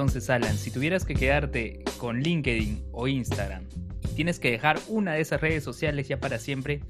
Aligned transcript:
Entonces, 0.00 0.30
Alan, 0.30 0.56
si 0.56 0.70
tuvieras 0.70 1.04
que 1.04 1.12
quedarte 1.12 1.84
con 1.98 2.20
LinkedIn 2.20 2.84
o 2.90 3.06
Instagram 3.06 3.64
y 4.10 4.14
tienes 4.14 4.40
que 4.40 4.50
dejar 4.50 4.80
una 4.88 5.12
de 5.12 5.20
esas 5.20 5.42
redes 5.42 5.62
sociales 5.62 6.08
ya 6.08 6.18
para 6.18 6.38
siempre, 6.38 6.80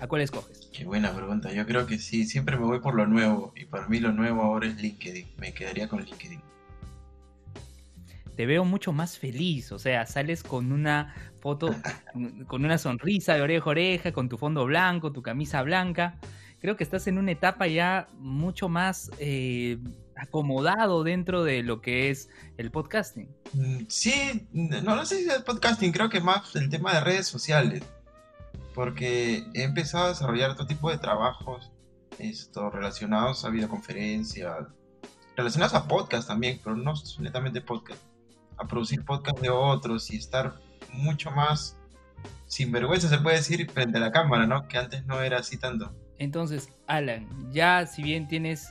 ¿a 0.00 0.08
cuál 0.08 0.22
escoges? 0.22 0.68
Qué 0.72 0.84
buena 0.84 1.14
pregunta. 1.14 1.52
Yo 1.52 1.64
creo 1.64 1.86
que 1.86 1.96
sí, 1.96 2.24
siempre 2.24 2.56
me 2.56 2.64
voy 2.64 2.80
por 2.80 2.96
lo 2.96 3.06
nuevo 3.06 3.52
y 3.54 3.66
para 3.66 3.86
mí 3.86 4.00
lo 4.00 4.10
nuevo 4.10 4.42
ahora 4.42 4.66
es 4.66 4.82
LinkedIn. 4.82 5.28
Me 5.38 5.54
quedaría 5.54 5.86
con 5.86 6.02
LinkedIn. 6.02 6.40
Te 8.34 8.46
veo 8.46 8.64
mucho 8.64 8.92
más 8.92 9.16
feliz, 9.16 9.70
o 9.70 9.78
sea, 9.78 10.04
sales 10.04 10.42
con 10.42 10.72
una 10.72 11.14
foto, 11.38 11.72
con 12.48 12.64
una 12.64 12.78
sonrisa 12.78 13.34
de 13.34 13.42
oreja 13.42 13.64
a 13.64 13.70
oreja, 13.70 14.12
con 14.12 14.28
tu 14.28 14.38
fondo 14.38 14.64
blanco, 14.64 15.12
tu 15.12 15.22
camisa 15.22 15.62
blanca. 15.62 16.18
Creo 16.60 16.76
que 16.76 16.82
estás 16.82 17.06
en 17.06 17.18
una 17.18 17.30
etapa 17.30 17.68
ya 17.68 18.08
mucho 18.18 18.68
más 18.68 19.12
eh, 19.20 19.78
acomodado 20.16 21.04
dentro 21.04 21.44
de 21.44 21.62
lo 21.62 21.80
que 21.80 22.10
es 22.10 22.28
el 22.56 22.70
podcasting. 22.70 23.28
Mm, 23.52 23.84
sí, 23.88 24.48
no, 24.52 24.96
no 24.96 25.04
sé 25.06 25.18
si 25.18 25.28
es 25.28 25.36
el 25.36 25.44
podcasting, 25.44 25.92
creo 25.92 26.08
que 26.08 26.20
más 26.20 26.54
el 26.56 26.68
tema 26.70 26.94
de 26.94 27.00
redes 27.00 27.26
sociales 27.26 27.82
porque 28.76 29.42
he 29.54 29.62
empezado 29.62 30.04
a 30.04 30.08
desarrollar 30.08 30.50
otro 30.50 30.66
tipo 30.66 30.90
de 30.90 30.98
trabajos 30.98 31.72
esto, 32.18 32.68
relacionados 32.68 33.44
a 33.46 33.48
videoconferencias, 33.48 34.66
relacionados 35.34 35.74
a 35.74 35.88
podcast 35.88 36.28
también, 36.28 36.60
pero 36.62 36.76
no 36.76 36.92
netamente 37.18 37.62
podcast, 37.62 38.02
a 38.58 38.66
producir 38.66 39.02
podcast 39.02 39.40
de 39.40 39.48
otros 39.48 40.10
y 40.10 40.16
estar 40.16 40.56
mucho 40.92 41.30
más 41.30 41.78
sin 42.46 42.70
vergüenza, 42.70 43.08
se 43.08 43.18
puede 43.18 43.36
decir, 43.36 43.68
frente 43.70 43.96
a 43.96 44.00
la 44.00 44.12
cámara, 44.12 44.46
¿no? 44.46 44.68
Que 44.68 44.76
antes 44.76 45.06
no 45.06 45.22
era 45.22 45.38
así 45.38 45.56
tanto. 45.56 45.94
Entonces, 46.18 46.68
Alan, 46.86 47.50
ya 47.50 47.86
si 47.86 48.02
bien 48.02 48.28
tienes 48.28 48.68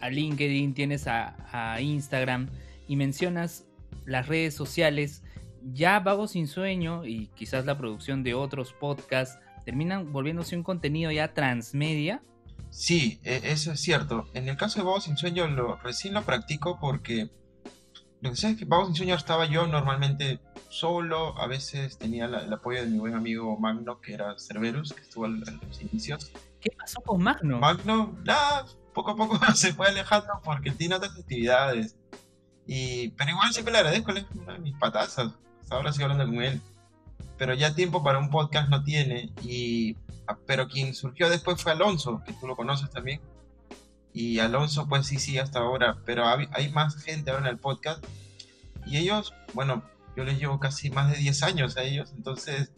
a 0.00 0.10
LinkedIn, 0.10 0.74
tienes 0.74 1.06
a, 1.06 1.36
a 1.52 1.80
Instagram 1.80 2.48
y 2.86 2.96
mencionas 2.96 3.66
las 4.04 4.26
redes 4.26 4.54
sociales, 4.54 5.22
ya 5.72 6.00
Vago 6.00 6.28
Sin 6.28 6.48
Sueño 6.48 7.04
y 7.04 7.28
quizás 7.34 7.66
la 7.66 7.76
producción 7.76 8.22
de 8.22 8.34
otros 8.34 8.72
podcasts 8.72 9.38
terminan 9.64 10.12
volviéndose 10.12 10.56
un 10.56 10.62
contenido 10.62 11.10
ya 11.10 11.34
transmedia. 11.34 12.22
Sí, 12.70 13.20
e, 13.22 13.40
eso 13.44 13.72
es 13.72 13.80
cierto. 13.80 14.26
En 14.34 14.48
el 14.48 14.56
caso 14.56 14.78
de 14.78 14.86
Vago 14.86 15.00
Sin 15.00 15.16
Sueño 15.16 15.46
lo, 15.46 15.76
recién 15.76 16.14
lo 16.14 16.22
practico 16.22 16.78
porque 16.80 17.30
lo 18.20 18.30
que 18.30 18.36
sé 18.36 18.50
es 18.50 18.56
que 18.56 18.64
Vago 18.64 18.86
Sin 18.86 18.94
Sueño 18.94 19.14
estaba 19.14 19.46
yo 19.46 19.66
normalmente 19.66 20.40
solo, 20.70 21.38
a 21.38 21.46
veces 21.46 21.98
tenía 21.98 22.26
el 22.26 22.52
apoyo 22.52 22.80
de 22.80 22.88
mi 22.88 22.98
buen 22.98 23.14
amigo 23.14 23.58
Magno, 23.58 24.00
que 24.00 24.14
era 24.14 24.34
Cerberus, 24.38 24.92
que 24.92 25.02
estuvo 25.02 25.26
en 25.26 25.40
los 25.40 25.82
inicios. 25.82 26.32
¿Qué 26.60 26.70
pasó 26.78 27.00
con 27.00 27.22
Magno? 27.22 27.58
Magno, 27.58 28.16
nada, 28.24 28.66
poco 29.04 29.10
a 29.12 29.16
poco 29.16 29.38
se 29.54 29.72
fue 29.72 29.88
alejando 29.88 30.40
porque 30.44 30.70
tiene 30.70 30.96
otras 30.96 31.16
actividades. 31.16 31.96
Y, 32.66 33.08
pero 33.10 33.30
igual 33.30 33.52
siempre 33.52 33.72
le 33.72 33.78
agradezco, 33.78 34.12
es 34.12 34.26
una 34.34 34.54
de 34.54 34.58
mis 34.58 34.76
patazas. 34.76 35.32
Hasta 35.62 35.74
ahora 35.74 35.92
sigo 35.92 36.04
hablando 36.04 36.26
con 36.26 36.42
él 36.42 36.60
pero 37.38 37.54
ya 37.54 37.74
tiempo 37.74 38.02
para 38.02 38.18
un 38.18 38.30
podcast 38.30 38.68
no 38.68 38.82
tiene. 38.82 39.32
Y, 39.42 39.96
ah, 40.26 40.36
pero 40.44 40.68
quien 40.68 40.94
surgió 40.94 41.30
después 41.30 41.62
fue 41.62 41.72
Alonso, 41.72 42.20
que 42.26 42.32
tú 42.34 42.46
lo 42.46 42.56
conoces 42.56 42.90
también. 42.90 43.20
Y 44.12 44.40
Alonso, 44.40 44.88
pues 44.88 45.06
sí, 45.06 45.18
sí, 45.18 45.38
hasta 45.38 45.60
ahora. 45.60 45.98
Pero 46.04 46.26
hay, 46.26 46.68
más 46.72 46.96
gente 47.02 47.30
ahora 47.30 47.46
en 47.46 47.54
el 47.54 47.58
podcast. 47.58 48.04
Y 48.86 48.98
ellos, 48.98 49.32
bueno, 49.54 49.84
yo 50.16 50.24
les 50.24 50.38
llevo 50.38 50.58
casi 50.58 50.90
más 50.90 51.12
de 51.12 51.18
10 51.18 51.42
años 51.44 51.76
a 51.76 51.84
ellos. 51.84 52.12
Entonces 52.16 52.72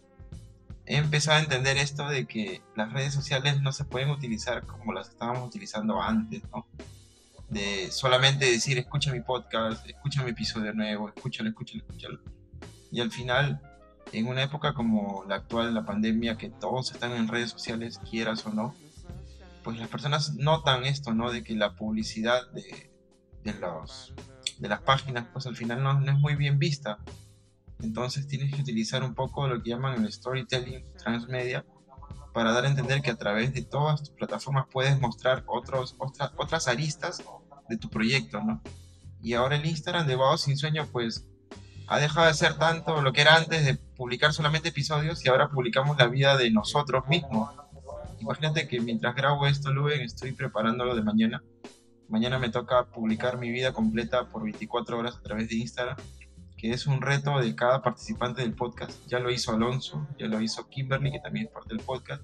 he 0.90 0.96
empezado 0.96 1.38
a 1.38 1.40
entender 1.40 1.76
esto 1.76 2.08
de 2.08 2.26
que 2.26 2.62
las 2.74 2.92
redes 2.92 3.14
sociales 3.14 3.62
no 3.62 3.72
se 3.72 3.84
pueden 3.84 4.10
utilizar 4.10 4.66
como 4.66 4.92
las 4.92 5.08
estábamos 5.08 5.46
utilizando 5.46 6.02
antes, 6.02 6.42
¿no? 6.52 6.66
De 7.48 7.92
solamente 7.92 8.44
decir, 8.44 8.76
escucha 8.76 9.12
mi 9.12 9.20
podcast, 9.20 9.88
escucha 9.88 10.24
mi 10.24 10.30
episodio 10.30 10.72
nuevo, 10.72 11.08
escúchalo, 11.08 11.48
escúchalo, 11.48 11.84
escúchalo. 11.84 12.20
Y 12.90 13.00
al 13.00 13.12
final 13.12 13.60
en 14.12 14.26
una 14.26 14.42
época 14.42 14.74
como 14.74 15.24
la 15.28 15.36
actual, 15.36 15.72
la 15.74 15.84
pandemia, 15.84 16.36
que 16.36 16.50
todos 16.50 16.90
están 16.90 17.12
en 17.12 17.28
redes 17.28 17.50
sociales, 17.50 18.00
quieras 18.10 18.44
o 18.46 18.50
no, 18.50 18.74
pues 19.62 19.78
las 19.78 19.88
personas 19.88 20.34
notan 20.34 20.84
esto, 20.84 21.14
¿no? 21.14 21.30
De 21.30 21.44
que 21.44 21.54
la 21.54 21.76
publicidad 21.76 22.50
de, 22.50 22.90
de, 23.44 23.54
los, 23.54 24.12
de 24.58 24.68
las 24.68 24.80
páginas, 24.80 25.26
pues 25.32 25.46
al 25.46 25.54
final 25.54 25.84
no, 25.84 26.00
no, 26.00 26.10
es 26.10 26.18
muy 26.18 26.34
bien 26.34 26.58
vista. 26.58 26.98
Entonces 27.82 28.26
tienes 28.26 28.54
que 28.54 28.60
utilizar 28.60 29.02
un 29.02 29.14
poco 29.14 29.48
lo 29.48 29.62
que 29.62 29.70
llaman 29.70 30.04
el 30.04 30.12
storytelling 30.12 30.84
transmedia 30.98 31.64
para 32.32 32.52
dar 32.52 32.64
a 32.64 32.68
entender 32.68 33.02
que 33.02 33.10
a 33.10 33.16
través 33.16 33.52
de 33.54 33.62
todas 33.62 34.00
tus 34.00 34.10
plataformas 34.10 34.66
puedes 34.70 34.98
mostrar 35.00 35.42
otros, 35.46 35.96
otras, 35.98 36.32
otras 36.36 36.68
aristas 36.68 37.22
de 37.68 37.76
tu 37.76 37.88
proyecto, 37.88 38.40
¿no? 38.40 38.62
Y 39.22 39.34
ahora 39.34 39.56
el 39.56 39.66
Instagram 39.66 40.06
de 40.06 40.16
Bao 40.16 40.38
Sin 40.38 40.56
Sueño, 40.56 40.86
pues 40.90 41.26
ha 41.88 41.98
dejado 41.98 42.28
de 42.28 42.34
ser 42.34 42.54
tanto 42.54 43.02
lo 43.02 43.12
que 43.12 43.20
era 43.20 43.34
antes 43.34 43.64
de 43.64 43.74
publicar 43.74 44.32
solamente 44.32 44.68
episodios 44.68 45.24
y 45.24 45.28
ahora 45.28 45.50
publicamos 45.50 45.98
la 45.98 46.06
vida 46.06 46.36
de 46.36 46.50
nosotros 46.50 47.06
mismos. 47.08 47.50
Imagínate 48.20 48.68
que 48.68 48.80
mientras 48.80 49.14
grabo 49.14 49.46
esto, 49.46 49.72
Luven, 49.72 50.00
estoy 50.02 50.32
preparándolo 50.32 50.94
de 50.94 51.02
mañana. 51.02 51.42
Mañana 52.08 52.38
me 52.38 52.48
toca 52.48 52.84
publicar 52.84 53.38
mi 53.38 53.50
vida 53.50 53.72
completa 53.72 54.28
por 54.28 54.44
24 54.44 54.98
horas 54.98 55.16
a 55.16 55.22
través 55.22 55.48
de 55.48 55.56
Instagram, 55.56 55.96
que 56.60 56.72
es 56.72 56.86
un 56.86 57.00
reto 57.00 57.40
de 57.40 57.56
cada 57.56 57.80
participante 57.80 58.42
del 58.42 58.52
podcast. 58.52 58.92
Ya 59.06 59.18
lo 59.18 59.30
hizo 59.30 59.52
Alonso, 59.52 60.06
ya 60.18 60.26
lo 60.26 60.42
hizo 60.42 60.68
Kimberly, 60.68 61.10
que 61.10 61.20
también 61.20 61.46
es 61.46 61.52
parte 61.52 61.74
del 61.74 61.82
podcast, 61.82 62.22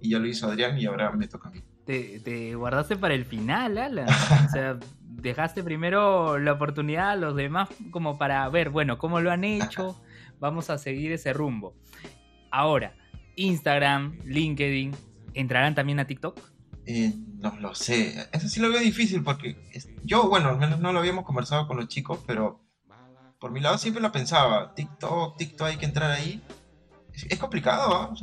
y 0.00 0.10
ya 0.10 0.18
lo 0.18 0.26
hizo 0.26 0.48
Adrián 0.48 0.76
y 0.76 0.86
ahora 0.86 1.12
me 1.12 1.28
toca 1.28 1.50
a 1.50 1.52
mí. 1.52 1.62
Te, 1.84 2.18
te 2.18 2.56
guardaste 2.56 2.96
para 2.96 3.14
el 3.14 3.24
final, 3.24 3.78
Alan. 3.78 4.08
o 4.08 4.50
sea, 4.50 4.76
dejaste 5.00 5.62
primero 5.62 6.36
la 6.38 6.52
oportunidad 6.52 7.10
a 7.10 7.16
los 7.16 7.36
demás 7.36 7.68
como 7.92 8.18
para 8.18 8.48
ver, 8.48 8.70
bueno, 8.70 8.98
cómo 8.98 9.20
lo 9.20 9.30
han 9.30 9.44
hecho, 9.44 9.96
vamos 10.40 10.68
a 10.68 10.78
seguir 10.78 11.12
ese 11.12 11.32
rumbo. 11.32 11.76
Ahora, 12.50 12.96
Instagram, 13.36 14.18
LinkedIn, 14.24 14.96
¿entrarán 15.34 15.76
también 15.76 16.00
a 16.00 16.08
TikTok? 16.08 16.40
Eh, 16.86 17.12
no 17.38 17.56
lo 17.60 17.74
sé, 17.76 18.28
eso 18.32 18.48
sí 18.48 18.58
lo 18.58 18.68
veo 18.68 18.80
difícil 18.80 19.22
porque 19.22 19.56
yo, 20.02 20.28
bueno, 20.28 20.48
al 20.48 20.58
menos 20.58 20.80
no 20.80 20.92
lo 20.92 20.98
habíamos 20.98 21.24
conversado 21.24 21.68
con 21.68 21.76
los 21.76 21.88
chicos, 21.88 22.20
pero 22.26 22.65
por 23.38 23.50
mi 23.50 23.60
lado 23.60 23.78
siempre 23.78 24.02
lo 24.02 24.12
pensaba, 24.12 24.74
TikTok, 24.74 25.36
TikTok 25.36 25.68
hay 25.68 25.76
que 25.76 25.86
entrar 25.86 26.10
ahí. 26.10 26.42
Es, 27.12 27.38
complicado, 27.38 28.14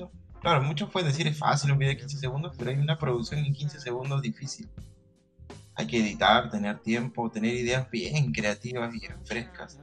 claro, 0.41 0.61
muchos 0.61 0.89
pueden 0.89 1.09
decir 1.09 1.27
es 1.27 1.37
fácil 1.37 1.71
un 1.71 1.79
video 1.79 1.93
de 1.93 1.99
15 1.99 2.17
segundos, 2.17 2.53
pero 2.57 2.69
hay 2.69 2.77
una 2.77 2.97
producción 2.97 3.43
en 3.43 3.53
15 3.53 3.79
segundos 3.79 4.21
difícil 4.21 4.69
hay 5.75 5.87
que 5.87 5.99
editar, 5.99 6.49
tener 6.49 6.79
tiempo, 6.79 7.29
tener 7.31 7.53
ideas 7.55 7.89
bien 7.89 8.31
creativas 8.31 8.93
y 8.93 9.01
frescas. 9.25 9.79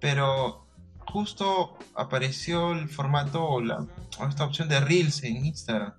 Pero 0.00 0.66
justo 1.06 1.78
apareció 1.94 2.72
el 2.72 2.88
formato 2.88 3.44
o, 3.44 3.62
esta 4.28 4.44
opción 4.44 4.68
de 4.68 4.80
Reels 4.80 5.22
en 5.22 5.46
Instagram. 5.46 5.94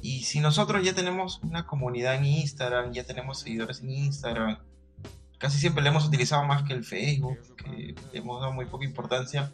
Y 0.00 0.24
si 0.24 0.40
nosotros 0.40 0.84
ya 0.84 0.94
tenemos 0.94 1.40
una 1.42 1.66
comunidad 1.66 2.16
en 2.16 2.26
Instagram, 2.26 2.92
ya 2.92 3.04
tenemos 3.04 3.40
seguidores 3.40 3.80
en 3.80 3.90
Instagram, 3.90 4.58
casi 5.38 5.58
siempre 5.58 5.82
le 5.82 5.90
hemos 5.90 6.06
utilizado 6.06 6.44
más 6.44 6.62
que 6.62 6.72
el 6.72 6.84
Facebook, 6.84 7.38
que 7.56 7.94
le 8.12 8.18
hemos 8.18 8.40
dado 8.40 8.52
muy 8.52 8.66
poca 8.66 8.84
importancia. 8.84 9.52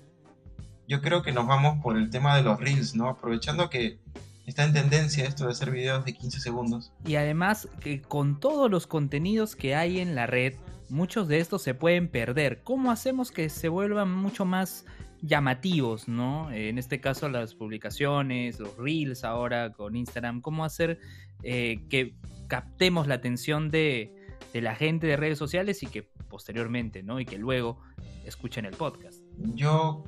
Yo 0.88 1.00
creo 1.00 1.22
que 1.22 1.32
nos 1.32 1.46
vamos 1.46 1.82
por 1.82 1.96
el 1.96 2.10
tema 2.10 2.36
de 2.36 2.42
los 2.42 2.58
Reels, 2.58 2.94
¿no? 2.94 3.08
Aprovechando 3.08 3.70
que 3.70 3.98
está 4.46 4.64
en 4.64 4.72
tendencia 4.72 5.24
esto 5.24 5.44
de 5.44 5.52
hacer 5.52 5.70
videos 5.70 6.04
de 6.04 6.14
15 6.14 6.40
segundos. 6.40 6.92
Y 7.04 7.14
además 7.14 7.69
que 7.80 8.02
con 8.02 8.40
todos 8.40 8.70
los 8.70 8.86
contenidos 8.86 9.54
que 9.54 9.74
hay 9.74 10.00
en 10.00 10.14
la 10.14 10.26
red, 10.26 10.54
muchos 10.88 11.28
de 11.28 11.38
estos 11.38 11.62
se 11.62 11.74
pueden 11.74 12.08
perder. 12.08 12.62
¿Cómo 12.62 12.90
hacemos 12.90 13.30
que 13.30 13.48
se 13.48 13.69
vuelvan 13.69 14.12
mucho 14.12 14.44
más 14.44 14.84
llamativos, 15.22 16.08
¿no? 16.08 16.50
En 16.50 16.78
este 16.78 17.00
caso 17.00 17.28
las 17.28 17.54
publicaciones, 17.54 18.58
los 18.58 18.76
reels 18.76 19.22
ahora 19.25 19.72
con 19.72 19.94
Instagram, 19.94 20.40
¿cómo 20.40 20.64
hacer 20.64 20.99
eh, 21.43 21.84
que 21.88 22.14
captemos 22.49 23.06
la 23.06 23.14
atención 23.14 23.70
de, 23.70 24.19
de, 24.52 24.61
la 24.61 24.75
gente 24.75 25.06
de 25.06 25.17
redes 25.17 25.38
sociales 25.38 25.82
y 25.82 25.87
que 25.87 26.02
posteriormente, 26.29 27.02
¿no? 27.02 27.20
Y 27.20 27.26
que 27.26 27.38
luego 27.38 27.81
escuchen 28.25 28.64
el 28.64 28.76
podcast. 28.76 29.20
Yo 29.37 30.05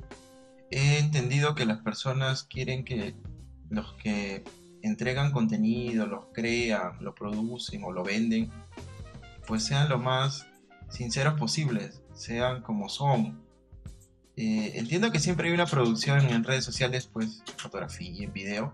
he 0.71 0.99
entendido 0.99 1.55
que 1.55 1.65
las 1.65 1.79
personas 1.79 2.43
quieren 2.43 2.83
que 2.85 3.15
los 3.69 3.93
que 3.93 4.43
entregan 4.81 5.31
contenido, 5.31 6.05
los 6.05 6.25
crean, 6.33 6.97
lo 6.99 7.15
producen 7.15 7.83
o 7.83 7.91
lo 7.91 8.03
venden, 8.03 8.51
pues 9.47 9.63
sean 9.63 9.89
lo 9.89 9.97
más 9.97 10.45
sinceros 10.89 11.39
posibles, 11.39 12.01
sean 12.13 12.61
como 12.61 12.89
son. 12.89 13.41
Eh, 14.35 14.73
entiendo 14.75 15.11
que 15.11 15.19
siempre 15.19 15.47
hay 15.47 15.53
una 15.53 15.65
producción 15.65 16.21
en 16.21 16.43
redes 16.43 16.65
sociales, 16.65 17.09
pues 17.11 17.43
fotografía, 17.57 18.25
en 18.25 18.33
video, 18.33 18.73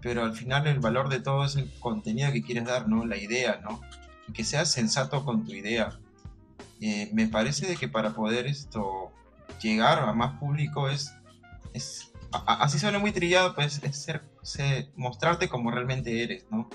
pero 0.00 0.24
al 0.24 0.34
final 0.34 0.66
el 0.66 0.78
valor 0.78 1.08
de 1.08 1.20
todo 1.20 1.44
es 1.44 1.56
el 1.56 1.70
contenido 1.80 2.32
que 2.32 2.42
quieres 2.42 2.64
dar, 2.64 2.88
¿no? 2.88 3.04
La 3.04 3.16
idea, 3.16 3.60
¿no? 3.62 3.80
Que 4.34 4.44
seas 4.44 4.70
sensato 4.70 5.24
con 5.24 5.44
tu 5.44 5.52
idea. 5.52 5.98
Eh, 6.80 7.10
me 7.12 7.26
parece 7.26 7.66
de 7.66 7.76
que 7.76 7.88
para 7.88 8.14
poder 8.14 8.46
esto 8.46 9.12
llegar 9.60 9.98
a 9.98 10.12
más 10.12 10.38
público 10.38 10.88
es, 10.88 11.12
es 11.72 12.12
así 12.30 12.78
suena 12.78 12.98
muy 12.98 13.12
trillado, 13.12 13.54
pues 13.54 13.82
es 13.82 14.08
ser, 14.42 14.92
mostrarte 14.96 15.48
como 15.48 15.70
realmente 15.70 16.22
eres, 16.22 16.44
¿no? 16.50 16.68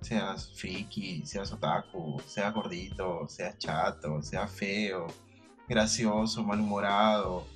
Seas 0.00 0.52
friki, 0.54 1.24
seas 1.26 1.52
otaku, 1.52 2.22
seas 2.26 2.54
gordito, 2.54 3.26
seas 3.28 3.58
chato, 3.58 4.22
seas 4.22 4.50
feo, 4.50 5.06
gracioso, 5.68 6.44
malhumorado. 6.44 7.46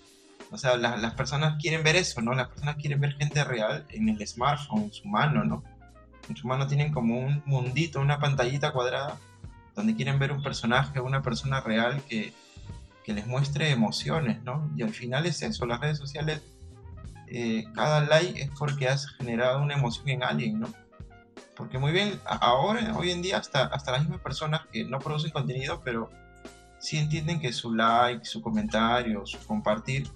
O 0.50 0.58
sea, 0.58 0.76
las 0.76 1.14
personas 1.14 1.60
quieren 1.60 1.84
ver 1.84 1.96
eso, 1.96 2.20
¿no? 2.20 2.34
Las 2.34 2.48
personas 2.48 2.76
quieren 2.76 3.00
ver 3.00 3.14
gente 3.14 3.44
real 3.44 3.86
en 3.90 4.08
el 4.08 4.26
smartphone, 4.26 4.92
su 4.92 5.06
mano, 5.06 5.44
¿no? 5.44 5.62
Su 6.36 6.46
mano 6.46 6.66
tienen 6.66 6.92
como 6.92 7.18
un 7.18 7.42
mundito, 7.46 8.00
una 8.00 8.18
pantallita 8.18 8.72
cuadrada, 8.72 9.18
donde 9.74 9.94
quieren 9.94 10.18
ver 10.18 10.32
un 10.32 10.42
personaje, 10.42 11.00
una 11.00 11.22
persona 11.22 11.60
real 11.60 12.02
que, 12.08 12.32
que 13.04 13.12
les 13.12 13.26
muestre 13.26 13.70
emociones, 13.70 14.42
¿no? 14.42 14.70
Y 14.76 14.82
al 14.82 14.90
final 14.90 15.26
es 15.26 15.42
eso, 15.42 15.66
las 15.66 15.80
redes 15.80 15.98
sociales, 15.98 16.42
eh, 17.26 17.64
cada 17.74 18.00
like 18.00 18.42
es 18.42 18.50
porque 18.58 18.88
has 18.88 19.06
generado 19.06 19.62
una 19.62 19.74
emoción 19.74 20.08
en 20.08 20.22
alguien, 20.22 20.60
¿no? 20.60 20.68
Porque 21.56 21.78
muy 21.78 21.92
bien, 21.92 22.18
ahora, 22.24 22.96
hoy 22.96 23.10
en 23.10 23.22
día, 23.22 23.38
hasta, 23.38 23.64
hasta 23.66 23.92
las 23.92 24.02
mismas 24.02 24.20
personas 24.20 24.62
que 24.72 24.84
no 24.84 24.98
producen 24.98 25.30
contenido, 25.30 25.82
pero 25.84 26.10
sí 26.78 26.96
entienden 26.96 27.40
que 27.40 27.52
su 27.52 27.74
like, 27.74 28.24
su 28.24 28.40
comentario, 28.40 29.26
su 29.26 29.38
compartir, 29.46 30.08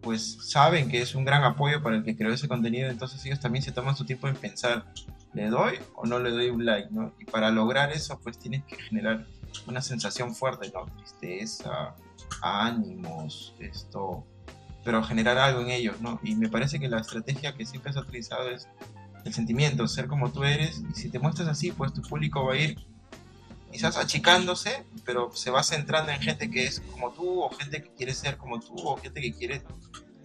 pues 0.00 0.38
saben 0.40 0.88
que 0.88 1.02
es 1.02 1.14
un 1.16 1.24
gran 1.24 1.42
apoyo 1.42 1.82
para 1.82 1.96
el 1.96 2.04
que 2.04 2.16
creó 2.16 2.32
ese 2.32 2.46
contenido, 2.46 2.88
entonces 2.88 3.24
ellos 3.26 3.40
también 3.40 3.64
se 3.64 3.72
toman 3.72 3.96
su 3.96 4.04
tiempo 4.04 4.28
en 4.28 4.36
pensar, 4.36 4.84
¿le 5.36 5.50
doy 5.50 5.78
o 5.94 6.06
no 6.06 6.18
le 6.18 6.30
doy 6.30 6.48
un 6.48 6.64
like? 6.64 6.88
¿no? 6.90 7.12
Y 7.20 7.26
para 7.26 7.50
lograr 7.50 7.92
eso, 7.92 8.18
pues 8.20 8.38
tienes 8.38 8.64
que 8.64 8.76
generar 8.76 9.26
una 9.66 9.82
sensación 9.82 10.34
fuerte, 10.34 10.72
¿no? 10.72 10.86
Tristeza, 10.96 11.94
ánimos, 12.40 13.54
esto, 13.58 14.24
pero 14.82 15.04
generar 15.04 15.36
algo 15.36 15.60
en 15.60 15.70
ellos, 15.70 16.00
¿no? 16.00 16.18
Y 16.22 16.34
me 16.36 16.48
parece 16.48 16.80
que 16.80 16.88
la 16.88 17.00
estrategia 17.00 17.54
que 17.54 17.66
siempre 17.66 17.90
has 17.90 17.98
utilizado 17.98 18.48
es 18.48 18.66
el 19.26 19.34
sentimiento, 19.34 19.86
ser 19.88 20.06
como 20.06 20.32
tú 20.32 20.42
eres, 20.42 20.82
y 20.90 20.94
si 20.94 21.10
te 21.10 21.18
muestras 21.18 21.48
así, 21.48 21.70
pues 21.70 21.92
tu 21.92 22.00
público 22.00 22.46
va 22.46 22.54
a 22.54 22.56
ir 22.56 22.78
quizás 23.70 23.98
achicándose, 23.98 24.86
pero 25.04 25.30
se 25.34 25.50
va 25.50 25.62
centrando 25.62 26.12
en 26.12 26.20
gente 26.20 26.50
que 26.50 26.64
es 26.64 26.80
como 26.92 27.12
tú, 27.12 27.42
o 27.42 27.50
gente 27.50 27.82
que 27.82 27.90
quiere 27.90 28.14
ser 28.14 28.38
como 28.38 28.58
tú, 28.58 28.74
o 28.76 28.96
gente 28.96 29.20
que 29.20 29.34
quiere 29.34 29.62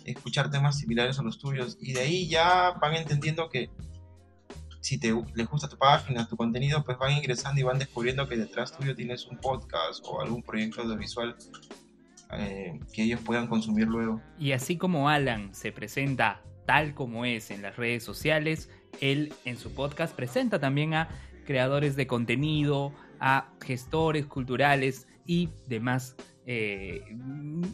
escuchar 0.05 0.49
temas 0.49 0.77
similares 0.77 1.19
a 1.19 1.23
los 1.23 1.37
tuyos, 1.37 1.77
y 1.81 1.91
de 1.91 2.01
ahí 2.01 2.29
ya 2.29 2.71
van 2.79 2.95
entendiendo 2.95 3.49
que 3.49 3.69
si 4.81 4.99
te, 4.99 5.13
les 5.35 5.47
gusta 5.47 5.69
tu 5.69 5.77
página, 5.77 6.27
tu 6.27 6.35
contenido, 6.35 6.83
pues 6.83 6.97
van 6.97 7.13
ingresando 7.13 7.61
y 7.61 7.63
van 7.63 7.79
descubriendo 7.79 8.27
que 8.27 8.35
detrás 8.35 8.75
tuyo 8.75 8.95
tienes 8.95 9.25
un 9.27 9.37
podcast 9.37 10.03
o 10.05 10.21
algún 10.21 10.41
proyecto 10.43 10.81
audiovisual 10.81 11.35
eh, 12.33 12.79
que 12.91 13.03
ellos 13.03 13.21
puedan 13.21 13.47
consumir 13.47 13.87
luego. 13.87 14.21
Y 14.39 14.51
así 14.53 14.77
como 14.77 15.07
Alan 15.07 15.53
se 15.53 15.71
presenta 15.71 16.41
tal 16.65 16.93
como 16.93 17.25
es 17.25 17.51
en 17.51 17.61
las 17.61 17.77
redes 17.77 18.03
sociales, 18.03 18.69
él 18.99 19.33
en 19.45 19.57
su 19.57 19.73
podcast 19.73 20.15
presenta 20.15 20.59
también 20.59 20.93
a 20.93 21.09
creadores 21.45 21.95
de 21.95 22.07
contenido, 22.07 22.93
a 23.19 23.49
gestores 23.61 24.25
culturales 24.25 25.07
y 25.25 25.49
demás 25.67 26.15
eh, 26.45 27.03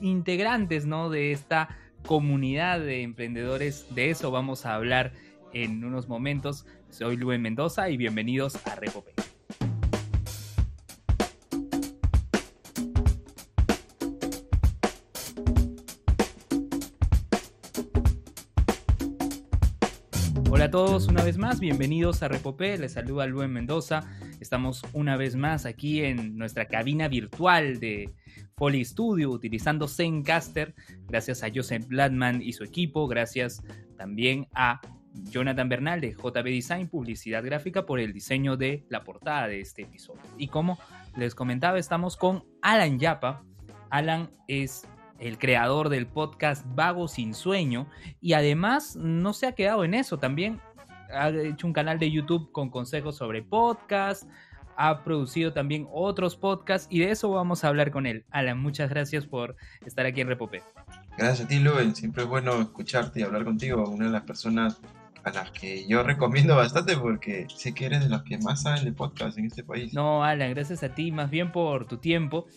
integrantes 0.01 0.85
¿no? 0.85 1.09
de 1.09 1.31
esta 1.31 1.69
comunidad 2.05 2.79
de 2.79 3.03
emprendedores. 3.03 3.93
De 3.95 4.09
eso 4.09 4.31
vamos 4.31 4.65
a 4.65 4.75
hablar 4.75 5.13
en 5.53 5.83
unos 5.83 6.07
momentos. 6.07 6.65
Soy 6.89 7.17
Luis 7.17 7.39
Mendoza 7.39 7.89
y 7.89 7.97
bienvenidos 7.97 8.55
a 8.65 8.75
Repope. 8.75 9.13
Hola 20.49 20.65
a 20.65 20.71
todos, 20.71 21.07
una 21.07 21.23
vez 21.23 21.37
más, 21.37 21.59
bienvenidos 21.59 22.23
a 22.23 22.29
Repopé, 22.29 22.77
les 22.77 22.93
saluda 22.93 23.27
Luis 23.27 23.47
Mendoza. 23.47 24.09
Estamos 24.39 24.81
una 24.93 25.15
vez 25.15 25.35
más 25.35 25.67
aquí 25.67 26.03
en 26.03 26.35
nuestra 26.35 26.65
cabina 26.65 27.07
virtual 27.07 27.79
de 27.79 28.13
Foley 28.55 28.83
Studio 28.83 29.29
utilizando 29.29 29.87
Zencaster, 29.87 30.73
gracias 31.07 31.43
a 31.43 31.49
Joseph 31.53 31.87
Bladman 31.87 32.41
y 32.41 32.53
su 32.53 32.63
equipo, 32.63 33.07
gracias 33.07 33.61
también 33.97 34.47
a 34.55 34.81
Jonathan 35.25 35.69
Bernal 35.69 36.01
de 36.01 36.11
JB 36.11 36.43
Design, 36.43 36.87
publicidad 36.87 37.43
gráfica, 37.43 37.85
por 37.85 37.99
el 37.99 38.13
diseño 38.13 38.57
de 38.57 38.85
la 38.89 39.03
portada 39.03 39.47
de 39.47 39.61
este 39.61 39.83
episodio. 39.83 40.21
Y 40.37 40.47
como 40.47 40.79
les 41.15 41.35
comentaba, 41.35 41.79
estamos 41.79 42.17
con 42.17 42.43
Alan 42.61 42.99
Yapa. 42.99 43.43
Alan 43.89 44.29
es 44.47 44.87
el 45.19 45.37
creador 45.37 45.89
del 45.89 46.07
podcast 46.07 46.65
Vago 46.75 47.07
sin 47.07 47.33
Sueño, 47.33 47.89
y 48.21 48.33
además 48.33 48.95
no 48.95 49.33
se 49.33 49.47
ha 49.47 49.53
quedado 49.53 49.83
en 49.83 49.93
eso, 49.93 50.17
también 50.19 50.61
ha 51.11 51.29
hecho 51.29 51.67
un 51.67 51.73
canal 51.73 51.99
de 51.99 52.11
YouTube 52.11 52.51
con 52.51 52.69
consejos 52.69 53.15
sobre 53.15 53.41
podcast, 53.41 54.29
ha 54.75 55.03
producido 55.03 55.53
también 55.53 55.87
otros 55.91 56.35
podcasts 56.35 56.87
y 56.91 56.99
de 56.99 57.09
eso 57.11 57.31
vamos 57.31 57.63
a 57.63 57.69
hablar 57.69 57.91
con 57.91 58.05
él. 58.05 58.25
Alan, 58.29 58.59
muchas 58.59 58.89
gracias 58.89 59.25
por 59.25 59.55
estar 59.85 60.05
aquí 60.05 60.21
en 60.21 60.27
Repopé. 60.27 60.61
Gracias 61.17 61.45
a 61.45 61.47
ti, 61.47 61.59
Luen. 61.59 61.95
Siempre 61.95 62.23
es 62.23 62.29
bueno 62.29 62.61
escucharte 62.61 63.19
y 63.19 63.23
hablar 63.23 63.43
contigo, 63.43 63.89
una 63.89 64.05
de 64.05 64.11
las 64.11 64.21
personas 64.21 64.79
a 65.27 65.31
las 65.31 65.51
que 65.51 65.85
yo 65.87 66.03
recomiendo 66.03 66.55
bastante 66.55 66.95
porque 66.97 67.47
sé 67.55 67.73
que 67.73 67.85
eres 67.85 68.01
de 68.01 68.09
los 68.09 68.23
que 68.23 68.37
más 68.37 68.63
saben 68.63 68.85
de 68.85 68.91
podcast 68.91 69.37
en 69.37 69.45
este 69.45 69.63
país. 69.63 69.93
No, 69.93 70.23
Alan, 70.23 70.51
gracias 70.51 70.83
a 70.83 70.89
ti, 70.89 71.11
más 71.11 71.29
bien 71.29 71.51
por 71.51 71.85
tu 71.85 71.97
tiempo 71.97 72.47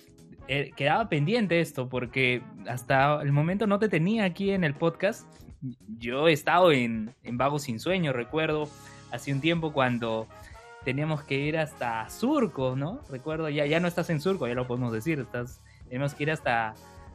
eh, 0.52 0.72
quedaba 0.75 1.08
pendiente 1.08 1.61
esto 1.61 1.88
porque 1.88 2.43
hasta 2.67 3.22
el 3.22 3.31
momento 3.31 3.69
no 3.69 3.78
te 3.78 3.88
tenía 3.88 4.25
aquí 4.25 4.50
en 4.50 4.64
el 4.64 4.75
podcast. 4.75 5.25
Yo 5.96 6.26
he 6.26 6.32
estado 6.32 6.72
en, 6.72 7.14
en 7.22 7.38
Vago 7.38 7.61
Sin 7.61 7.78
Sueño, 7.78 8.12
recuerdo 8.12 8.69
hace 9.12 9.32
un 9.32 9.40
tiempo 9.40 9.72
cuando 9.72 10.26
teníamos 10.84 11.22
que 11.22 11.38
ir 11.38 11.56
hasta 11.56 12.11
Surco, 12.11 12.75
¿no? 12.75 13.00
Recuerdo, 13.08 13.49
ya, 13.49 13.64
ya 13.67 13.78
no 13.78 13.87
estás 13.87 14.11
en 14.11 14.20
Surco, 14.20 14.49
ya 14.49 14.55
lo 14.55 14.67
podemos 14.67 14.93
decir, 14.93 15.20
estás, 15.20 15.61
tenemos 15.88 16.14
que 16.14 16.25
ir 16.25 16.32
hasta 16.32 16.75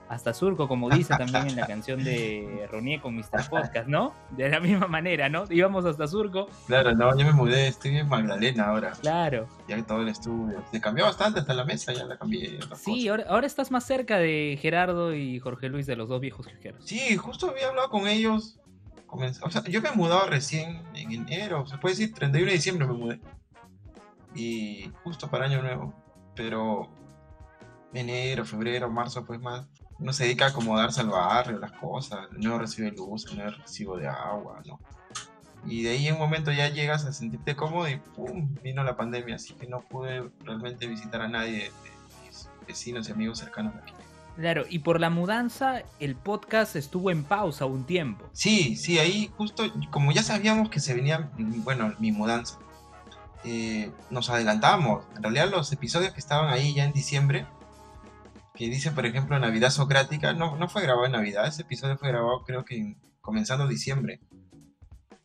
hasta 0.09 0.33
surco, 0.33 0.67
como 0.67 0.89
dice 0.89 1.15
también 1.17 1.47
en 1.47 1.55
la 1.55 1.65
canción 1.65 2.03
de 2.03 2.67
Ronnie 2.71 2.99
con 2.99 3.15
Mr. 3.15 3.49
Podcast, 3.49 3.87
¿no? 3.87 4.13
De 4.31 4.49
la 4.49 4.59
misma 4.59 4.87
manera, 4.87 5.29
¿no? 5.29 5.45
Íbamos 5.49 5.85
hasta 5.85 6.07
surco. 6.07 6.47
Claro, 6.67 6.93
no, 6.93 7.17
yo 7.17 7.25
me 7.25 7.33
mudé, 7.33 7.67
estoy 7.67 7.97
en 7.97 8.07
Magdalena 8.07 8.65
ahora. 8.65 8.91
Claro. 9.01 9.47
Ya 9.67 9.81
todo 9.83 10.01
el 10.01 10.09
estudio. 10.09 10.63
Se 10.71 10.79
cambió 10.79 11.05
bastante 11.05 11.39
hasta 11.39 11.53
la 11.53 11.65
mesa, 11.65 11.93
ya 11.93 12.05
la 12.05 12.17
cambié. 12.17 12.59
Sí, 12.75 13.07
ahora, 13.07 13.25
ahora, 13.27 13.47
estás 13.47 13.71
más 13.71 13.85
cerca 13.85 14.17
de 14.17 14.57
Gerardo 14.61 15.13
y 15.13 15.39
Jorge 15.39 15.69
Luis, 15.69 15.85
de 15.87 15.95
los 15.95 16.09
dos 16.09 16.21
viejos 16.21 16.47
quejeros. 16.47 16.83
Sí, 16.85 17.15
justo 17.17 17.49
había 17.49 17.69
hablado 17.69 17.89
con 17.89 18.07
ellos. 18.07 18.59
O 19.07 19.49
sea, 19.49 19.63
yo 19.63 19.81
me 19.81 19.89
he 19.89 19.93
mudado 19.93 20.27
recién 20.27 20.83
en 20.93 21.11
enero, 21.11 21.65
se 21.67 21.77
puede 21.77 21.95
decir 21.95 22.13
31 22.13 22.47
de 22.47 22.53
diciembre 22.53 22.85
me 22.85 22.93
mudé. 22.93 23.21
Y 24.35 24.91
justo 25.03 25.29
para 25.29 25.45
Año 25.45 25.61
Nuevo. 25.61 25.93
Pero 26.35 26.89
enero, 27.93 28.43
febrero, 28.43 28.91
marzo, 28.91 29.25
pues 29.25 29.39
más 29.39 29.65
uno 29.99 30.13
se 30.13 30.25
dedica 30.25 30.45
a 30.45 30.49
acomodarse 30.49 31.01
al 31.01 31.09
barrio, 31.09 31.59
las 31.59 31.71
cosas, 31.73 32.27
no 32.31 32.59
recibe 32.59 32.91
luz, 32.91 33.33
no 33.33 33.49
recibo 33.49 33.97
de 33.97 34.07
agua, 34.07 34.61
¿no? 34.65 34.79
Y 35.65 35.83
de 35.83 35.91
ahí 35.91 36.07
en 36.07 36.13
un 36.13 36.19
momento 36.19 36.51
ya 36.51 36.69
llegas 36.69 37.05
a 37.05 37.13
sentirte 37.13 37.55
cómodo 37.55 37.89
y 37.89 37.97
¡pum! 37.97 38.55
vino 38.61 38.83
la 38.83 38.95
pandemia, 38.95 39.35
así 39.35 39.53
que 39.53 39.67
no 39.67 39.81
pude 39.81 40.29
realmente 40.43 40.85
visitar 40.87 41.21
a 41.21 41.27
nadie 41.27 41.51
de, 41.53 41.71
mis 42.23 42.49
vecinos 42.67 43.09
y 43.09 43.11
amigos 43.11 43.39
cercanos 43.39 43.73
de 43.73 43.81
aquí. 43.81 43.93
Claro, 44.35 44.65
y 44.69 44.79
por 44.79 44.99
la 44.99 45.09
mudanza 45.09 45.83
el 45.99 46.15
podcast 46.15 46.75
estuvo 46.75 47.09
en 47.09 47.23
pausa 47.23 47.65
un 47.65 47.85
tiempo. 47.85 48.25
Sí, 48.33 48.75
sí, 48.75 48.99
ahí 48.99 49.31
justo 49.37 49.63
como 49.91 50.11
ya 50.11 50.23
sabíamos 50.23 50.69
que 50.69 50.81
se 50.81 50.93
venía, 50.93 51.31
bueno, 51.37 51.93
mi 51.99 52.11
mudanza, 52.11 52.59
eh, 53.45 53.91
nos 54.09 54.29
adelantamos. 54.29 55.05
En 55.15 55.23
realidad 55.23 55.49
los 55.49 55.71
episodios 55.71 56.11
que 56.11 56.19
estaban 56.19 56.51
ahí 56.51 56.73
ya 56.73 56.83
en 56.83 56.91
diciembre 56.91 57.47
que 58.55 58.69
dice, 58.69 58.91
por 58.91 59.05
ejemplo, 59.05 59.37
Navidad 59.37 59.69
Socrática, 59.69 60.33
no, 60.33 60.55
no 60.55 60.69
fue 60.69 60.81
grabado 60.81 61.05
en 61.05 61.11
Navidad, 61.11 61.47
ese 61.47 61.63
episodio 61.63 61.97
fue 61.97 62.09
grabado 62.09 62.43
creo 62.43 62.65
que 62.65 62.95
comenzando 63.21 63.67
diciembre. 63.67 64.21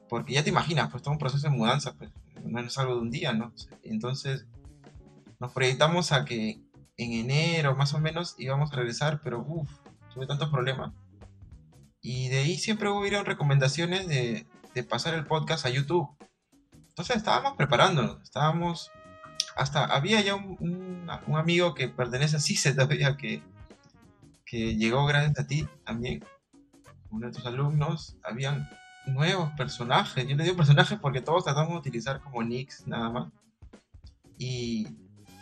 Porque 0.08 0.34
ya 0.34 0.42
te 0.42 0.50
imaginas, 0.50 0.90
pues 0.90 1.02
todo 1.02 1.12
un 1.12 1.18
proceso 1.18 1.48
de 1.48 1.56
mudanza, 1.56 1.94
pues 1.94 2.10
no 2.44 2.60
es 2.60 2.78
algo 2.78 2.96
de 2.96 3.00
un 3.00 3.10
día, 3.10 3.32
¿no? 3.32 3.52
Entonces 3.82 4.46
nos 5.38 5.52
proyectamos 5.52 6.12
a 6.12 6.24
que 6.24 6.60
en 6.96 7.12
enero 7.12 7.76
más 7.76 7.94
o 7.94 8.00
menos 8.00 8.34
íbamos 8.38 8.72
a 8.72 8.76
regresar, 8.76 9.20
pero 9.22 9.44
uff, 9.46 9.70
tuve 10.12 10.26
tantos 10.26 10.50
problemas. 10.50 10.92
Y 12.02 12.28
de 12.28 12.38
ahí 12.38 12.58
siempre 12.58 12.90
hubieron 12.90 13.24
recomendaciones 13.24 14.08
de, 14.08 14.46
de 14.74 14.82
pasar 14.82 15.14
el 15.14 15.26
podcast 15.26 15.64
a 15.66 15.70
YouTube. 15.70 16.08
Entonces 16.88 17.16
estábamos 17.16 17.54
preparándonos, 17.56 18.20
estábamos 18.22 18.90
hasta 19.60 19.84
había 19.84 20.22
ya 20.22 20.36
un, 20.36 21.06
amigo 21.36 21.74
que 21.74 21.88
pertenece 21.88 22.36
a 22.36 22.40
CICE 22.40 22.72
todavía 22.72 23.18
que, 23.18 23.42
que 24.46 24.74
llegó 24.76 25.04
gracias 25.04 25.38
a 25.38 25.46
ti 25.46 25.68
también, 25.84 26.24
uno 27.10 27.26
de 27.26 27.32
tus 27.32 27.44
alumnos, 27.44 28.16
habían 28.24 28.70
nuevos 29.04 29.50
personajes. 29.58 30.26
Yo 30.26 30.34
le 30.34 30.44
digo 30.44 30.56
personajes 30.56 30.98
porque 30.98 31.20
todos 31.20 31.44
tratamos 31.44 31.72
de 31.72 31.78
utilizar 31.78 32.20
como 32.22 32.42
nicks 32.42 32.86
nada 32.86 33.10
más. 33.10 33.32
Y 34.38 34.88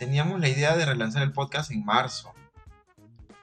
teníamos 0.01 0.41
la 0.41 0.49
idea 0.49 0.77
de 0.77 0.85
relanzar 0.85 1.23
el 1.23 1.33
podcast 1.33 1.71
en 1.71 1.85
marzo, 1.85 2.35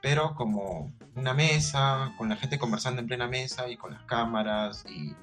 pero 0.02 0.36
como 0.36 0.94
una 1.16 1.34
mesa, 1.34 2.14
con 2.18 2.28
la 2.28 2.36
gente 2.36 2.60
conversando 2.60 3.00
en 3.00 3.08
plena 3.08 3.30
mesa 3.30 3.70
y 3.70 3.78
con 3.78 3.94
las 3.94 4.04
cámaras 4.04 4.84
y 4.90 5.16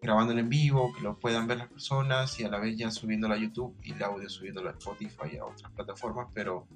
grabándolo 0.00 0.40
en 0.40 0.48
vivo, 0.48 0.92
que 0.94 1.02
lo 1.02 1.18
puedan 1.18 1.46
ver 1.46 1.58
las 1.58 1.68
personas 1.68 2.38
y 2.38 2.44
a 2.44 2.48
la 2.48 2.58
vez 2.58 2.76
ya 2.76 2.90
subiéndolo 2.90 3.34
a 3.34 3.38
YouTube 3.38 3.76
y 3.82 3.92
el 3.92 4.02
audio 4.02 4.28
subiéndolo 4.28 4.68
a 4.70 4.72
Spotify 4.72 5.34
y 5.34 5.36
a 5.38 5.44
otras 5.44 5.70
plataformas, 5.72 6.28
pero 6.32 6.66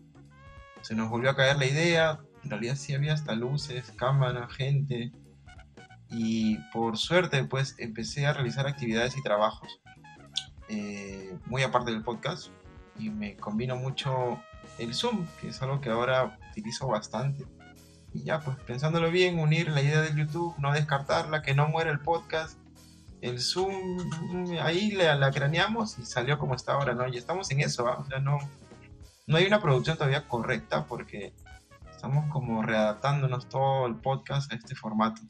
se 0.83 0.95
nos 0.95 1.09
volvió 1.09 1.31
a 1.31 1.37
caer 1.37 1.57
la 1.57 1.67
idea, 1.67 2.21
en 2.45 2.51
realidad 2.51 2.75
sí 2.77 2.95
había 2.95 3.15
hasta 3.15 3.35
luces, 3.35 3.93
cámara, 3.93 4.49
gente. 4.49 5.13
Y 6.11 6.59
por 6.73 6.99
suerte, 6.99 7.45
pues 7.45 7.77
empecé 7.79 8.27
a 8.27 8.33
realizar 8.33 8.67
actividades 8.67 9.17
y 9.17 9.23
trabajos 9.23 9.81
eh, 10.69 11.37
muy 11.47 11.63
aparte 11.63 11.93
del 11.93 12.03
podcast. 12.03 12.49
Y 12.99 13.11
me 13.11 13.37
combino 13.37 13.77
mucho 13.77 14.43
el 14.79 14.95
Zoom, 14.95 15.27
que 15.41 15.49
es 15.49 15.63
algo 15.63 15.81
que 15.81 15.91
ahora 15.91 16.39
utilizo 16.51 16.89
bastante. 16.89 17.47
Y 18.13 18.25
ya, 18.25 18.41
pues 18.41 18.59
pensándolo 18.67 19.11
bien, 19.11 19.39
unir 19.39 19.69
la 19.69 19.83
idea 19.83 20.03
del 20.03 20.17
YouTube, 20.17 20.55
no 20.59 20.73
descartarla, 20.73 21.43
que 21.43 21.55
no 21.55 21.69
muera 21.69 21.91
el 21.91 22.01
podcast. 22.01 22.59
El 23.23 23.41
Zoom, 23.41 23.99
ahí 24.61 24.91
la, 24.91 25.15
la 25.15 25.31
craneamos 25.31 25.97
y 25.99 26.05
salió 26.05 26.39
como 26.39 26.57
está 26.57 26.73
ahora, 26.73 26.93
¿no? 26.93 27.07
Y 27.07 27.17
estamos 27.17 27.51
en 27.53 27.61
eso, 27.61 27.87
¿ah? 27.87 27.99
o 28.01 28.05
sea, 28.05 28.19
no, 28.19 28.39
no 29.29 29.37
hay 29.37 29.47
una 29.47 29.63
producción 29.63 29.97
todavía 29.97 30.27
correcta 30.27 30.87
porque 30.87 31.33
estamos 31.89 32.29
como 32.33 32.63
readaptándonos 32.63 33.49
todo 33.49 33.87
el 33.87 33.95
podcast 33.95 34.53
a 34.53 34.57
este 34.57 34.75
formato. 34.75 35.23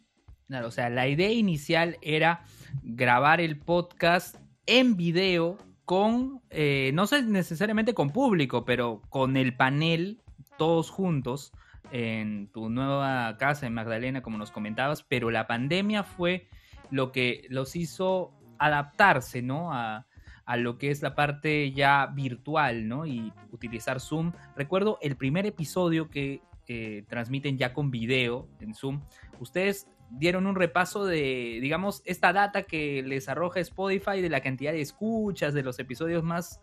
Claro, 0.49 0.69
o 0.69 0.71
sea, 0.71 0.89
la 0.89 1.07
idea 1.07 1.31
inicial 1.31 1.99
era 2.01 2.47
grabar 2.83 3.43
el 3.43 3.59
podcast 3.59 4.37
en 4.65 4.97
video 4.97 5.59
con, 5.85 6.41
eh, 6.49 6.93
no 6.95 7.07
sé 7.07 7.23
necesariamente 7.23 7.93
con 7.93 8.09
público, 8.09 8.65
pero 8.65 9.03
con 9.11 9.37
el 9.37 9.55
panel 9.55 10.23
todos 10.57 10.89
juntos 10.89 11.53
en 11.91 12.51
tu 12.53 12.71
nueva 12.71 13.37
casa 13.37 13.67
en 13.67 13.75
Magdalena, 13.75 14.23
como 14.23 14.39
nos 14.39 14.51
comentabas, 14.51 15.03
pero 15.03 15.31
la 15.31 15.47
pandemia 15.47 16.05
fue 16.05 16.49
lo 16.93 17.11
que 17.11 17.47
los 17.49 17.75
hizo 17.75 18.33
adaptarse, 18.59 19.43
¿no? 19.43 19.73
A, 19.73 20.07
a 20.45 20.57
lo 20.57 20.79
que 20.79 20.91
es 20.91 21.03
la 21.03 21.15
parte 21.15 21.73
ya 21.73 22.07
virtual, 22.07 22.87
¿no? 22.87 23.07
Y 23.07 23.33
utilizar 23.51 24.01
Zoom. 24.01 24.33
Recuerdo 24.55 24.99
el 25.03 25.17
primer 25.17 25.47
episodio 25.47 26.11
que 26.11 26.43
eh, 26.69 27.05
transmiten 27.09 27.59
ya 27.59 27.73
con 27.73 27.91
video 27.91 28.49
en 28.61 28.75
Zoom. 28.75 29.03
Ustedes 29.41 29.89
dieron 30.11 30.47
un 30.47 30.55
repaso 30.55 31.05
de, 31.05 31.59
digamos, 31.61 32.03
esta 32.05 32.33
data 32.33 32.65
que 32.65 33.03
les 33.03 33.29
arroja 33.29 33.61
Spotify 33.61 34.21
de 34.21 34.29
la 34.29 34.41
cantidad 34.41 34.73
de 34.73 34.81
escuchas, 34.81 35.55
de 35.55 35.63
los 35.63 35.79
episodios 35.79 36.23
más 36.23 36.61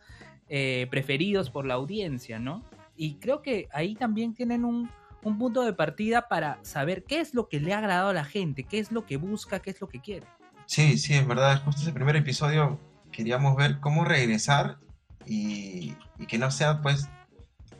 eh, 0.47 0.87
preferidos 0.89 1.49
por 1.49 1.65
la 1.65 1.73
audiencia, 1.75 2.39
¿no? 2.39 2.63
Y 2.95 3.15
creo 3.15 3.41
que 3.41 3.67
ahí 3.71 3.95
también 3.95 4.33
tienen 4.33 4.65
un, 4.65 4.89
un 5.23 5.37
punto 5.37 5.63
de 5.63 5.73
partida 5.73 6.27
para 6.27 6.59
saber 6.63 7.03
qué 7.03 7.19
es 7.19 7.33
lo 7.33 7.49
que 7.49 7.59
le 7.59 7.73
ha 7.73 7.79
agradado 7.79 8.09
a 8.09 8.13
la 8.13 8.25
gente, 8.25 8.63
qué 8.63 8.79
es 8.79 8.91
lo 8.91 9.05
que 9.05 9.17
busca, 9.17 9.59
qué 9.59 9.71
es 9.71 9.81
lo 9.81 9.87
que 9.87 9.99
quiere. 9.99 10.27
Sí, 10.65 10.97
sí, 10.97 11.15
es 11.15 11.27
verdad. 11.27 11.63
Justo 11.63 11.81
ese 11.81 11.91
primer 11.91 12.15
episodio 12.15 12.79
queríamos 13.11 13.55
ver 13.55 13.79
cómo 13.79 14.05
regresar 14.05 14.77
y, 15.25 15.95
que 16.27 16.37
no 16.37 16.51
sea, 16.51 16.81
pues, 16.81 17.09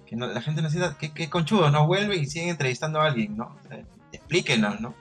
que 0.06 0.16
la 0.16 0.42
gente 0.42 0.62
necesita, 0.62 0.98
que, 0.98 1.14
que 1.14 1.30
conchudo, 1.30 1.70
no 1.70 1.88
vuelve 1.88 2.16
y 2.16 2.26
siguen 2.26 2.50
entrevistando 2.50 3.00
a 3.00 3.06
alguien, 3.06 3.38
¿no? 3.38 3.58
explíquenos, 4.12 4.82
¿no? 4.82 4.96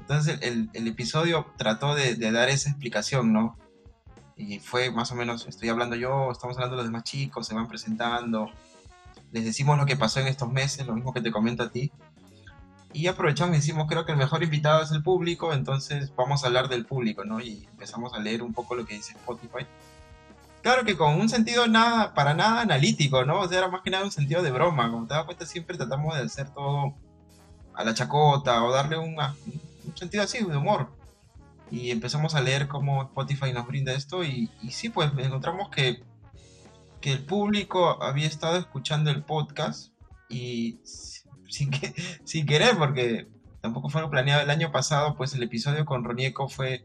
Entonces 0.00 0.38
el, 0.42 0.86
episodio 0.86 1.46
trató 1.56 1.94
de, 1.94 2.16
dar 2.16 2.48
esa 2.48 2.68
explicación, 2.68 3.32
¿no? 3.32 3.56
Y 4.36 4.58
fue 4.58 4.90
más 4.90 5.10
o 5.12 5.14
menos, 5.14 5.46
estoy 5.46 5.68
hablando 5.68 5.96
yo, 5.96 6.30
estamos 6.30 6.56
hablando 6.56 6.76
los 6.76 6.84
demás 6.84 7.04
chicos, 7.04 7.46
se 7.46 7.54
van 7.54 7.68
presentando, 7.68 8.50
les 9.34 9.44
decimos 9.44 9.76
lo 9.76 9.84
que 9.84 9.96
pasó 9.96 10.20
en 10.20 10.28
estos 10.28 10.50
meses, 10.50 10.86
lo 10.86 10.94
mismo 10.94 11.12
que 11.12 11.20
te 11.20 11.32
comento 11.32 11.64
a 11.64 11.68
ti. 11.68 11.90
Y 12.92 13.08
aprovechamos 13.08 13.56
y 13.56 13.58
decimos, 13.58 13.86
creo 13.88 14.06
que 14.06 14.12
el 14.12 14.18
mejor 14.18 14.44
invitado 14.44 14.80
es 14.80 14.92
el 14.92 15.02
público, 15.02 15.52
entonces 15.52 16.12
vamos 16.14 16.44
a 16.44 16.46
hablar 16.46 16.68
del 16.68 16.86
público, 16.86 17.24
¿no? 17.24 17.40
Y 17.40 17.66
empezamos 17.72 18.14
a 18.14 18.20
leer 18.20 18.44
un 18.44 18.54
poco 18.54 18.76
lo 18.76 18.86
que 18.86 18.94
dice 18.94 19.14
Spotify. 19.14 19.66
Claro 20.62 20.84
que 20.84 20.96
con 20.96 21.20
un 21.20 21.28
sentido 21.28 21.66
nada, 21.66 22.14
para 22.14 22.32
nada 22.32 22.60
analítico, 22.60 23.24
¿no? 23.24 23.40
O 23.40 23.48
sea, 23.48 23.58
era 23.58 23.68
más 23.68 23.82
que 23.82 23.90
nada 23.90 24.04
un 24.04 24.12
sentido 24.12 24.40
de 24.40 24.52
broma. 24.52 24.88
Como 24.88 25.08
te 25.08 25.14
das 25.14 25.24
cuenta, 25.24 25.46
siempre 25.46 25.76
tratamos 25.76 26.14
de 26.14 26.22
hacer 26.22 26.50
todo 26.50 26.94
a 27.74 27.82
la 27.82 27.92
chacota 27.92 28.62
o 28.62 28.70
darle 28.70 28.98
un, 28.98 29.16
un 29.18 29.96
sentido 29.96 30.22
así 30.22 30.38
de 30.44 30.56
humor. 30.56 30.90
Y 31.72 31.90
empezamos 31.90 32.36
a 32.36 32.40
leer 32.40 32.68
cómo 32.68 33.02
Spotify 33.02 33.52
nos 33.52 33.66
brinda 33.66 33.92
esto 33.92 34.22
y, 34.22 34.48
y 34.62 34.70
sí, 34.70 34.90
pues 34.90 35.10
encontramos 35.18 35.70
que, 35.70 36.04
que 37.04 37.12
el 37.12 37.22
público 37.22 38.02
había 38.02 38.26
estado 38.26 38.56
escuchando 38.56 39.10
el 39.10 39.24
podcast 39.24 39.92
y 40.30 40.80
sin, 41.50 41.70
que, 41.70 41.92
sin 42.24 42.46
querer, 42.46 42.78
porque 42.78 43.28
tampoco 43.60 43.90
fue 43.90 44.00
lo 44.00 44.08
planeado 44.08 44.40
el 44.40 44.48
año 44.48 44.72
pasado, 44.72 45.14
pues 45.14 45.34
el 45.34 45.42
episodio 45.42 45.84
con 45.84 46.02
Ronieco 46.02 46.48
fue 46.48 46.82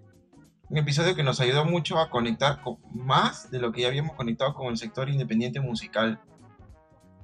un 0.68 0.78
episodio 0.78 1.16
que 1.16 1.24
nos 1.24 1.40
ayudó 1.40 1.64
mucho 1.64 2.00
a 2.00 2.10
conectar 2.10 2.62
con 2.62 2.80
más 2.94 3.50
de 3.50 3.60
lo 3.60 3.72
que 3.72 3.84
ya 3.84 3.88
habíamos 3.88 4.18
conectado 4.18 4.54
con 4.56 4.68
el 4.68 4.78
sector 4.78 5.08
independiente 5.08 5.62
musical. 5.62 6.20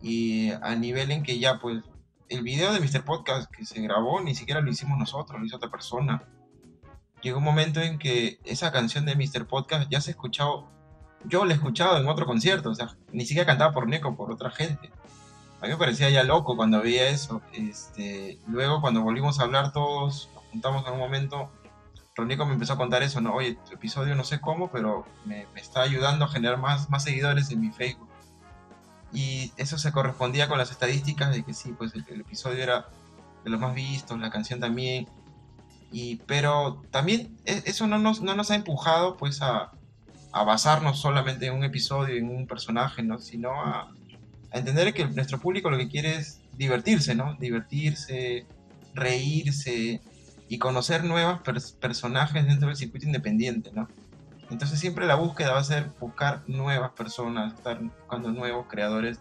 Y 0.02 0.52
a 0.62 0.74
nivel 0.78 1.12
en 1.12 1.22
que 1.22 1.38
ya, 1.38 1.60
pues, 1.60 1.84
el 2.30 2.44
video 2.44 2.72
de 2.72 2.80
Mr. 2.80 3.04
Podcast 3.04 3.52
que 3.52 3.66
se 3.66 3.82
grabó 3.82 4.22
ni 4.22 4.36
siquiera 4.36 4.62
lo 4.62 4.72
hicimos 4.72 4.98
nosotros, 4.98 5.38
lo 5.38 5.46
hizo 5.46 5.58
otra 5.58 5.70
persona. 5.70 6.24
Llegó 7.22 7.40
un 7.40 7.44
momento 7.44 7.82
en 7.82 8.00
que 8.00 8.40
esa 8.46 8.72
canción 8.72 9.06
de 9.06 9.18
Mr. 9.18 9.48
Podcast 9.48 9.92
ya 9.92 10.00
se 10.00 10.12
ha 10.12 10.14
escuchado, 10.14 10.72
yo 11.28 11.46
la 11.46 11.54
he 11.54 11.56
escuchado 11.56 11.98
en 11.98 12.08
otro 12.08 12.26
concierto, 12.26 12.70
o 12.70 12.76
sea, 12.76 12.96
ni 13.12 13.26
siquiera 13.26 13.46
cantaba 13.46 13.72
por 13.72 13.88
Neko, 13.88 14.16
por 14.16 14.32
otra 14.32 14.52
gente 14.52 14.92
a 15.66 15.68
mí 15.68 15.74
me 15.74 15.78
parecía 15.78 16.10
ya 16.10 16.24
loco 16.24 16.56
cuando 16.56 16.82
veía 16.82 17.10
eso. 17.10 17.42
Este, 17.54 18.40
luego 18.48 18.82
cuando 18.82 19.02
volvimos 19.02 19.40
a 19.40 19.44
hablar 19.44 19.72
todos, 19.72 20.30
nos 20.34 20.44
juntamos 20.52 20.86
en 20.86 20.94
un 20.94 21.00
momento, 21.00 21.50
Ronico 22.16 22.46
me 22.46 22.54
empezó 22.54 22.74
a 22.74 22.78
contar 22.78 23.04
eso, 23.04 23.20
no, 23.20 23.34
oye, 23.34 23.58
tu 23.68 23.74
episodio 23.74 24.16
no 24.16 24.24
sé 24.24 24.40
cómo, 24.40 24.70
pero 24.70 25.06
me, 25.26 25.48
está 25.56 25.82
ayudando 25.82 26.26
a 26.26 26.28
generar 26.28 26.60
más, 26.60 26.90
más 26.90 27.04
seguidores 27.04 27.50
en 27.52 27.62
mi 27.62 27.72
Facebook. 27.72 28.10
Y 29.12 29.54
eso 29.58 29.78
se 29.78 29.92
correspondía 29.92 30.48
con 30.48 30.58
las 30.58 30.72
estadísticas 30.72 31.32
de 31.32 31.44
que 31.44 31.54
sí, 31.54 31.74
pues 31.78 31.94
el, 31.96 32.22
episodio 32.22 32.62
era 32.62 32.90
de 33.44 33.50
los 33.50 33.60
más 33.60 33.74
vistos, 33.74 34.20
la 34.20 34.30
canción 34.30 34.60
también. 34.60 35.08
Y, 35.92 36.18
pero 36.28 36.84
también 36.92 37.38
e, 37.46 37.64
eso 37.66 37.88
no 37.88 37.98
nos, 37.98 38.22
no 38.22 38.36
nos 38.36 38.52
ha 38.52 38.56
empujado 38.56 39.16
pues 39.18 39.42
a, 39.42 39.72
a 40.36 40.44
basarnos 40.44 41.00
solamente 41.00 41.46
en 41.46 41.54
un 41.54 41.64
episodio, 41.64 42.14
en 42.18 42.30
un 42.30 42.46
personaje, 42.46 43.02
¿no? 43.02 43.20
sino 43.20 43.52
a, 43.52 43.90
entender 44.52 44.94
que 44.94 45.06
nuestro 45.06 45.40
público 45.40 45.70
lo 45.70 45.78
que 45.78 45.88
quiere 45.88 46.16
es 46.16 46.42
divertirse, 46.54 47.14
¿no? 47.14 47.36
Divertirse, 47.36 48.46
reírse 48.94 50.02
y 50.48 50.58
conocer 50.60 51.04
nuevos 51.04 51.42
personajes 51.80 52.46
dentro 52.46 52.68
del 52.68 52.78
circuito 52.78 53.06
independiente, 53.06 53.72
¿no? 53.74 53.90
Entonces 54.50 54.80
siempre 54.80 55.08
la 55.08 55.16
búsqueda 55.16 55.52
va 55.52 55.60
a 55.60 55.64
ser 55.64 55.92
buscar 56.00 56.44
nuevas 56.48 56.92
personas, 56.92 57.54
estar 57.54 57.82
buscando 57.82 58.32
nuevos 58.32 58.68
creadores 58.68 59.20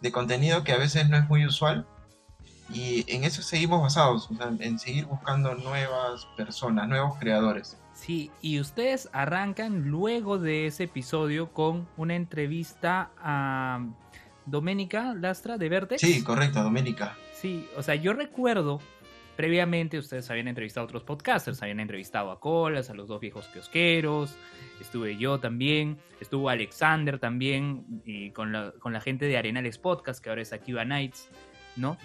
de 0.00 0.12
contenido 0.12 0.62
que 0.62 0.72
a 0.72 0.78
veces 0.78 1.08
no 1.08 1.16
es 1.16 1.28
muy 1.28 1.46
usual 1.46 1.86
y 2.72 3.04
en 3.08 3.24
eso 3.24 3.42
seguimos 3.42 3.82
basados, 3.82 4.30
o 4.30 4.34
sea, 4.34 4.52
en 4.58 4.78
seguir 4.78 5.06
buscando 5.06 5.54
nuevas 5.54 6.26
personas, 6.36 6.88
nuevos 6.88 7.18
creadores. 7.18 7.78
Sí, 7.92 8.30
y 8.40 8.60
ustedes 8.60 9.08
arrancan 9.12 9.88
luego 9.88 10.38
de 10.38 10.66
ese 10.66 10.84
episodio 10.84 11.52
con 11.52 11.88
una 11.96 12.14
entrevista 12.14 13.10
a 13.18 13.84
Doménica 14.46 15.14
Lastra 15.14 15.58
de 15.58 15.68
Verde. 15.68 15.98
Sí, 15.98 16.22
correcto, 16.22 16.62
Doménica. 16.62 17.16
Sí, 17.34 17.68
o 17.76 17.82
sea, 17.82 17.94
yo 17.94 18.12
recuerdo 18.12 18.80
previamente 19.36 19.98
ustedes 19.98 20.30
habían 20.30 20.48
entrevistado 20.48 20.82
a 20.82 20.84
otros 20.84 21.02
podcasters, 21.02 21.62
habían 21.62 21.80
entrevistado 21.80 22.30
a 22.30 22.38
Colas, 22.38 22.90
a 22.90 22.94
los 22.94 23.08
dos 23.08 23.20
viejos 23.20 23.46
kiosqueros, 23.46 24.36
estuve 24.80 25.16
yo 25.16 25.40
también, 25.40 25.98
estuvo 26.20 26.50
Alexander 26.50 27.18
también, 27.18 28.02
y 28.04 28.32
con 28.32 28.52
la, 28.52 28.72
con 28.78 28.92
la 28.92 29.00
gente 29.00 29.24
de 29.24 29.38
Arenales 29.38 29.78
Podcast, 29.78 30.22
que 30.22 30.28
ahora 30.28 30.42
es 30.42 30.52
Akiva 30.52 30.84
Nights, 30.84 31.30
¿no? 31.76 31.96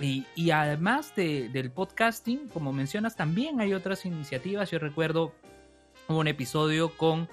Y, 0.00 0.26
y 0.34 0.50
además 0.50 1.14
de, 1.16 1.48
del 1.48 1.70
podcasting, 1.70 2.48
como 2.48 2.72
mencionas, 2.72 3.16
también 3.16 3.60
hay 3.60 3.74
otras 3.74 4.04
iniciativas. 4.06 4.70
Yo 4.70 4.78
recuerdo 4.78 5.32
un 6.08 6.28
episodio 6.28 6.96
con 6.96 7.28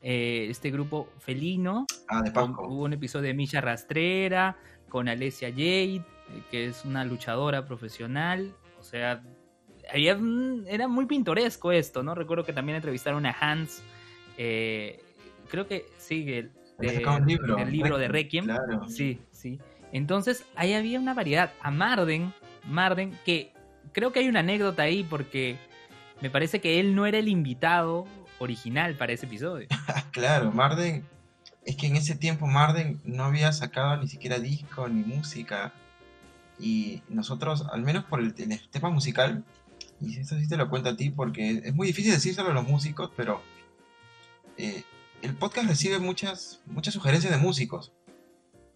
eh, 0.00 0.46
este 0.50 0.70
grupo 0.70 1.08
felino. 1.18 1.86
Ah, 2.08 2.22
de 2.22 2.30
Hubo 2.30 2.84
un 2.84 2.92
episodio 2.92 3.26
de 3.28 3.34
Misha 3.34 3.60
Rastrera 3.60 4.56
con 4.88 5.08
Alessia 5.08 5.50
Jade, 5.50 5.96
eh, 5.96 6.02
que 6.50 6.66
es 6.66 6.84
una 6.84 7.04
luchadora 7.04 7.64
profesional. 7.66 8.52
O 8.78 8.82
sea, 8.82 9.22
era 9.92 10.88
muy 10.88 11.06
pintoresco 11.06 11.72
esto, 11.72 12.02
¿no? 12.02 12.14
Recuerdo 12.14 12.44
que 12.44 12.52
también 12.52 12.76
entrevistaron 12.76 13.26
a 13.26 13.36
Hans. 13.38 13.82
Eh, 14.36 15.02
creo 15.50 15.66
que 15.66 15.86
sí, 15.96 16.32
el, 16.32 16.52
libro, 17.26 17.58
el 17.58 17.72
libro 17.72 17.98
de 17.98 18.08
Requiem. 18.08 18.46
Sí, 18.88 19.20
sí. 19.32 19.58
Entonces, 19.92 20.44
ahí 20.56 20.74
había 20.74 21.00
una 21.00 21.14
variedad. 21.14 21.52
A 21.60 21.70
Marden, 21.70 22.32
Marden, 22.64 23.18
que 23.24 23.52
creo 23.92 24.12
que 24.12 24.20
hay 24.20 24.28
una 24.28 24.40
anécdota 24.40 24.82
ahí 24.82 25.04
porque 25.04 25.56
me 26.20 26.30
parece 26.30 26.60
que 26.60 26.80
él 26.80 26.94
no 26.94 27.06
era 27.06 27.18
el 27.18 27.28
invitado 27.28 28.06
original 28.38 28.94
para 28.94 29.12
ese 29.12 29.26
episodio. 29.26 29.68
claro, 30.12 30.52
Marden, 30.52 31.04
es 31.64 31.76
que 31.76 31.86
en 31.86 31.96
ese 31.96 32.14
tiempo 32.14 32.46
Marden 32.46 33.00
no 33.04 33.24
había 33.24 33.52
sacado 33.52 33.96
ni 33.96 34.08
siquiera 34.08 34.38
disco 34.38 34.88
ni 34.88 35.02
música. 35.02 35.72
Y 36.58 37.02
nosotros, 37.08 37.66
al 37.72 37.82
menos 37.82 38.04
por 38.04 38.20
el, 38.20 38.34
tema 38.34 38.90
musical, 38.90 39.44
y 40.00 40.18
eso 40.18 40.36
sí 40.38 40.48
te 40.48 40.56
lo 40.56 40.68
cuento 40.68 40.88
a 40.88 40.96
ti 40.96 41.10
porque 41.10 41.62
es 41.64 41.74
muy 41.74 41.86
difícil 41.86 42.12
decírselo 42.12 42.50
a 42.50 42.54
los 42.54 42.66
músicos, 42.66 43.10
pero 43.16 43.42
eh, 44.56 44.82
el 45.22 45.34
podcast 45.34 45.68
recibe 45.68 45.98
muchas, 45.98 46.60
muchas 46.66 46.94
sugerencias 46.94 47.32
de 47.32 47.38
músicos. 47.38 47.92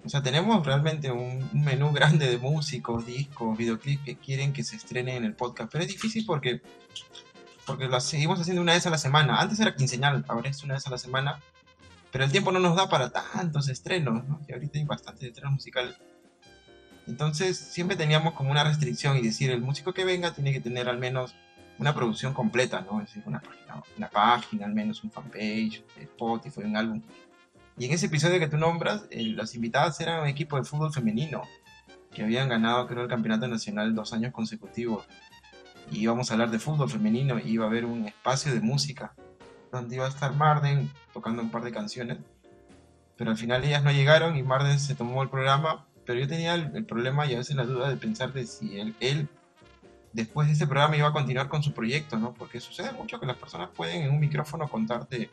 O 0.05 0.09
sea, 0.09 0.23
tenemos 0.23 0.67
realmente 0.67 1.13
un 1.13 1.49
menú 1.53 1.93
grande 1.93 2.29
de 2.29 2.39
músicos, 2.39 3.07
discos, 3.07 3.57
videoclips 3.57 4.05
que 4.05 4.17
quieren 4.17 4.53
que 4.53 4.65
se 4.65 4.77
estrenen 4.77 5.19
en 5.19 5.25
el 5.25 5.35
podcast, 5.35 5.71
pero 5.71 5.85
es 5.85 5.91
difícil 5.91 6.25
porque, 6.27 6.61
porque 7.65 7.87
lo 7.87 8.01
seguimos 8.01 8.41
haciendo 8.41 8.63
una 8.63 8.73
vez 8.73 8.87
a 8.87 8.91
la 8.91 8.99
semana. 8.99 9.41
Antes 9.41 9.61
era 9.61 9.77
quincenal, 9.77 10.25
ahora 10.27 10.51
es 10.51 10.63
una 10.65 10.75
vez 10.75 10.87
a 10.87 10.91
la 10.91 10.99
semana, 10.99 11.41
pero 12.11 12.25
el 12.25 12.33
tiempo 12.33 12.51
no 12.51 12.59
nos 12.59 12.77
da 12.77 12.89
para 12.89 13.11
tantos 13.11 13.69
estrenos, 13.69 14.27
¿no? 14.27 14.41
Y 14.49 14.53
ahorita 14.53 14.79
hay 14.79 14.85
bastantes 14.85 15.29
estrenos 15.29 15.53
musicales. 15.53 15.97
Entonces 17.07 17.57
siempre 17.57 17.97
teníamos 17.97 18.35
como 18.35 18.51
una 18.51 18.65
restricción 18.65 19.17
y 19.17 19.23
decir, 19.23 19.51
el 19.51 19.61
músico 19.61 19.93
que 19.93 20.05
venga 20.05 20.33
tiene 20.33 20.53
que 20.53 20.61
tener 20.61 20.89
al 20.89 20.99
menos 20.99 21.35
una 21.79 21.95
producción 21.95 22.35
completa, 22.35 22.81
¿no? 22.81 23.01
Es 23.01 23.07
decir, 23.07 23.23
una 23.27 23.41
página, 23.41 23.83
una 23.97 24.11
página 24.11 24.67
al 24.67 24.75
menos 24.75 25.03
un 25.05 25.11
fanpage, 25.11 25.85
Spotify, 25.97 26.61
un 26.61 26.77
álbum. 26.77 27.03
Y 27.79 27.87
en 27.87 27.93
ese 27.93 28.07
episodio 28.07 28.39
que 28.39 28.49
tú 28.49 28.59
nombras, 28.59 29.05
las 29.11 29.55
invitadas 29.55 30.01
eran 30.01 30.23
un 30.23 30.29
equipo 30.29 30.57
de 30.57 30.65
fútbol 30.65 30.93
femenino 30.93 31.43
que 32.13 32.23
habían 32.23 32.49
ganado, 32.49 32.87
creo, 32.87 33.03
el 33.03 33.09
campeonato 33.09 33.49
nacional 33.49 33.95
dos 33.95 34.13
años 34.13 34.33
consecutivos. 34.33 35.07
Y 35.91 36.01
íbamos 36.01 36.31
a 36.31 36.35
hablar 36.35 36.51
de 36.51 36.59
fútbol 36.59 36.91
femenino 36.91 37.39
y 37.39 37.53
iba 37.53 37.65
a 37.65 37.69
haber 37.69 37.85
un 37.85 38.07
espacio 38.07 38.53
de 38.53 38.61
música 38.61 39.15
donde 39.71 39.97
iba 39.97 40.05
a 40.05 40.09
estar 40.09 40.35
Marden 40.35 40.91
tocando 41.15 41.43
un 41.43 41.51
par 41.51 41.63
de 41.63 41.73
canciones. 41.73 42.19
Pero 43.17 43.31
al 43.31 43.37
final 43.37 43.65
ellas 43.65 43.83
no 43.83 43.91
llegaron 43.91 44.37
y 44.37 44.43
Marden 44.43 44.79
se 44.79 44.95
tomó 44.95 45.23
el 45.23 45.31
programa. 45.31 45.87
Pero 46.05 46.21
yo 46.21 46.29
tenía 46.29 46.55
el, 46.55 46.85
problema 46.85 47.27
y 47.27 47.35
a 47.35 47.39
veces 47.39 47.57
la 47.57 47.65
duda 47.65 47.89
de 47.89 47.97
pensar 47.97 48.33
de 48.33 48.47
si 48.47 48.79
él, 48.79 48.95
él 49.01 49.29
después 50.13 50.49
de 50.49 50.55
ese 50.55 50.67
programa 50.67 50.97
iba 50.97 51.09
a 51.09 51.13
continuar 51.13 51.49
con 51.49 51.63
su 51.63 51.73
proyecto, 51.73 52.19
¿no? 52.19 52.35
Porque 52.35 52.61
sucede 52.61 52.93
mucho 52.93 53.19
que 53.19 53.27
las 53.27 53.37
personas 53.37 53.71
pueden 53.71 54.03
en 54.03 54.11
un 54.11 54.21
micrófono 54.21 54.69
contarte 54.69 55.31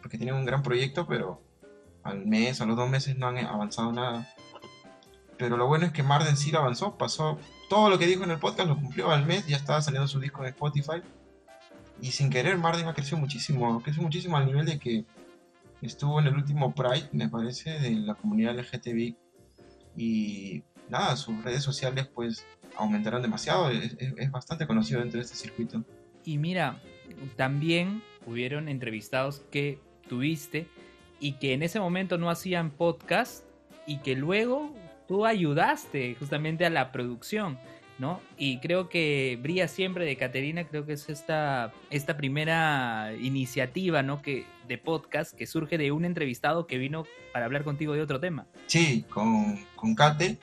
porque 0.00 0.16
tienen 0.16 0.36
un 0.36 0.46
gran 0.46 0.62
proyecto, 0.62 1.06
pero 1.06 1.42
al 2.08 2.26
mes, 2.26 2.60
a 2.60 2.66
los 2.66 2.76
dos 2.76 2.88
meses 2.88 3.16
no 3.16 3.28
han 3.28 3.38
avanzado 3.38 3.92
nada. 3.92 4.28
Pero 5.36 5.56
lo 5.56 5.66
bueno 5.66 5.86
es 5.86 5.92
que 5.92 6.02
Marden 6.02 6.36
sí 6.36 6.50
lo 6.50 6.58
avanzó, 6.58 6.98
pasó 6.98 7.38
todo 7.68 7.90
lo 7.90 7.98
que 7.98 8.06
dijo 8.06 8.24
en 8.24 8.32
el 8.32 8.38
podcast, 8.38 8.68
lo 8.68 8.76
cumplió 8.76 9.10
al 9.10 9.24
mes, 9.24 9.46
ya 9.46 9.56
estaba 9.56 9.80
saliendo 9.80 10.08
su 10.08 10.18
disco 10.18 10.42
en 10.42 10.48
Spotify. 10.48 11.02
Y 12.00 12.10
sin 12.10 12.30
querer, 12.30 12.58
Marden 12.58 12.88
ha 12.88 12.94
crecido 12.94 13.18
muchísimo, 13.18 13.80
creció 13.82 14.02
muchísimo 14.02 14.36
al 14.36 14.46
nivel 14.46 14.66
de 14.66 14.78
que 14.78 15.04
estuvo 15.80 16.20
en 16.20 16.26
el 16.26 16.34
último 16.34 16.74
Pride, 16.74 17.08
me 17.12 17.28
parece, 17.28 17.78
de 17.78 17.90
la 17.90 18.14
comunidad 18.14 18.58
LGTB. 18.58 19.14
Y 19.96 20.62
nada, 20.88 21.16
sus 21.16 21.42
redes 21.44 21.62
sociales 21.62 22.08
pues 22.12 22.44
aumentaron 22.76 23.22
demasiado, 23.22 23.70
es, 23.70 23.96
es 23.98 24.30
bastante 24.30 24.66
conocido 24.66 25.00
dentro 25.00 25.18
de 25.18 25.24
este 25.24 25.36
circuito. 25.36 25.84
Y 26.24 26.38
mira, 26.38 26.80
también 27.36 28.02
hubieron 28.26 28.68
entrevistados 28.68 29.40
que 29.50 29.80
tuviste 30.08 30.68
y 31.20 31.32
que 31.32 31.52
en 31.52 31.62
ese 31.62 31.80
momento 31.80 32.18
no 32.18 32.30
hacían 32.30 32.70
podcast 32.70 33.44
y 33.86 33.98
que 33.98 34.14
luego 34.14 34.74
tú 35.06 35.26
ayudaste 35.26 36.14
justamente 36.18 36.66
a 36.66 36.70
la 36.70 36.92
producción, 36.92 37.58
¿no? 37.98 38.20
Y 38.36 38.58
creo 38.58 38.88
que 38.88 39.38
Brilla 39.42 39.66
Siempre 39.66 40.04
de 40.04 40.16
Caterina, 40.16 40.64
creo 40.64 40.86
que 40.86 40.92
es 40.92 41.08
esta, 41.08 41.72
esta 41.90 42.16
primera 42.16 43.12
iniciativa, 43.20 44.02
¿no? 44.02 44.22
Que, 44.22 44.44
de 44.68 44.78
podcast 44.78 45.34
que 45.34 45.46
surge 45.46 45.78
de 45.78 45.90
un 45.90 46.04
entrevistado 46.04 46.66
que 46.66 46.78
vino 46.78 47.06
para 47.32 47.46
hablar 47.46 47.64
contigo 47.64 47.94
de 47.94 48.02
otro 48.02 48.20
tema. 48.20 48.46
Sí, 48.66 49.04
con, 49.08 49.64
con 49.74 49.94
Kate. 49.94 50.38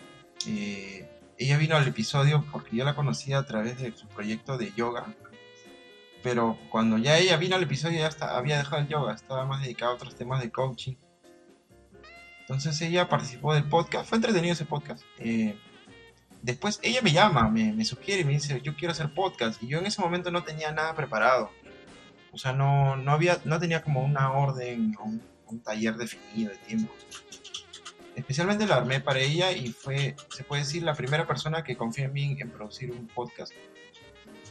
Eh, 0.48 1.08
ella 1.38 1.58
vino 1.58 1.76
al 1.76 1.88
episodio 1.88 2.44
porque 2.52 2.76
yo 2.76 2.86
la 2.86 2.96
conocía 2.96 3.38
a 3.38 3.46
través 3.46 3.80
de 3.80 3.92
su 3.92 4.08
proyecto 4.08 4.58
de 4.58 4.72
yoga, 4.76 5.06
pero 6.26 6.58
cuando 6.72 6.98
ya 6.98 7.20
ella 7.20 7.38
vino 7.38 7.56
al 7.56 7.62
episodio 7.62 8.00
ya 8.00 8.10
había 8.36 8.58
dejado 8.58 8.82
el 8.82 8.88
yoga, 8.88 9.14
estaba 9.14 9.46
más 9.46 9.62
dedicada 9.62 9.92
a 9.92 9.94
otros 9.94 10.16
temas 10.16 10.42
de 10.42 10.50
coaching. 10.50 10.96
Entonces 12.40 12.82
ella 12.82 13.08
participó 13.08 13.54
del 13.54 13.66
podcast, 13.66 14.10
fue 14.10 14.16
entretenido 14.16 14.54
ese 14.54 14.66
podcast. 14.66 15.04
Eh, 15.20 15.56
después 16.42 16.80
ella 16.82 17.02
me 17.04 17.12
llama, 17.12 17.48
me, 17.48 17.86
sugiere 17.86 18.22
y 18.22 18.26
me 18.26 18.32
dice, 18.32 18.60
yo 18.64 18.76
quiero 18.76 18.94
hacer 18.94 19.14
podcast. 19.14 19.62
Y 19.62 19.68
yo 19.68 19.78
en 19.78 19.86
ese 19.86 20.02
momento 20.02 20.32
no 20.32 20.44
tenía 20.44 20.72
nada 20.72 20.96
preparado. 20.96 21.52
O 22.32 22.40
sea, 22.40 22.54
no, 22.54 22.96
no, 22.96 23.12
había, 23.12 23.40
no 23.46 23.60
tenía 23.60 23.84
como 23.84 24.04
una 24.04 24.32
orden 24.32 24.98
un, 25.00 25.22
un 25.46 25.60
taller 25.60 25.96
definido 25.96 26.50
de 26.50 26.58
tiempo. 26.58 26.92
Especialmente 28.16 28.66
lo 28.66 28.74
armé 28.74 29.00
para 29.00 29.20
ella 29.20 29.52
y 29.52 29.68
fue, 29.68 30.16
se 30.36 30.44
puede 30.44 30.64
decir, 30.64 30.82
la 30.82 30.96
primera 30.96 31.28
persona 31.28 31.64
que 31.64 31.78
confió 31.78 32.06
en 32.06 32.14
mí 32.14 32.36
en 32.40 32.50
producir 32.50 32.90
un 32.90 33.06
podcast 33.06 33.54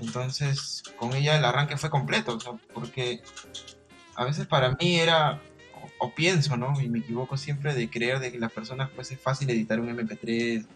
entonces, 0.05 0.83
con 0.97 1.14
ella 1.14 1.37
el 1.37 1.45
arranque 1.45 1.77
fue 1.77 1.90
completo, 1.90 2.38
porque 2.73 3.23
a 4.14 4.25
veces 4.25 4.47
para 4.47 4.73
mí 4.73 4.97
era, 4.97 5.40
o, 5.99 6.14
pienso, 6.14 6.57
¿no? 6.57 6.81
Y 6.81 6.88
me 6.88 7.01
equivoco 7.01 7.37
siempre 7.37 7.75
de 7.75 7.88
creer 7.90 8.21
de 8.21 8.31
que 8.31 8.38
las 8.38 8.53
personas 8.53 8.90
pues 8.95 9.11
es 9.12 9.21
fácil 9.21 9.51
editar 9.51 9.81
un 9.81 9.88
MP3. 9.88 10.67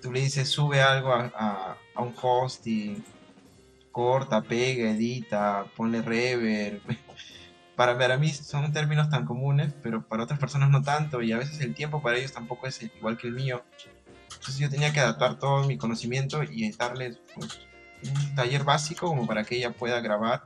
Tú 0.00 0.12
le 0.12 0.20
dices, 0.20 0.48
sube 0.48 0.80
algo 0.80 1.12
a, 1.12 1.76
un 1.96 2.14
host 2.20 2.66
y 2.66 3.02
corta, 3.92 4.42
pega, 4.42 4.90
edita, 4.90 5.66
ponle 5.76 6.02
reverb. 6.02 6.80
Para, 7.76 7.98
para 7.98 8.16
mí 8.16 8.30
son 8.30 8.72
términos 8.72 9.10
tan 9.10 9.26
comunes, 9.26 9.74
pero 9.82 10.02
para 10.02 10.22
otras 10.22 10.40
personas 10.40 10.70
no 10.70 10.82
tanto, 10.82 11.20
y 11.20 11.32
a 11.32 11.36
veces 11.36 11.60
el 11.60 11.74
tiempo 11.74 12.00
para 12.00 12.16
ellos 12.16 12.32
tampoco 12.32 12.66
es 12.66 12.82
igual 12.82 13.18
que 13.18 13.26
el 13.26 13.34
mío. 13.34 13.66
Entonces 14.32 14.56
yo 14.56 14.70
tenía 14.70 14.94
que 14.94 15.00
adaptar 15.00 15.38
todo 15.38 15.64
mi 15.64 15.76
conocimiento 15.76 16.42
y 16.42 16.64
editarles 16.64 17.18
pues, 17.34 17.66
un 18.08 18.34
taller 18.34 18.64
básico 18.64 19.06
como 19.06 19.26
para 19.26 19.44
que 19.44 19.56
ella 19.56 19.72
pueda 19.72 20.00
grabar, 20.00 20.44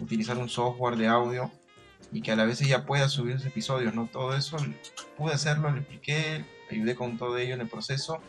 utilizar 0.00 0.38
un 0.38 0.48
software 0.48 0.96
de 0.96 1.06
audio 1.06 1.50
y 2.12 2.22
que 2.22 2.32
a 2.32 2.36
la 2.36 2.44
vez 2.44 2.60
ella 2.62 2.84
pueda 2.86 3.08
subir 3.08 3.38
sus 3.38 3.46
episodios, 3.46 3.94
¿no? 3.94 4.06
Todo 4.06 4.34
eso 4.34 4.56
pude 5.16 5.34
hacerlo, 5.34 5.70
le 5.70 5.80
expliqué, 5.80 6.44
ayudé 6.70 6.94
con 6.94 7.18
todo 7.18 7.38
ello 7.38 7.54
en 7.54 7.60
el 7.60 7.68
proceso. 7.68 8.20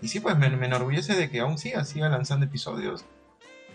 Y 0.00 0.08
sí, 0.08 0.20
pues 0.20 0.36
me, 0.38 0.46
enorgullece 0.46 1.14
de 1.14 1.30
que 1.30 1.40
aún 1.40 1.58
siga, 1.58 1.84
siga 1.84 2.08
lanzando 2.08 2.46
episodios 2.46 3.04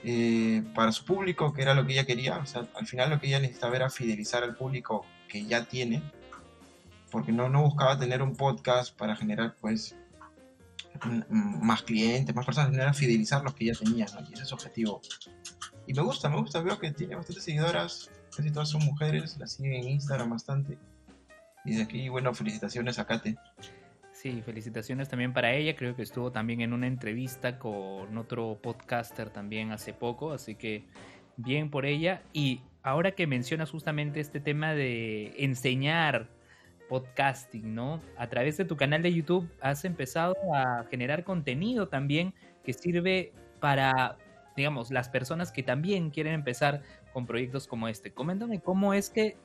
eh, 0.03 0.63
para 0.73 0.91
su 0.91 1.05
público, 1.05 1.53
que 1.53 1.61
era 1.61 1.75
lo 1.75 1.85
que 1.85 1.93
ella 1.93 2.05
quería. 2.05 2.37
O 2.37 2.45
sea, 2.45 2.67
al 2.75 2.87
final 2.87 3.11
lo 3.11 3.19
que 3.19 3.27
ella 3.27 3.39
necesitaba 3.39 3.75
era 3.75 3.89
fidelizar 3.89 4.43
al 4.43 4.55
público 4.55 5.05
que 5.27 5.45
ya 5.45 5.65
tiene, 5.65 6.01
porque 7.11 7.31
no, 7.31 7.49
no 7.49 7.61
buscaba 7.61 7.99
tener 7.99 8.21
un 8.21 8.35
podcast 8.35 8.95
para 8.97 9.15
generar, 9.15 9.55
pues, 9.61 9.95
más 11.29 11.83
clientes, 11.83 12.35
más 12.35 12.45
personas, 12.45 12.73
era 12.73 12.93
fidelizar 12.93 13.43
los 13.43 13.53
que 13.53 13.65
ya 13.65 13.73
tenían, 13.73 14.07
y 14.29 14.33
ese 14.33 14.43
es 14.43 14.49
su 14.49 14.55
objetivo. 14.55 15.01
Y 15.87 15.93
me 15.93 16.01
gusta, 16.01 16.29
me 16.29 16.37
gusta, 16.37 16.61
veo 16.61 16.79
que 16.79 16.91
tiene 16.91 17.15
bastantes 17.15 17.43
seguidoras, 17.43 18.11
casi 18.35 18.51
todas 18.51 18.69
son 18.69 18.83
mujeres, 18.85 19.37
la 19.37 19.47
siguen 19.47 19.73
en 19.73 19.89
Instagram 19.89 20.29
bastante. 20.29 20.77
Y 21.63 21.75
de 21.75 21.83
aquí, 21.83 22.09
bueno, 22.09 22.33
felicitaciones 22.33 22.99
a 22.99 23.05
Kate. 23.05 23.35
Sí, 24.13 24.41
felicitaciones 24.43 25.09
también 25.09 25.33
para 25.33 25.53
ella. 25.53 25.75
Creo 25.75 25.95
que 25.95 26.03
estuvo 26.03 26.31
también 26.31 26.61
en 26.61 26.73
una 26.73 26.87
entrevista 26.87 27.59
con 27.59 28.17
otro 28.17 28.59
podcaster 28.61 29.29
también 29.29 29.71
hace 29.71 29.93
poco, 29.93 30.31
así 30.31 30.55
que 30.55 30.85
bien 31.37 31.69
por 31.69 31.85
ella. 31.85 32.23
Y 32.33 32.61
ahora 32.81 33.11
que 33.11 33.27
mencionas 33.27 33.71
justamente 33.71 34.19
este 34.19 34.39
tema 34.39 34.73
de 34.73 35.33
enseñar 35.37 36.29
podcasting, 36.89 37.73
¿no? 37.73 38.01
A 38.17 38.27
través 38.27 38.57
de 38.57 38.65
tu 38.65 38.75
canal 38.75 39.01
de 39.01 39.13
YouTube 39.13 39.49
has 39.61 39.85
empezado 39.85 40.35
a 40.53 40.85
generar 40.89 41.23
contenido 41.23 41.87
también 41.87 42.33
que 42.63 42.73
sirve 42.73 43.33
para, 43.59 44.17
digamos, 44.55 44.91
las 44.91 45.09
personas 45.09 45.51
que 45.51 45.63
también 45.63 46.09
quieren 46.09 46.33
empezar 46.33 46.81
con 47.13 47.25
proyectos 47.25 47.67
como 47.67 47.87
este. 47.87 48.11
Coméntame 48.11 48.59
cómo 48.59 48.93
es 48.93 49.09
que 49.09 49.37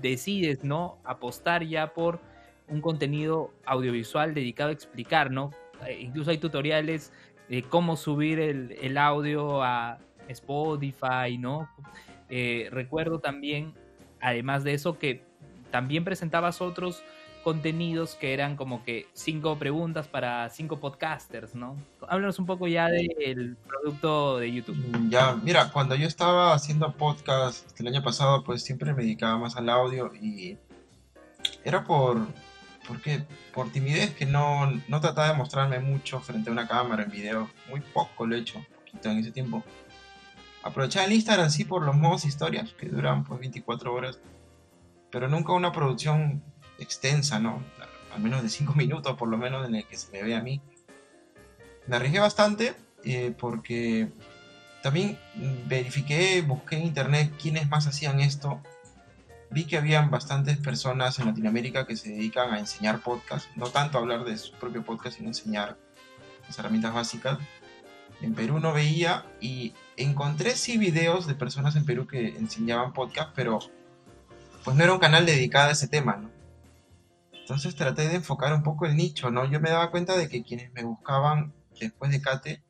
decides, 0.00 0.64
¿no? 0.64 0.98
Apostar 1.04 1.64
ya 1.64 1.94
por 1.94 2.20
un 2.68 2.80
contenido 2.80 3.52
audiovisual 3.64 4.34
dedicado 4.34 4.70
a 4.70 4.72
explicar, 4.72 5.30
¿no? 5.30 5.50
Eh, 5.86 5.98
incluso 6.00 6.30
hay 6.30 6.38
tutoriales 6.38 7.12
de 7.48 7.62
cómo 7.62 7.96
subir 7.96 8.38
el, 8.38 8.96
audio 8.96 9.62
a 9.62 9.98
Spotify, 10.28 11.36
¿no? 11.38 11.68
Eh, 12.28 12.68
recuerdo 12.70 13.18
también, 13.18 13.74
además 14.20 14.62
de 14.62 14.74
eso, 14.74 14.98
que 14.98 15.24
también 15.70 16.04
presentabas 16.04 16.60
otros 16.60 17.02
contenidos 17.42 18.14
que 18.16 18.34
eran 18.34 18.56
como 18.56 18.84
que 18.84 19.08
cinco 19.14 19.58
preguntas 19.58 20.08
para 20.08 20.48
cinco 20.50 20.78
podcasters, 20.78 21.54
¿no? 21.54 21.76
Háblanos 22.06 22.38
un 22.38 22.46
poco 22.46 22.66
ya 22.66 22.88
del 22.88 23.56
producto 23.66 24.38
de 24.38 24.52
YouTube. 24.52 24.76
Mm, 24.76 25.10
ya, 25.10 25.34
mira, 25.36 25.70
cuando 25.72 25.94
yo 25.94 26.06
estaba 26.06 26.54
haciendo 26.54 26.92
podcast 26.92 27.78
el 27.80 27.86
año 27.86 28.02
pasado, 28.02 28.44
pues 28.44 28.62
siempre 28.62 28.92
me 28.92 29.02
dedicaba 29.02 29.38
más 29.38 29.56
al 29.56 29.68
audio 29.68 30.12
y 30.14 30.58
era 31.64 31.84
por, 31.84 32.26
¿por 32.86 33.00
qué? 33.00 33.24
Por 33.54 33.70
timidez 33.70 34.14
que 34.14 34.26
no, 34.26 34.70
no 34.88 35.00
trataba 35.00 35.28
de 35.28 35.34
mostrarme 35.34 35.80
mucho 35.80 36.20
frente 36.20 36.50
a 36.50 36.52
una 36.52 36.68
cámara 36.68 37.04
en 37.04 37.10
video, 37.10 37.50
muy 37.70 37.80
poco 37.80 38.26
lo 38.26 38.36
he 38.36 38.40
hecho, 38.40 38.64
poquito 38.76 39.10
en 39.10 39.18
ese 39.18 39.30
tiempo. 39.30 39.64
Aprovechaba 40.62 41.06
el 41.06 41.12
Instagram 41.12 41.48
sí 41.48 41.64
por 41.64 41.82
los 41.82 41.96
modos 41.96 42.26
historias 42.26 42.74
que 42.74 42.86
duran 42.86 43.24
pues 43.24 43.40
24 43.40 43.94
horas 43.94 44.20
pero 45.10 45.28
nunca 45.28 45.52
una 45.52 45.72
producción 45.72 46.42
extensa, 46.78 47.38
¿no? 47.38 47.62
Al 48.14 48.20
menos 48.20 48.42
de 48.42 48.48
cinco 48.48 48.72
minutos, 48.76 49.16
por 49.16 49.28
lo 49.28 49.36
menos, 49.36 49.66
en 49.66 49.74
el 49.74 49.86
que 49.86 49.96
se 49.96 50.10
me 50.12 50.22
ve 50.22 50.34
a 50.34 50.42
mí. 50.42 50.60
Me 51.86 51.96
arriesgué 51.96 52.20
bastante 52.20 52.74
eh, 53.04 53.34
porque 53.36 54.12
también 54.82 55.18
verifiqué, 55.66 56.42
busqué 56.42 56.76
en 56.76 56.82
internet 56.84 57.32
quiénes 57.40 57.68
más 57.68 57.86
hacían 57.86 58.20
esto 58.20 58.62
vi 59.50 59.64
que 59.64 59.76
habían 59.76 60.10
bastantes 60.10 60.56
personas 60.58 61.18
en 61.18 61.26
Latinoamérica 61.26 61.86
que 61.86 61.96
se 61.96 62.10
dedican 62.10 62.54
a 62.54 62.58
enseñar 62.58 63.00
podcast, 63.00 63.48
no 63.56 63.68
tanto 63.68 63.98
a 63.98 64.00
hablar 64.00 64.24
de 64.24 64.38
su 64.38 64.52
propio 64.52 64.84
podcast, 64.84 65.16
sino 65.16 65.28
enseñar 65.28 65.76
las 66.46 66.58
herramientas 66.58 66.94
básicas. 66.94 67.38
En 68.22 68.34
Perú 68.34 68.60
no 68.60 68.72
veía 68.72 69.26
y 69.40 69.74
encontré 69.96 70.54
sí 70.54 70.78
videos 70.78 71.26
de 71.26 71.34
personas 71.34 71.74
en 71.76 71.84
Perú 71.84 72.06
que 72.06 72.28
enseñaban 72.28 72.92
podcast, 72.92 73.30
pero 73.34 73.58
pues 74.64 74.76
no 74.76 74.84
era 74.84 74.92
un 74.92 74.98
canal 74.98 75.26
dedicado 75.26 75.68
a 75.68 75.72
ese 75.72 75.88
tema, 75.88 76.16
¿no? 76.16 76.30
Entonces 77.32 77.74
traté 77.74 78.08
de 78.08 78.16
enfocar 78.16 78.54
un 78.54 78.62
poco 78.62 78.86
el 78.86 78.96
nicho, 78.96 79.30
¿no? 79.30 79.44
Yo 79.44 79.60
me 79.60 79.70
daba 79.70 79.90
cuenta 79.90 80.16
de 80.16 80.28
que 80.28 80.44
quienes 80.44 80.72
me 80.72 80.84
buscaban 80.84 81.52
después 81.80 82.12
de 82.12 82.20
Kate 82.20 82.62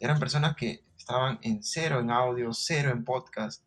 eran 0.00 0.18
personas 0.18 0.54
que 0.56 0.84
estaban 0.98 1.38
en 1.42 1.62
cero 1.62 2.00
en 2.00 2.10
audio, 2.10 2.52
cero 2.52 2.90
en 2.90 3.04
podcast. 3.04 3.62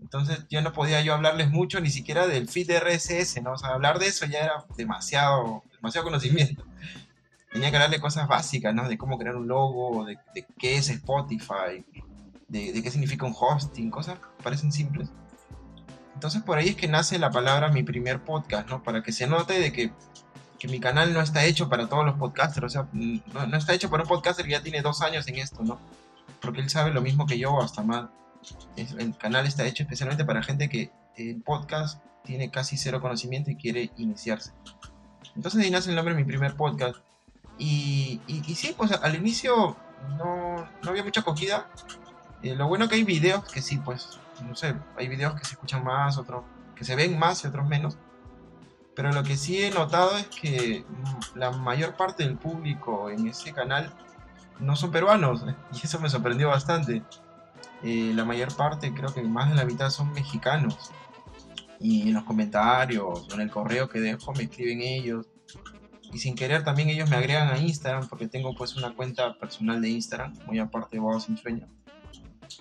Entonces 0.00 0.46
yo 0.48 0.60
no 0.60 0.72
podía 0.72 1.00
yo 1.00 1.14
hablarles 1.14 1.50
mucho 1.50 1.80
ni 1.80 1.90
siquiera 1.90 2.26
del 2.26 2.48
feed 2.48 2.68
de 2.68 2.80
RSS, 2.80 3.42
¿no? 3.42 3.52
O 3.52 3.58
sea, 3.58 3.70
hablar 3.70 3.98
de 3.98 4.06
eso 4.06 4.26
ya 4.26 4.40
era 4.40 4.64
demasiado, 4.76 5.62
demasiado 5.72 6.04
conocimiento. 6.04 6.64
Tenía 7.52 7.70
que 7.70 7.76
hablarle 7.76 8.00
cosas 8.00 8.26
básicas, 8.28 8.74
¿no? 8.74 8.88
De 8.88 8.98
cómo 8.98 9.18
crear 9.18 9.36
un 9.36 9.46
logo, 9.46 10.04
de, 10.04 10.18
qué 10.58 10.76
es 10.76 10.90
Spotify, 10.90 11.84
de, 12.48 12.72
de, 12.72 12.82
qué 12.82 12.90
significa 12.90 13.26
un 13.26 13.34
hosting, 13.38 13.90
cosas 13.90 14.18
que 14.18 14.42
parecen 14.42 14.72
simples. 14.72 15.08
Entonces 16.14 16.42
por 16.42 16.58
ahí 16.58 16.68
es 16.68 16.76
que 16.76 16.88
nace 16.88 17.18
la 17.18 17.30
palabra 17.30 17.68
mi 17.68 17.82
primer 17.82 18.20
podcast, 18.22 18.68
¿no? 18.68 18.82
Para 18.82 19.02
que 19.02 19.12
se 19.12 19.26
note 19.26 19.58
de 19.58 19.72
que 19.72 19.92
que 20.64 20.68
mi 20.68 20.80
canal 20.80 21.12
no 21.12 21.20
está 21.20 21.44
hecho 21.44 21.68
para 21.68 21.90
todos 21.90 22.06
los 22.06 22.16
podcasters, 22.16 22.64
o 22.64 22.68
sea, 22.70 22.88
no, 22.92 23.56
está 23.56 23.74
hecho 23.74 23.90
para 23.90 24.02
un 24.02 24.08
podcaster 24.08 24.46
que 24.46 24.52
ya 24.52 24.62
tiene 24.62 24.80
dos 24.80 25.02
años 25.02 25.28
en 25.28 25.36
esto, 25.36 25.62
¿no? 25.62 25.78
Porque 26.40 26.62
él 26.62 26.70
sabe 26.70 26.90
lo 26.90 27.02
mismo 27.02 27.26
que 27.26 27.38
yo, 27.38 27.60
hasta 27.60 27.82
más. 27.82 28.06
El 28.76 29.14
canal 29.18 29.46
está 29.46 29.66
hecho 29.66 29.82
especialmente 29.82 30.24
para 30.24 30.42
gente 30.42 30.70
que 30.70 30.90
el 31.16 31.42
podcast 31.42 32.02
tiene 32.24 32.50
casi 32.50 32.78
cero 32.78 33.02
conocimiento 33.02 33.50
y 33.50 33.56
quiere 33.56 33.90
iniciarse. 33.98 34.52
Entonces 35.36 35.62
ahí 35.62 35.70
nace 35.70 35.90
el 35.90 35.96
nombre 35.96 36.14
de 36.14 36.22
mi 36.22 36.26
primer 36.26 36.56
podcast. 36.56 36.96
Y, 37.58 38.22
y, 38.26 38.54
sí, 38.54 38.74
pues 38.74 38.90
al 38.90 39.14
inicio 39.16 39.76
no, 40.16 40.66
no 40.82 40.90
había 40.90 41.04
mucha 41.04 41.20
acogida. 41.20 41.68
Eh, 42.42 42.54
lo 42.54 42.68
bueno 42.68 42.88
que 42.88 42.94
hay 42.94 43.04
videos 43.04 43.44
que 43.44 43.60
sí, 43.60 43.76
pues, 43.76 44.18
no 44.42 44.54
sé, 44.54 44.74
hay 44.96 45.08
videos 45.08 45.34
que 45.34 45.44
se 45.44 45.52
escuchan 45.52 45.84
más, 45.84 46.18
otros 46.18 46.44
que 46.74 46.84
se 46.84 46.96
ven 46.96 47.18
más 47.18 47.44
y 47.44 47.46
otros 47.46 47.68
menos. 47.68 47.98
Pero 48.94 49.12
lo 49.12 49.22
que 49.22 49.36
sí 49.36 49.62
he 49.62 49.70
notado 49.70 50.16
es 50.16 50.26
que 50.26 50.84
la 51.34 51.50
mayor 51.50 51.96
parte 51.96 52.24
del 52.24 52.36
público 52.36 53.10
en 53.10 53.26
ese 53.26 53.52
canal 53.52 53.92
no 54.60 54.76
son 54.76 54.90
peruanos, 54.90 55.44
y 55.72 55.84
eso 55.84 56.00
me 56.00 56.08
sorprendió 56.08 56.48
bastante. 56.48 57.02
Eh, 57.82 58.12
la 58.14 58.24
mayor 58.24 58.54
parte, 58.56 58.94
creo 58.94 59.12
que 59.12 59.22
más 59.22 59.50
de 59.50 59.56
la 59.56 59.64
mitad 59.64 59.90
son 59.90 60.12
mexicanos. 60.12 60.90
Y 61.80 62.08
en 62.08 62.14
los 62.14 62.24
comentarios 62.24 63.26
o 63.30 63.34
en 63.34 63.40
el 63.40 63.50
correo 63.50 63.88
que 63.88 64.00
dejo 64.00 64.32
me 64.32 64.44
escriben 64.44 64.80
ellos. 64.80 65.26
Y 66.12 66.18
sin 66.18 66.34
querer 66.36 66.62
también 66.62 66.88
ellos 66.88 67.10
me 67.10 67.16
agregan 67.16 67.48
a 67.48 67.58
Instagram 67.58 68.08
porque 68.08 68.28
tengo 68.28 68.54
pues 68.54 68.76
una 68.76 68.94
cuenta 68.94 69.36
personal 69.38 69.82
de 69.82 69.88
Instagram, 69.88 70.32
muy 70.46 70.60
aparte 70.60 70.96
de 70.96 71.00
Bodo 71.00 71.18
Sin 71.18 71.36
Sueño. 71.36 71.68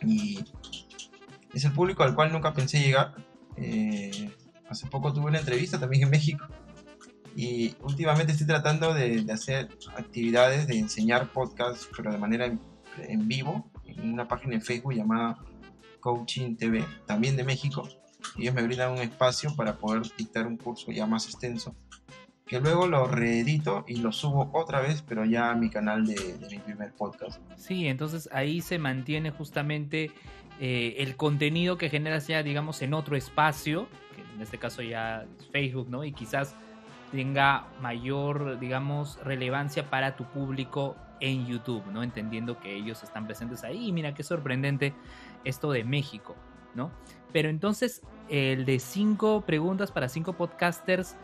Y 0.01 0.43
es 1.53 1.65
el 1.65 1.71
público 1.71 2.03
al 2.03 2.15
cual 2.15 2.31
nunca 2.31 2.53
pensé 2.53 2.79
llegar. 2.79 3.15
Eh, 3.57 4.31
hace 4.69 4.87
poco 4.87 5.13
tuve 5.13 5.25
una 5.25 5.39
entrevista 5.39 5.79
también 5.79 6.03
en 6.03 6.09
México 6.09 6.45
y 7.35 7.75
últimamente 7.81 8.31
estoy 8.31 8.47
tratando 8.47 8.93
de, 8.93 9.25
hacer 9.31 9.69
actividades 9.97 10.67
de 10.67 10.77
enseñar 10.77 11.31
podcast, 11.31 11.85
pero 11.95 12.11
de 12.11 12.17
manera 12.17 12.45
en, 12.45 13.27
vivo, 13.27 13.69
en 13.85 14.13
una 14.13 14.27
página 14.27 14.55
en 14.55 14.61
Facebook 14.61 14.93
llamada 14.93 15.37
Coaching 15.99 16.55
TV, 16.55 16.85
también 17.05 17.35
de 17.35 17.43
México. 17.43 17.87
Ellos 18.37 18.53
me 18.53 18.63
brindan 18.63 18.91
un 18.91 18.99
espacio 18.99 19.55
para 19.55 19.77
poder 19.77 20.03
dictar 20.17 20.47
un 20.47 20.57
curso 20.57 20.91
ya 20.91 21.05
más 21.05 21.25
extenso, 21.25 21.75
que 22.45 22.59
luego 22.59 22.87
lo 22.87 23.07
reedito 23.07 23.83
y 23.87 23.95
lo 23.95 24.11
subo 24.11 24.49
otra 24.53 24.79
vez, 24.79 25.01
pero 25.01 25.25
ya 25.25 25.49
a 25.49 25.55
mi 25.55 25.69
canal 25.69 26.05
de, 26.05 26.37
mi 26.51 26.59
primer 26.59 26.93
podcast. 26.93 27.41
Sí, 27.57 27.87
entonces 27.87 28.29
ahí 28.31 28.61
se 28.61 28.77
mantiene 28.77 29.31
justamente 29.31 30.11
eh, 30.59 30.95
el 30.99 31.15
contenido 31.15 31.77
que 31.77 31.89
generas 31.89 32.27
ya, 32.27 32.43
digamos, 32.43 32.81
en 32.81 32.93
otro 32.93 33.15
espacio 33.15 33.87
en 34.35 34.41
este 34.41 34.57
caso 34.57 34.81
ya 34.81 35.25
es 35.39 35.47
Facebook, 35.47 35.89
¿no? 35.89 36.03
Y 36.03 36.11
quizás 36.11 36.55
tenga 37.11 37.67
mayor, 37.81 38.59
digamos, 38.59 39.19
relevancia 39.23 39.89
para 39.89 40.15
tu 40.15 40.25
público 40.25 40.95
en 41.19 41.45
YouTube, 41.45 41.85
¿no? 41.91 42.03
Entendiendo 42.03 42.59
que 42.59 42.75
ellos 42.75 43.03
están 43.03 43.25
presentes 43.27 43.63
ahí. 43.63 43.87
Y 43.87 43.91
mira 43.91 44.13
qué 44.13 44.23
sorprendente 44.23 44.93
esto 45.43 45.71
de 45.71 45.83
México, 45.83 46.35
¿no? 46.73 46.91
Pero 47.31 47.49
entonces, 47.49 48.01
el 48.29 48.65
de 48.65 48.79
cinco 48.79 49.41
preguntas 49.41 49.91
para 49.91 50.09
cinco 50.09 50.33
podcasters 50.33 51.15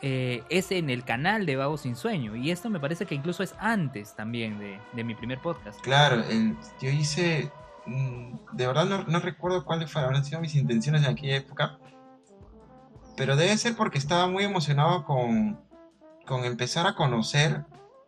eh, 0.00 0.42
es 0.48 0.72
en 0.72 0.90
el 0.90 1.04
canal 1.04 1.44
de 1.46 1.56
Vago 1.56 1.76
Sin 1.76 1.96
Sueño. 1.96 2.36
Y 2.36 2.50
esto 2.50 2.70
me 2.70 2.80
parece 2.80 3.06
que 3.06 3.14
incluso 3.14 3.42
es 3.42 3.54
antes 3.58 4.14
también 4.14 4.58
de, 4.58 5.04
mi 5.04 5.14
primer 5.14 5.40
podcast. 5.40 5.80
Claro, 5.80 6.22
yo 6.80 6.88
hice. 6.88 7.50
Mm, 7.86 8.34
de 8.52 8.66
verdad 8.66 9.04
no, 9.06 9.18
recuerdo 9.20 9.64
cuáles 9.64 9.90
fueron 9.90 10.24
sido 10.24 10.40
mis 10.40 10.54
intenciones 10.54 11.02
en 11.02 11.10
aquella 11.10 11.36
época 11.36 11.78
pero 13.16 13.36
debe 13.36 13.56
ser 13.56 13.76
porque 13.76 13.98
estaba 13.98 14.26
muy 14.26 14.44
emocionado 14.44 15.04
con, 15.04 15.60
con 16.26 16.44
empezar 16.44 16.86
a 16.86 16.94
conocer 16.94 17.64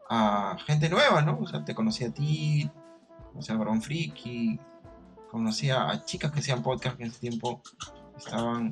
a 0.09 0.57
gente 0.67 0.89
nueva, 0.89 1.23
¿no? 1.23 1.39
O 1.41 1.47
sea, 1.47 1.65
te 1.65 1.75
conocí 1.75 2.05
a 2.05 2.13
ti, 2.13 2.71
conocí 3.31 3.53
a 3.53 3.57
Barón 3.57 3.83
Friki, 3.83 4.59
conocí 5.31 5.71
a 5.71 6.05
chicas 6.05 6.31
que 6.33 6.41
hacían 6.41 6.63
podcast 6.63 7.01
en 7.01 7.09
ese 7.09 7.21
tiempo 7.21 7.63
estaban, 8.17 8.71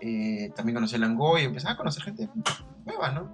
eh, 0.00 0.50
también 0.56 0.74
conocí 0.74 0.96
a 0.96 0.98
Langoy, 0.98 1.42
empezaba 1.44 1.74
a 1.74 1.76
conocer 1.76 2.02
gente 2.02 2.28
nueva, 2.84 3.12
¿no? 3.12 3.30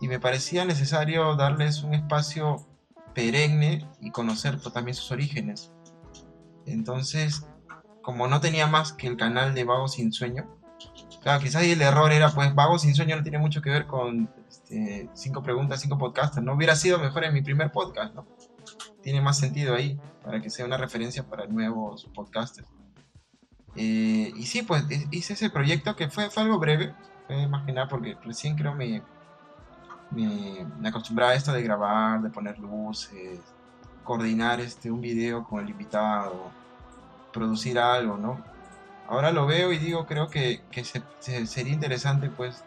Y 0.00 0.08
me 0.08 0.20
parecía 0.20 0.64
necesario 0.64 1.36
darles 1.36 1.82
un 1.82 1.94
espacio 1.94 2.66
perenne 3.14 3.88
y 4.00 4.10
conocer 4.10 4.58
pues, 4.58 4.74
también 4.74 4.94
sus 4.94 5.10
orígenes. 5.10 5.72
Entonces, 6.66 7.46
como 8.02 8.28
no 8.28 8.40
tenía 8.40 8.66
más 8.66 8.92
que 8.92 9.06
el 9.06 9.16
canal 9.16 9.54
de 9.54 9.64
Vago 9.64 9.88
Sin 9.88 10.12
Sueño, 10.12 10.48
Claro, 11.22 11.40
quizás 11.40 11.62
el 11.62 11.80
error 11.80 12.12
era, 12.12 12.30
pues, 12.30 12.54
Vago 12.54 12.78
sin 12.78 12.94
sueño 12.94 13.16
no 13.16 13.22
tiene 13.22 13.38
mucho 13.38 13.62
que 13.62 13.70
ver 13.70 13.86
con 13.86 14.28
este, 14.48 15.08
cinco 15.14 15.42
preguntas, 15.42 15.80
cinco 15.80 15.96
podcasters. 15.96 16.44
No 16.44 16.54
hubiera 16.54 16.74
sido 16.74 16.98
mejor 16.98 17.24
en 17.24 17.32
mi 17.32 17.42
primer 17.42 17.70
podcast, 17.70 18.14
¿no? 18.14 18.26
Tiene 19.02 19.20
más 19.20 19.38
sentido 19.38 19.74
ahí, 19.74 20.00
para 20.24 20.40
que 20.40 20.50
sea 20.50 20.64
una 20.64 20.76
referencia 20.76 21.22
para 21.22 21.46
nuevos 21.46 22.08
podcasters. 22.14 22.68
Eh, 23.76 24.32
y 24.36 24.42
sí, 24.46 24.62
pues 24.62 24.84
hice 25.12 25.34
ese 25.34 25.48
proyecto 25.48 25.94
que 25.96 26.10
fue, 26.10 26.28
fue 26.28 26.42
algo 26.42 26.58
breve, 26.58 26.94
fue 27.26 27.46
más 27.46 27.62
porque 27.88 28.16
recién 28.24 28.56
creo 28.56 28.74
me, 28.74 29.02
me, 30.10 30.66
me 30.78 30.88
acostumbraba 30.88 31.32
a 31.32 31.34
esto 31.36 31.52
de 31.52 31.62
grabar, 31.62 32.20
de 32.20 32.30
poner 32.30 32.58
luces, 32.58 33.40
coordinar 34.04 34.60
este, 34.60 34.90
un 34.90 35.00
video 35.00 35.44
con 35.44 35.62
el 35.62 35.70
invitado, 35.70 36.50
producir 37.32 37.78
algo, 37.78 38.16
¿no? 38.16 38.52
ahora 39.12 39.30
lo 39.30 39.46
veo 39.46 39.72
y 39.72 39.78
digo, 39.78 40.06
creo 40.06 40.28
que, 40.28 40.62
sería 41.20 41.72
interesante 41.72 42.30
pues 42.30 42.64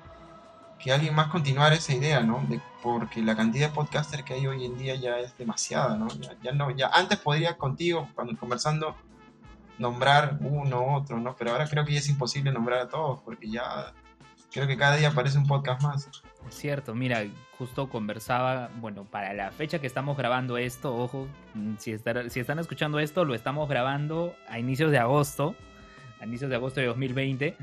que 0.78 0.92
alguien 0.92 1.16
más 1.16 1.30
continuara 1.30 1.74
esa 1.76 1.94
idea, 1.94 2.22
¿no? 2.22 2.48
porque 2.84 3.24
la 3.24 3.36
cantidad 3.36 3.70
de 3.70 3.74
podcasters 3.74 4.24
que 4.24 4.36
hay 4.36 4.46
hoy 4.46 4.64
en 4.64 4.78
día 4.78 4.96
ya 4.96 5.18
es 5.18 5.36
demasiada, 5.38 5.98
¿no? 5.98 6.08
Ya, 6.44 6.52
no, 6.52 6.70
ya 6.70 6.90
antes 6.90 7.18
podría 7.18 7.58
contigo, 7.58 8.08
cuando 8.14 8.38
conversando, 8.38 8.96
nombrar 9.80 10.38
uno, 10.42 10.96
otro, 10.96 11.20
¿no? 11.20 11.36
Pero 11.36 11.52
ahora 11.52 11.68
creo 11.68 11.84
que 11.84 11.94
ya 11.94 12.00
es 12.00 12.10
imposible 12.10 12.52
nombrar 12.52 12.80
a 12.80 12.90
todos, 12.90 13.22
porque 13.22 13.50
ya 13.50 13.94
creo 14.56 14.68
que 14.68 14.78
cada 14.78 14.96
día 14.96 15.10
aparece 15.10 15.38
un 15.38 15.46
podcast 15.46 15.84
más. 15.84 16.10
Cierto, 16.50 16.96
mira, 16.96 17.26
justo 17.58 17.90
conversaba, 17.90 18.70
bueno, 18.78 19.04
para 19.04 19.34
la 19.34 19.52
fecha 19.52 19.80
que 19.80 19.88
estamos 19.88 20.18
grabando 20.18 20.58
esto, 20.58 20.96
ojo, 20.96 21.28
si, 21.78 21.96
si 22.30 22.40
están 22.40 22.60
escuchando 22.60 23.00
esto, 23.00 23.26
lo 23.26 23.36
estamos 23.36 23.68
grabando 23.68 24.34
a 24.48 24.58
inicios 24.58 24.92
de 24.92 24.98
agosto 24.98 25.56
a 26.22 26.26
inicios 26.26 26.50
de 26.50 26.56
agosto 26.56 26.80
de 26.80 26.88
2020, 26.88 27.58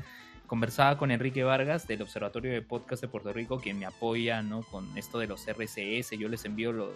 conversaba 0.45 0.97
con 0.97 1.09
Enrique 1.09 1.43
Vargas 1.43 1.87
del 1.87 2.03
Observatorio 2.03 2.51
de 2.51 2.61
Podcast 2.61 3.01
de 3.01 3.07
Puerto 3.07 3.33
Rico, 3.33 3.59
quien 3.59 3.79
me 3.79 3.87
apoya 3.87 4.43
¿no? 4.43 4.61
con 4.61 4.95
esto 4.95 5.17
de 5.17 5.25
los 5.25 5.47
RCS. 5.47 6.11
Yo 6.11 6.29
les 6.29 6.45
envío, 6.45 6.93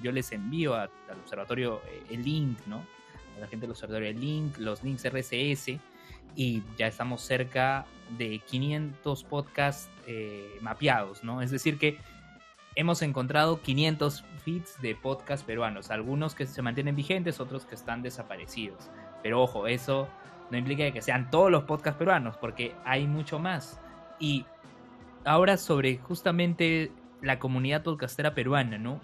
yo 0.00 0.12
les 0.12 0.30
envío 0.30 0.74
al 0.74 0.90
observatorio 1.24 1.80
eh, 1.88 2.02
el 2.10 2.22
link, 2.22 2.58
¿no? 2.66 2.84
A 3.36 3.40
la 3.40 3.46
gente 3.48 3.62
del 3.62 3.72
observatorio 3.72 4.08
el 4.08 4.20
link, 4.20 4.58
los 4.58 4.84
links 4.84 5.04
RCS, 5.04 5.80
y 6.34 6.62
ya 6.76 6.86
estamos 6.86 7.22
cerca 7.22 7.86
de 8.18 8.38
500 8.40 9.24
podcasts 9.24 9.88
eh, 10.06 10.58
mapeados, 10.60 11.22
¿no? 11.22 11.42
Es 11.42 11.50
decir, 11.50 11.78
que 11.78 11.98
hemos 12.74 13.02
encontrado 13.02 13.60
500 13.62 14.24
feeds 14.44 14.80
de 14.80 14.94
podcast 14.94 15.44
peruanos, 15.46 15.90
algunos 15.90 16.34
que 16.34 16.46
se 16.46 16.62
mantienen 16.62 16.96
vigentes, 16.96 17.40
otros 17.40 17.64
que 17.64 17.74
están 17.74 18.02
desaparecidos. 18.02 18.90
Pero 19.22 19.42
ojo, 19.42 19.66
eso 19.66 20.08
no 20.50 20.58
implica 20.58 20.90
que 20.90 21.02
sean 21.02 21.30
todos 21.30 21.50
los 21.50 21.64
podcasts 21.64 21.98
peruanos, 21.98 22.36
porque 22.36 22.74
hay 22.84 23.06
mucho 23.06 23.38
más. 23.38 23.80
Y 24.18 24.44
ahora 25.24 25.56
sobre 25.56 25.98
justamente 25.98 26.90
la 27.22 27.38
comunidad 27.38 27.82
podcastera 27.82 28.34
peruana, 28.34 28.78
¿no? 28.78 29.00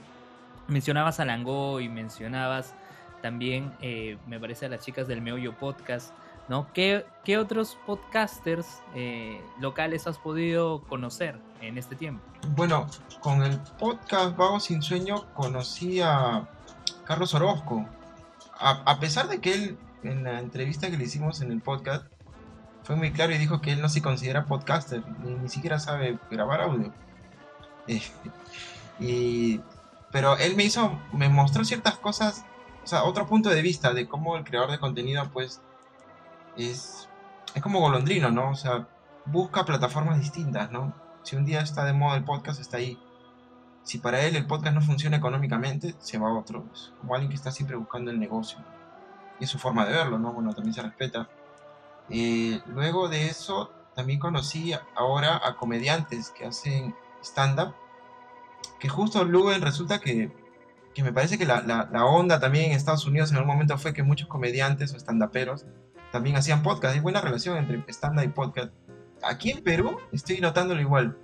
Mencionabas 0.69 1.21
a 1.21 1.25
Lango 1.25 1.81
y 1.81 1.89
mencionabas 1.89 2.75
también, 3.23 3.73
eh, 3.81 4.19
me 4.27 4.41
parece, 4.41 4.67
a 4.67 4.69
las 4.69 4.85
chicas 4.85 5.07
del 5.07 5.21
Meollo 5.21 5.57
Podcast. 5.57 6.13
¿No? 6.49 6.73
¿Qué, 6.73 7.05
otros 7.39 7.77
podcasters 7.87 8.67
eh, 8.95 9.41
locales 9.61 10.07
has 10.07 10.19
podido 10.19 10.83
conocer 10.83 11.39
en 11.61 11.77
este 11.79 11.97
tiempo? 11.97 12.23
Bueno, 12.51 12.87
con 13.21 13.43
el 13.43 13.59
podcast 13.79 14.37
Vago 14.37 14.61
Sin 14.61 14.83
Sueño 14.83 15.27
conocí 15.35 16.01
a 16.01 16.49
Carlos 17.05 17.35
Orozco. 17.35 17.87
A, 18.59 18.99
pesar 19.01 19.29
de 19.29 19.41
que 19.41 19.53
él, 19.53 19.79
en 20.03 20.25
la 20.25 20.39
entrevista 20.39 20.91
que 20.91 20.97
le 20.97 21.05
hicimos 21.05 21.43
en 21.43 21.53
el 21.53 21.61
podcast, 21.61 22.07
fue 22.85 22.97
muy 22.97 23.13
claro 23.13 23.35
y 23.35 23.39
dijo 23.39 23.61
que 23.61 23.73
él 23.73 23.83
no 23.83 23.89
se 23.89 24.01
considera 24.01 24.47
podcaster, 24.47 25.03
ni, 25.19 25.35
ni 25.35 25.49
siquiera 25.49 25.79
sabe 25.79 26.19
grabar 26.31 26.63
audio. 26.63 26.93
Eh, 27.87 28.01
y, 29.01 29.61
pero 30.11 30.39
él 30.39 30.57
me 30.57 30.65
hizo, 30.65 30.99
me 31.13 31.29
mostró 31.29 31.65
ciertas 31.65 31.99
cosas, 31.99 32.45
o 32.83 32.87
sea, 32.87 33.05
otro 33.05 33.27
punto 33.27 33.51
de 33.51 33.61
vista 33.61 33.93
de 33.93 34.07
cómo 34.07 34.37
el 34.37 34.45
creador 34.45 34.71
de 34.71 34.79
contenido, 34.79 35.29
pues, 35.33 35.61
es, 36.57 37.09
es 37.55 37.63
como 37.63 37.81
golondrino, 37.81 38.31
¿no? 38.31 38.51
O 38.51 38.55
sea, 38.55 38.89
busca 39.27 39.65
plataformas 39.65 40.19
distintas, 40.19 40.71
¿no? 40.71 40.93
Si 41.23 41.37
un 41.37 41.45
día 41.45 41.61
está 41.61 41.85
de 41.85 41.93
moda 41.93 42.17
el 42.17 42.25
podcast, 42.25 42.61
está 42.61 42.79
ahí. 42.79 42.99
Si 43.83 43.99
para 43.99 44.23
él 44.23 44.37
el 44.37 44.47
podcast 44.47 44.75
no 44.75 44.81
funciona 44.81 45.17
económicamente, 45.17 45.95
se 45.99 46.19
va 46.19 46.29
a 46.29 46.35
otro. 46.35 46.65
Es 46.73 46.93
como 47.01 47.15
alguien 47.15 47.31
que 47.31 47.37
está 47.37 47.51
siempre 47.51 47.77
buscando 47.77 48.11
el 48.11 48.19
negocio. 48.19 48.59
Y 49.39 49.45
es 49.45 49.51
su 49.51 49.59
forma 49.59 49.85
de 49.85 49.93
verlo, 49.93 50.19
¿no? 50.19 50.33
Bueno, 50.33 50.55
también 50.55 50.75
se 50.75 50.83
respeta. 50.83 51.29
Eh, 52.09 52.61
luego 52.67 53.09
de 53.09 53.27
eso, 53.27 53.71
también 53.95 54.19
conocí 54.19 54.73
ahora 54.95 55.41
a 55.45 55.57
comediantes 55.57 56.31
que 56.31 56.47
hacen 56.47 56.95
stand-up 57.23 57.75
que 58.79 58.89
justo 58.89 59.25
luego 59.25 59.53
resulta 59.59 60.01
que, 60.01 60.31
que 60.95 61.03
me 61.03 61.13
parece 61.13 61.39
que 61.39 61.47
la, 61.47 61.63
la, 61.63 62.05
onda 62.05 62.41
también 62.41 62.67
en 62.67 62.77
Estados 62.77 63.07
Unidos 63.07 63.31
en 63.31 63.39
algún 63.39 63.53
momento 63.53 63.79
fue 63.79 63.93
que 63.93 64.03
muchos 64.03 64.29
comediantes 64.29 64.93
o 64.93 64.97
estandaperos 64.97 65.65
también 66.13 66.37
hacían 66.37 66.63
podcast. 66.63 66.95
Hay 66.95 67.01
buena 67.01 67.21
relación 67.21 67.57
entre 67.57 67.83
stand-up 67.93 68.25
y 68.25 68.29
podcast. 68.29 68.73
Aquí 69.23 69.51
en 69.51 69.63
Perú 69.63 69.99
estoy 70.13 70.41
notándolo 70.41 70.81
igual. 70.81 71.17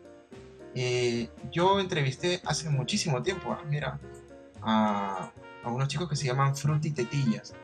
Eh, 0.75 1.29
yo 1.51 1.81
entrevisté 1.81 2.41
hace 2.47 2.71
muchísimo 2.71 3.23
tiempo, 3.23 3.53
ah, 3.53 3.63
mira, 3.69 3.99
a, 4.63 5.31
a, 5.63 5.69
unos 5.69 5.89
chicos 5.89 6.09
que 6.09 6.17
se 6.17 6.27
llaman 6.27 6.57
Fruity 6.57 6.91
Tetillas. 6.93 7.55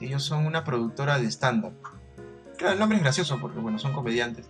Ellos 0.00 0.22
son 0.22 0.46
una 0.46 0.64
productora 0.64 1.18
de 1.18 1.30
stand-up. 1.30 1.74
Claro, 2.56 2.74
el 2.74 2.78
nombre 2.78 2.98
es 2.98 3.04
gracioso 3.04 3.38
porque, 3.40 3.60
bueno, 3.60 3.78
son 3.78 3.92
comediantes 3.92 4.48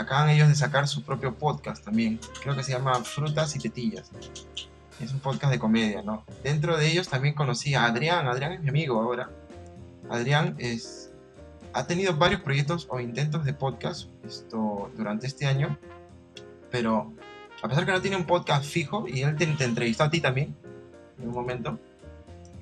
acaban 0.00 0.30
ellos 0.30 0.48
de 0.48 0.54
sacar 0.54 0.88
su 0.88 1.02
propio 1.02 1.34
podcast 1.34 1.84
también. 1.84 2.20
Creo 2.42 2.56
que 2.56 2.64
se 2.64 2.72
llama 2.72 2.94
Frutas 3.04 3.54
y 3.56 3.58
Tetillas. 3.58 4.10
Es 5.00 5.12
un 5.12 5.20
podcast 5.20 5.52
de 5.52 5.58
comedia, 5.58 6.02
¿no? 6.02 6.24
Dentro 6.42 6.76
de 6.76 6.88
ellos 6.88 7.08
también 7.08 7.34
conocí 7.34 7.74
a 7.74 7.84
Adrián. 7.84 8.26
Adrián 8.26 8.52
es 8.52 8.60
mi 8.60 8.68
amigo 8.68 9.00
ahora. 9.00 9.30
Adrián 10.10 10.56
es, 10.58 11.09
ha 11.72 11.86
tenido 11.86 12.16
varios 12.16 12.40
proyectos 12.40 12.86
o 12.90 13.00
intentos 13.00 13.44
de 13.44 13.52
podcast 13.52 14.08
esto, 14.24 14.90
durante 14.96 15.26
este 15.26 15.46
año. 15.46 15.78
Pero 16.70 17.12
a 17.62 17.68
pesar 17.68 17.84
que 17.84 17.92
no 17.92 18.00
tiene 18.00 18.16
un 18.16 18.26
podcast 18.26 18.64
fijo, 18.64 19.06
y 19.08 19.22
él 19.22 19.36
te, 19.36 19.46
te 19.46 19.64
entrevistó 19.64 20.04
a 20.04 20.10
ti 20.10 20.20
también 20.20 20.56
en 21.18 21.28
un 21.28 21.34
momento, 21.34 21.78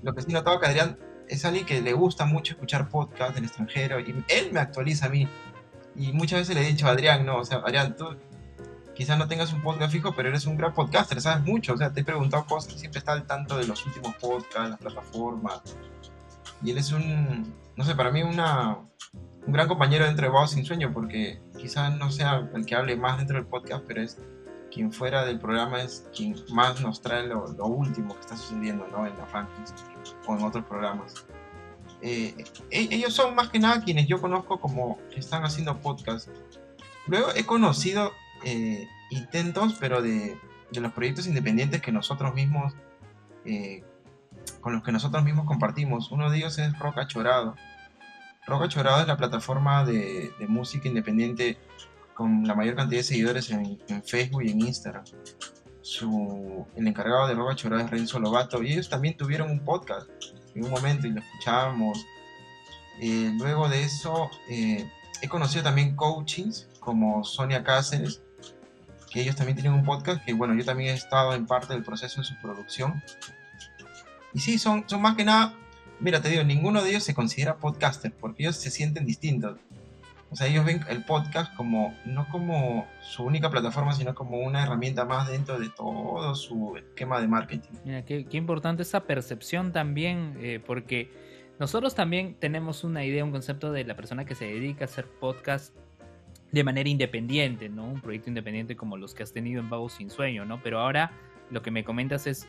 lo 0.02 0.14
que 0.14 0.22
sí 0.22 0.32
notaba 0.32 0.60
que 0.60 0.66
Adrián 0.66 0.98
es 1.28 1.44
alguien 1.44 1.66
que 1.66 1.80
le 1.80 1.92
gusta 1.92 2.24
mucho 2.24 2.54
escuchar 2.54 2.88
podcast 2.88 3.34
del 3.34 3.44
extranjero 3.44 4.00
y 4.00 4.24
él 4.28 4.50
me 4.52 4.60
actualiza 4.60 5.06
a 5.06 5.08
mí 5.10 5.28
y 5.94 6.12
muchas 6.12 6.40
veces 6.40 6.54
le 6.54 6.62
he 6.62 6.66
dicho 6.66 6.86
a 6.86 6.90
Adrián, 6.90 7.26
no, 7.26 7.38
o 7.38 7.44
sea, 7.44 7.58
Adrián, 7.58 7.96
tú 7.96 8.16
quizás 8.94 9.18
no 9.18 9.28
tengas 9.28 9.52
un 9.52 9.62
podcast 9.62 9.92
fijo, 9.92 10.14
pero 10.14 10.28
eres 10.28 10.46
un 10.46 10.56
gran 10.56 10.72
podcaster, 10.72 11.20
sabes 11.20 11.44
mucho, 11.44 11.74
o 11.74 11.76
sea, 11.76 11.92
te 11.92 12.00
he 12.00 12.04
preguntado 12.04 12.46
cosas, 12.46 12.72
siempre 12.74 13.00
está 13.00 13.12
al 13.12 13.24
tanto 13.24 13.56
de 13.58 13.66
los 13.66 13.84
últimos 13.84 14.14
podcasts, 14.16 14.70
las 14.70 14.78
plataformas. 14.78 15.62
Y 16.62 16.70
él 16.70 16.78
es 16.78 16.92
un, 16.92 17.54
no 17.76 17.84
sé, 17.84 17.94
para 17.94 18.10
mí 18.10 18.22
una, 18.22 18.78
un 19.46 19.52
gran 19.52 19.68
compañero 19.68 20.04
dentro 20.04 20.26
de 20.26 20.32
Voz 20.32 20.50
Sin 20.50 20.64
Sueño, 20.64 20.92
porque 20.92 21.40
quizás 21.58 21.96
no 21.96 22.10
sea 22.10 22.48
el 22.54 22.66
que 22.66 22.74
hable 22.74 22.96
más 22.96 23.18
dentro 23.18 23.36
del 23.36 23.46
podcast, 23.46 23.84
pero 23.86 24.02
es 24.02 24.18
quien 24.70 24.92
fuera 24.92 25.24
del 25.24 25.38
programa 25.38 25.82
es 25.82 26.06
quien 26.14 26.36
más 26.50 26.80
nos 26.80 27.00
trae 27.00 27.26
lo, 27.26 27.46
lo 27.52 27.66
último 27.66 28.14
que 28.14 28.20
está 28.20 28.36
sucediendo 28.36 28.86
¿no? 28.88 29.06
en 29.06 29.16
la 29.16 29.26
fanpage 29.26 29.72
o 30.26 30.36
en 30.36 30.42
otros 30.42 30.64
programas. 30.64 31.26
Eh, 32.00 32.34
e-, 32.70 32.88
ellos 32.90 33.14
son 33.14 33.34
más 33.34 33.48
que 33.48 33.58
nada 33.58 33.82
quienes 33.82 34.06
yo 34.06 34.20
conozco 34.20 34.60
como 34.60 34.98
que 35.12 35.20
están 35.20 35.44
haciendo 35.44 35.78
podcast. 35.78 36.28
Luego 37.06 37.28
he 37.34 37.44
conocido 37.44 38.12
eh, 38.44 38.86
intentos, 39.10 39.76
pero 39.80 40.02
de, 40.02 40.38
los 40.72 40.92
proyectos 40.92 41.26
independientes 41.26 41.80
que 41.80 41.90
nosotros 41.90 42.34
mismos, 42.34 42.74
eh, 43.44 43.82
con 44.52 44.72
los 44.72 44.82
que 44.82 44.92
nosotros 44.92 45.24
mismos 45.24 45.46
compartimos. 45.46 46.10
Uno 46.10 46.30
de 46.30 46.38
ellos 46.38 46.58
es 46.58 46.78
Roca 46.78 47.06
Chorado. 47.06 47.54
Roca 48.46 48.68
Chorado 48.68 49.00
es 49.02 49.06
la 49.06 49.16
plataforma 49.16 49.84
de, 49.84 50.32
música 50.48 50.88
independiente 50.88 51.58
con 52.14 52.44
la 52.44 52.54
mayor 52.54 52.74
cantidad 52.76 53.00
de 53.00 53.04
seguidores 53.04 53.50
en, 53.50 53.78
Facebook 54.04 54.42
y 54.42 54.50
en 54.50 54.60
Instagram. 54.60 55.04
El 56.76 56.86
encargado 56.86 57.28
de 57.28 57.34
Roca 57.34 57.54
Chorado 57.54 57.82
es 57.82 57.90
Renzo 57.90 58.18
Lobato 58.18 58.62
y 58.62 58.72
ellos 58.72 58.88
también 58.88 59.16
tuvieron 59.16 59.50
un 59.50 59.60
podcast 59.60 60.08
en 60.54 60.64
un 60.64 60.70
momento 60.70 61.06
y 61.06 61.10
lo 61.10 61.20
escuchábamos. 61.20 62.04
Eh, 63.00 63.30
luego 63.38 63.68
de 63.68 63.82
eso, 63.82 64.30
eh, 64.50 64.90
he 65.22 65.28
conocido 65.28 65.64
también 65.64 65.94
coachings 65.94 66.68
como 66.80 67.22
Sonia 67.24 67.62
Cáceres, 67.62 68.22
que 69.10 69.20
ellos 69.22 69.36
también 69.36 69.56
tienen 69.56 69.72
un 69.72 69.84
podcast 69.84 70.24
que, 70.24 70.32
bueno, 70.32 70.54
yo 70.54 70.64
también 70.64 70.90
he 70.90 70.96
estado 70.96 71.34
en 71.34 71.46
parte 71.46 71.74
del 71.74 71.84
proceso 71.84 72.20
de 72.20 72.26
su 72.26 72.34
producción. 72.40 73.02
Y 74.34 74.40
sí, 74.40 74.58
son, 74.58 74.84
son 74.86 75.00
más 75.02 75.16
que 75.16 75.24
nada, 75.24 75.54
mira, 76.00 76.20
te 76.20 76.28
digo, 76.28 76.44
ninguno 76.44 76.82
de 76.82 76.90
ellos 76.90 77.04
se 77.04 77.14
considera 77.14 77.56
podcaster 77.56 78.12
porque 78.12 78.44
ellos 78.44 78.56
se 78.56 78.70
sienten 78.70 79.06
distintos. 79.06 79.58
O 80.30 80.36
sea, 80.36 80.46
ellos 80.46 80.64
ven 80.64 80.84
el 80.90 81.04
podcast 81.04 81.54
como, 81.56 81.96
no 82.04 82.28
como 82.28 82.86
su 83.00 83.24
única 83.24 83.50
plataforma, 83.50 83.94
sino 83.94 84.14
como 84.14 84.38
una 84.38 84.62
herramienta 84.62 85.06
más 85.06 85.28
dentro 85.28 85.58
de 85.58 85.70
todo 85.70 86.34
su 86.34 86.76
esquema 86.76 87.20
de 87.20 87.28
marketing. 87.28 87.70
Mira, 87.84 88.04
qué, 88.04 88.26
importante 88.32 88.82
esa 88.82 89.04
percepción 89.04 89.72
también, 89.72 90.36
eh, 90.40 90.60
porque 90.64 91.10
nosotros 91.58 91.94
también 91.94 92.36
tenemos 92.38 92.84
una 92.84 93.04
idea, 93.06 93.24
un 93.24 93.30
concepto 93.30 93.72
de 93.72 93.84
la 93.84 93.96
persona 93.96 94.26
que 94.26 94.34
se 94.34 94.44
dedica 94.44 94.84
a 94.84 94.88
hacer 94.88 95.06
podcast 95.06 95.74
de 96.52 96.62
manera 96.62 96.90
independiente, 96.90 97.70
¿no? 97.70 97.86
Un 97.86 98.00
proyecto 98.00 98.28
independiente 98.28 98.76
como 98.76 98.98
los 98.98 99.14
que 99.14 99.22
has 99.22 99.32
tenido 99.32 99.60
en 99.60 99.70
Vago 99.70 99.88
Sin 99.88 100.10
Sueño, 100.10 100.44
¿no? 100.44 100.62
Pero 100.62 100.80
ahora 100.80 101.12
lo 101.50 101.62
que 101.62 101.70
me 101.70 101.84
comentas 101.84 102.26
es 102.26 102.46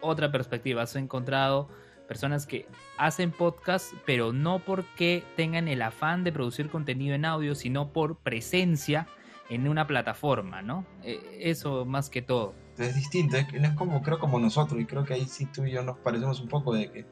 otra 0.00 0.30
perspectiva. 0.30 0.82
Has 0.82 0.96
encontrado 0.96 1.68
personas 2.06 2.46
que 2.46 2.66
hacen 2.96 3.30
podcast, 3.30 3.92
pero 4.06 4.32
no 4.32 4.60
porque 4.60 5.22
tengan 5.36 5.68
el 5.68 5.82
afán 5.82 6.24
de 6.24 6.32
producir 6.32 6.70
contenido 6.70 7.14
en 7.14 7.24
audio, 7.24 7.54
sino 7.54 7.92
por 7.92 8.16
presencia 8.16 9.06
en 9.50 9.68
una 9.68 9.86
plataforma, 9.86 10.62
¿no? 10.62 10.86
E, 11.02 11.20
eso 11.40 11.84
más 11.84 12.10
que 12.10 12.22
todo. 12.22 12.54
Es 12.78 12.94
distinto, 12.94 13.36
es, 13.36 13.46
es 13.52 13.72
como, 13.72 14.02
creo 14.02 14.18
como 14.18 14.38
nosotros, 14.38 14.80
y 14.80 14.86
creo 14.86 15.04
que 15.04 15.14
ahí 15.14 15.26
sí 15.26 15.46
tú 15.46 15.64
y 15.64 15.72
yo 15.72 15.82
nos 15.82 15.98
parecemos 15.98 16.40
un 16.40 16.48
poco 16.48 16.74
de 16.74 16.90
que 16.90 17.06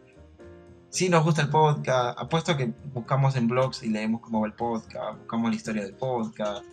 sí 0.88 1.08
nos 1.08 1.24
gusta 1.24 1.42
el 1.42 1.50
podcast, 1.50 2.18
apuesto 2.18 2.56
que 2.56 2.72
buscamos 2.92 3.36
en 3.36 3.48
blogs 3.48 3.82
y 3.82 3.90
leemos 3.90 4.20
cómo 4.20 4.40
va 4.40 4.46
el 4.46 4.54
podcast, 4.54 5.18
buscamos 5.18 5.50
la 5.50 5.56
historia 5.56 5.82
del 5.82 5.94
podcast, 5.94 6.64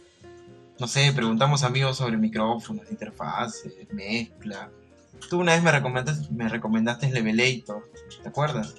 no 0.80 0.88
sé, 0.88 1.12
preguntamos 1.13 1.63
a 1.63 1.67
amigos 1.67 1.97
sobre 1.97 2.17
micrófonos, 2.17 2.89
interfaces, 2.89 3.73
mezcla, 3.91 4.69
Tú 5.29 5.39
una 5.39 5.53
vez 5.53 5.63
me 5.63 5.71
recomendaste, 5.71 6.33
me 6.33 6.47
recomendaste 6.49 7.12
Levelator, 7.12 7.89
¿te 8.21 8.29
acuerdas? 8.29 8.75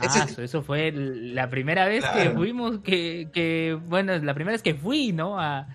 Ah, 0.00 0.26
eso 0.38 0.62
fue 0.62 0.92
la 0.92 1.50
primera 1.50 1.86
vez 1.86 2.04
que 2.04 2.30
fuimos, 2.30 2.80
que, 2.80 3.28
que, 3.32 3.78
bueno, 3.86 4.16
la 4.18 4.34
primera 4.34 4.52
vez 4.52 4.62
que 4.62 4.74
fui, 4.74 5.12
¿no? 5.12 5.38
A, 5.38 5.68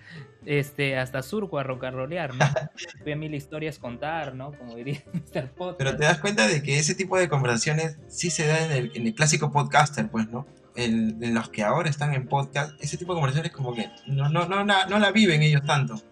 este, 0.46 0.98
hasta 0.98 1.22
Surco 1.22 1.58
a 1.58 1.62
rocarrolear, 1.62 2.34
¿no? 2.34 2.44
Fui 3.02 3.12
a 3.12 3.16
mil 3.16 3.34
historias 3.34 3.78
contar, 3.78 4.34
¿no? 4.34 4.52
Como 4.52 4.74
diría 4.74 5.02
Mr. 5.12 5.50
Potter. 5.50 5.76
Pero 5.78 5.96
te 5.96 6.04
das 6.04 6.18
cuenta 6.18 6.46
de 6.46 6.62
que 6.62 6.78
ese 6.78 6.94
tipo 6.94 7.16
de 7.16 7.28
conversaciones 7.28 7.98
sí 8.08 8.30
se 8.30 8.46
da 8.46 8.64
en 8.64 8.72
el, 8.72 8.92
en 8.94 9.06
el 9.06 9.14
clásico 9.14 9.52
podcaster, 9.52 10.08
pues, 10.08 10.28
¿no? 10.28 10.46
En, 10.76 11.22
en, 11.22 11.34
los 11.34 11.48
que 11.50 11.62
ahora 11.62 11.88
están 11.88 12.14
en 12.14 12.26
podcast, 12.26 12.72
ese 12.82 12.98
tipo 12.98 13.12
de 13.12 13.16
conversaciones 13.16 13.52
como 13.52 13.74
que 13.74 13.88
no, 14.08 14.28
no, 14.28 14.46
no, 14.46 14.64
no 14.64 14.98
la 14.98 15.12
viven 15.12 15.40
ellos 15.40 15.62
tanto 15.64 16.02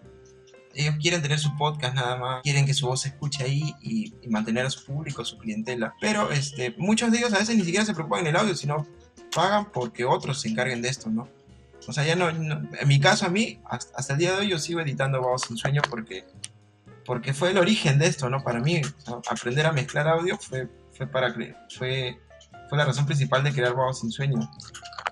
ellos 0.75 0.95
quieren 1.01 1.21
tener 1.21 1.39
su 1.39 1.55
podcast 1.55 1.95
nada 1.95 2.15
más, 2.17 2.41
quieren 2.41 2.65
que 2.65 2.73
su 2.73 2.87
voz 2.87 3.01
se 3.01 3.09
escuche 3.09 3.43
ahí 3.43 3.73
y, 3.81 4.13
mantener 4.29 4.65
a 4.65 4.69
su 4.69 4.85
público, 4.85 5.23
su 5.23 5.37
clientela. 5.37 5.93
Pero 6.01 6.31
este, 6.31 6.73
muchos 6.77 7.11
de 7.11 7.19
ellos 7.19 7.33
a 7.33 7.39
veces 7.39 7.55
ni 7.55 7.63
siquiera 7.63 7.85
se 7.85 7.93
preocupan 7.93 8.21
en 8.21 8.27
el 8.27 8.35
audio, 8.35 8.55
sino 8.55 8.87
pagan 9.35 9.71
porque 9.71 10.05
otros 10.05 10.41
se 10.41 10.49
encarguen 10.49 10.81
de 10.81 10.89
esto, 10.89 11.09
¿no? 11.09 11.27
O 11.87 11.91
sea, 11.91 12.05
ya 12.05 12.15
no, 12.15 12.29
en 12.29 12.87
mi 12.87 12.99
caso 12.99 13.25
a 13.25 13.29
mí, 13.29 13.59
hasta, 13.65 14.13
el 14.13 14.19
día 14.19 14.31
de 14.31 14.37
hoy 14.37 14.49
yo 14.49 14.57
sigo 14.57 14.79
editando 14.79 15.21
Voz 15.21 15.43
sin 15.43 15.57
Sueño 15.57 15.81
porque, 15.89 16.25
porque 17.05 17.33
fue 17.33 17.51
el 17.51 17.57
origen 17.57 17.99
de 17.99 18.07
esto, 18.07 18.29
¿no? 18.29 18.43
Para 18.43 18.59
mí, 18.59 18.81
aprender 19.29 19.65
a 19.65 19.73
mezclar 19.73 20.07
audio 20.07 20.37
fue, 20.37 20.69
fue, 20.93 21.07
para, 21.07 21.33
fue, 21.77 22.19
fue 22.69 22.77
la 22.77 22.85
razón 22.85 23.05
principal 23.05 23.43
de 23.43 23.51
crear 23.51 23.73
Voz 23.73 23.99
sin 23.99 24.11
Sueño. 24.11 24.39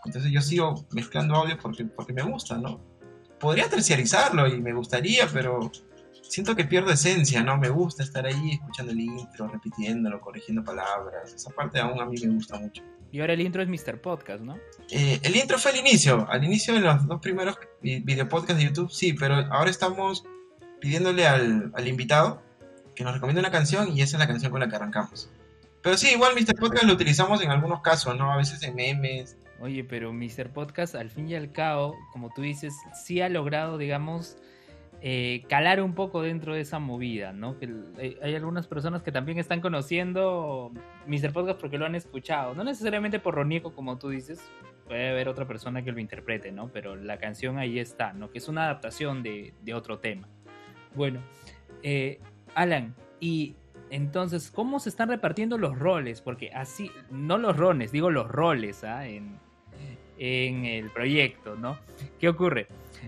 Entonces 0.05 0.31
yo 0.31 0.41
sigo 0.41 0.87
mezclando 0.91 1.35
audio 1.35 1.57
porque, 1.61 1.85
porque 1.85 2.13
me 2.13 2.23
gusta, 2.23 2.57
¿no? 2.57 2.90
Podría 3.41 3.67
terciarizarlo 3.67 4.47
y 4.47 4.61
me 4.61 4.71
gustaría, 4.73 5.27
pero 5.27 5.71
siento 6.21 6.55
que 6.55 6.63
pierdo 6.63 6.91
esencia, 6.91 7.43
¿no? 7.43 7.57
Me 7.57 7.69
gusta 7.69 8.03
estar 8.03 8.25
ahí 8.25 8.51
escuchando 8.51 8.93
el 8.93 8.99
intro, 9.01 9.47
repitiéndolo, 9.47 10.21
corrigiendo 10.21 10.63
palabras. 10.63 11.33
Esa 11.33 11.49
parte 11.49 11.79
aún 11.79 11.99
a 11.99 12.05
mí 12.05 12.15
me 12.23 12.33
gusta 12.33 12.57
mucho. 12.57 12.83
Y 13.11 13.19
ahora 13.19 13.33
el 13.33 13.41
intro 13.41 13.61
es 13.61 13.67
Mr. 13.67 13.99
Podcast, 13.99 14.41
¿no? 14.41 14.55
Eh, 14.89 15.19
el 15.23 15.35
intro 15.35 15.59
fue 15.59 15.71
al 15.71 15.77
inicio, 15.77 16.25
al 16.29 16.43
inicio 16.45 16.73
de 16.73 16.79
los 16.79 17.05
dos 17.05 17.19
primeros 17.19 17.57
videopodcasts 17.81 18.57
de 18.57 18.69
YouTube, 18.69 18.89
sí, 18.89 19.13
pero 19.13 19.35
ahora 19.51 19.69
estamos 19.69 20.23
pidiéndole 20.79 21.27
al, 21.27 21.71
al, 21.75 21.87
invitado 21.87 22.41
que 22.95 23.03
nos 23.03 23.13
recomiende 23.13 23.41
una 23.41 23.51
canción 23.51 23.95
y 23.95 24.01
esa 24.01 24.15
es 24.15 24.19
la 24.19 24.27
canción 24.27 24.51
con 24.51 24.61
la 24.61 24.69
que 24.69 24.77
arrancamos. 24.77 25.29
Pero 25.81 25.97
sí, 25.97 26.09
igual 26.13 26.33
Mr. 26.35 26.55
Podcast 26.55 26.85
lo 26.85 26.93
utilizamos 26.93 27.41
en 27.41 27.51
algunos 27.51 27.81
casos, 27.81 28.15
¿no? 28.15 28.31
A 28.31 28.37
veces 28.37 28.63
en 28.63 28.75
memes. 28.75 29.35
Oye, 29.61 29.83
pero 29.83 30.11
Mr. 30.11 30.49
Podcast, 30.51 30.95
al 30.95 31.11
fin 31.11 31.29
y 31.29 31.35
al 31.35 31.51
cabo, 31.51 31.95
como 32.11 32.31
tú 32.31 32.41
dices, 32.41 32.73
sí 32.93 33.21
ha 33.21 33.29
logrado, 33.29 33.77
digamos, 33.77 34.37
eh, 35.01 35.43
calar 35.49 35.81
un 35.81 35.93
poco 35.93 36.23
dentro 36.23 36.55
de 36.55 36.61
esa 36.61 36.79
movida, 36.79 37.31
¿no? 37.31 37.59
Que 37.59 37.71
hay, 38.21 38.35
algunas 38.35 38.67
personas 38.67 39.03
que 39.03 39.11
también 39.11 39.37
están 39.37 39.61
conociendo 39.61 40.71
Mr. 41.05 41.31
Podcast 41.31 41.59
porque 41.59 41.77
lo 41.77 41.85
han 41.85 41.95
escuchado, 41.95 42.55
no 42.55 42.63
necesariamente 42.63 43.19
por 43.19 43.35
Ronieco 43.35 43.73
como 43.73 43.97
tú 43.97 44.09
dices, 44.09 44.41
puede 44.87 45.09
haber 45.09 45.29
otra 45.29 45.47
persona 45.47 45.83
que 45.83 45.91
lo 45.91 45.99
interprete, 45.99 46.51
¿no? 46.51 46.69
Pero 46.69 46.95
la 46.95 47.17
canción 47.17 47.59
ahí 47.59 47.77
está, 47.77 48.13
¿no? 48.13 48.31
Que 48.31 48.39
es 48.39 48.47
una 48.47 48.65
adaptación 48.65 49.21
de, 49.21 49.53
otro 49.75 49.99
tema. 49.99 50.27
Bueno, 50.95 51.19
eh, 51.83 52.19
Alan, 52.55 52.95
y 53.19 53.55
entonces, 53.91 54.49
¿cómo 54.49 54.79
se 54.79 54.89
están 54.89 55.09
repartiendo 55.09 55.57
los 55.57 55.77
roles? 55.77 56.21
Porque 56.21 56.51
así, 56.51 56.91
no 57.09 57.37
los 57.37 57.57
roles, 57.57 57.91
digo 57.91 58.09
los 58.09 58.27
roles, 58.27 58.83
¿ah? 58.83 59.05
En 60.23 60.65
el 60.65 60.91
proyecto, 60.91 61.55
¿no? 61.55 61.79
¿Qué 62.19 62.29
ocurre? 62.29 62.67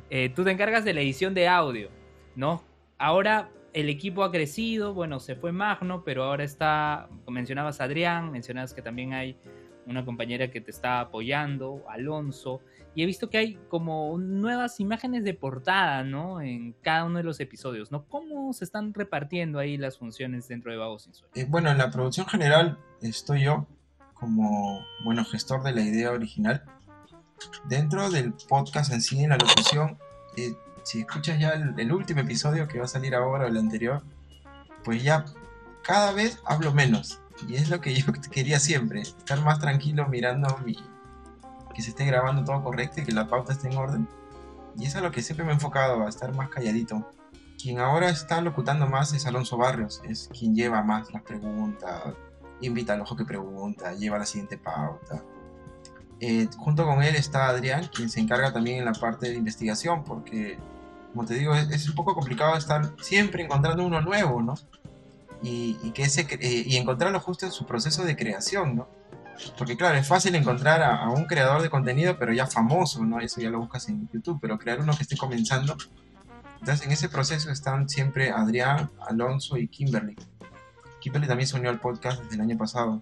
Eh, 0.10 0.30
tú 0.36 0.44
te 0.44 0.50
encargas 0.50 0.84
de 0.84 0.96
la 0.96 1.02
edición 1.02 1.36
de 1.36 1.48
audio, 1.48 1.90
¿no? 2.36 2.64
Ahora 2.98 3.52
el 3.72 3.88
equipo 3.90 4.24
ha 4.24 4.32
crecido, 4.32 4.96
bueno, 4.96 5.20
se 5.20 5.36
fue 5.36 5.52
Magno, 5.52 6.04
pero 6.04 6.24
ahora 6.24 6.44
está, 6.44 7.08
mencionabas 7.28 7.82
Adrián, 7.82 8.32
mencionabas 8.32 8.74
que 8.74 8.82
también 8.82 9.14
hay 9.14 9.38
una 9.86 10.04
compañera 10.04 10.50
que 10.50 10.60
te 10.60 10.72
está 10.72 11.02
apoyando, 11.02 11.84
Alonso, 11.88 12.62
y 12.96 13.04
he 13.04 13.06
visto 13.06 13.30
que 13.30 13.38
hay 13.38 13.60
como 13.70 14.18
nuevas 14.18 14.80
imágenes 14.80 15.24
de 15.24 15.36
portada, 15.36 16.04
¿no? 16.04 16.42
En 16.42 16.74
cada 16.82 17.06
uno 17.06 17.20
de 17.20 17.24
los 17.26 17.40
episodios, 17.40 17.92
¿no? 17.92 18.06
¿Cómo 18.06 18.54
se 18.54 18.66
están 18.66 18.92
repartiendo 18.92 19.60
ahí 19.60 19.78
las 19.78 20.00
funciones 20.00 20.48
dentro 20.48 20.72
de 20.72 20.80
Vago 20.80 20.98
Sin 20.98 21.14
eh, 21.36 21.46
bueno, 21.48 21.70
en 21.70 21.78
la 21.78 21.92
producción 21.92 22.26
general 22.26 22.80
estoy 23.04 23.44
yo 23.44 23.68
como, 24.16 24.84
bueno, 25.04 25.24
gestor 25.26 25.62
de 25.62 25.74
la 25.74 25.82
idea 25.82 26.12
original 26.12 26.64
dentro 27.66 28.10
del 28.10 28.34
podcast 28.34 28.92
en 28.92 29.02
sí, 29.02 29.24
en 29.24 29.30
la 29.30 29.38
locución, 29.38 29.98
eh, 30.38 30.56
si 30.84 31.02
escuchas 31.02 31.40
ya 31.40 31.52
el, 31.52 31.92
último 31.92 32.22
episodio 32.22 32.68
que 32.68 32.80
va 32.80 32.86
a 32.86 32.88
salir 32.90 33.16
ahora 33.16 33.46
o 33.46 33.48
el 33.48 33.58
anterior, 33.58 34.04
pues 34.84 35.04
ya 35.04 35.26
cada 35.84 36.12
vez 36.12 36.40
hablo 36.46 36.74
menos. 36.74 37.20
Y 37.48 37.56
es 37.56 37.70
lo 37.70 37.82
que 37.82 37.94
yo 37.94 38.12
quería 38.32 38.60
siempre, 38.60 39.02
estar 39.02 39.42
más 39.42 39.60
tranquilo 39.60 40.08
mirando 40.08 40.58
mi, 40.66 40.76
que 41.74 41.82
se 41.82 41.90
esté 41.90 42.06
grabando 42.06 42.44
todo 42.44 42.64
correcto 42.64 43.02
y 43.02 43.06
que 43.06 43.12
la 43.12 43.28
pauta 43.28 43.54
esté 43.54 43.70
en 43.70 43.78
orden. 43.78 44.08
Y 44.78 44.86
eso 44.86 44.98
es 44.98 45.04
lo 45.04 45.12
que 45.12 45.22
siempre 45.22 45.46
me 45.46 45.52
he 45.52 45.56
enfocado, 45.56 46.06
a 46.06 46.10
estar 46.10 46.34
más 46.36 46.50
calladito. 46.50 47.10
Quien 47.62 47.80
ahora 47.80 48.10
está 48.10 48.42
locutando 48.42 48.88
más 48.88 49.14
es 49.14 49.26
Alonso 49.26 49.58
Barrios, 49.58 50.02
es 50.04 50.30
quien 50.38 50.56
lleva 50.56 50.84
más 50.84 51.14
las 51.14 51.22
preguntas, 51.22 52.14
invita 52.60 52.94
al 52.94 53.02
ojo 53.02 53.16
que 53.16 53.26
pregunta, 53.26 53.94
lleva 53.94 54.18
la 54.18 54.26
siguiente 54.26 54.58
pauta. 54.58 55.24
Eh, 56.26 56.48
junto 56.56 56.86
con 56.86 57.04
él 57.04 57.18
está 57.18 57.50
Adrián, 57.50 57.90
quien 57.94 58.10
se 58.10 58.22
encarga 58.22 58.54
también 58.54 58.78
en 58.78 58.86
la 58.86 58.94
parte 58.94 59.28
de 59.28 59.36
investigación, 59.36 60.06
porque, 60.06 60.58
como 61.12 61.26
te 61.26 61.34
digo, 61.34 61.54
es, 61.54 61.90
un 61.90 61.96
poco 61.96 62.16
complicado 62.16 62.56
estar 62.56 62.94
siempre 63.02 63.44
encontrando 63.44 63.86
uno 63.86 64.00
nuevo, 64.00 64.42
¿no? 64.42 64.54
Y, 65.42 65.92
que 65.92 66.04
ese, 66.04 66.26
eh, 66.40 66.64
y 66.66 66.78
encontrarlo 66.78 67.20
justo 67.20 67.46
en 67.46 67.52
su 67.52 67.66
proceso 67.66 68.06
de 68.06 68.16
creación, 68.16 68.78
¿no? 68.78 68.88
Porque 69.58 69.76
claro, 69.76 69.98
es 69.98 70.08
fácil 70.08 70.34
encontrar 70.36 70.82
a, 70.82 71.10
un 71.10 71.26
creador 71.26 71.62
de 71.62 71.70
contenido, 71.70 72.18
pero 72.18 72.32
ya 72.32 72.48
famoso, 72.48 73.04
¿no? 73.04 73.20
Eso 73.20 73.42
ya 73.42 73.50
lo 73.50 73.60
buscas 73.60 73.90
en 73.90 74.08
YouTube, 74.08 74.40
pero 74.42 74.58
crear 74.58 74.80
uno 74.80 74.96
que 74.96 75.04
esté 75.04 75.18
comenzando. 75.18 75.76
Entonces, 76.62 76.86
en 76.86 76.94
ese 76.94 77.10
proceso 77.10 77.52
están 77.52 77.90
siempre 77.90 78.32
Adrián, 78.32 78.90
Alonso 79.10 79.58
y 79.58 79.68
Kimberly. 79.68 80.16
Kimberly 81.02 81.28
también 81.28 81.50
se 81.50 81.58
unió 81.58 81.70
al 81.70 81.82
podcast 81.82 82.22
desde 82.22 82.36
el 82.36 82.42
año 82.42 82.58
pasado. 82.58 83.02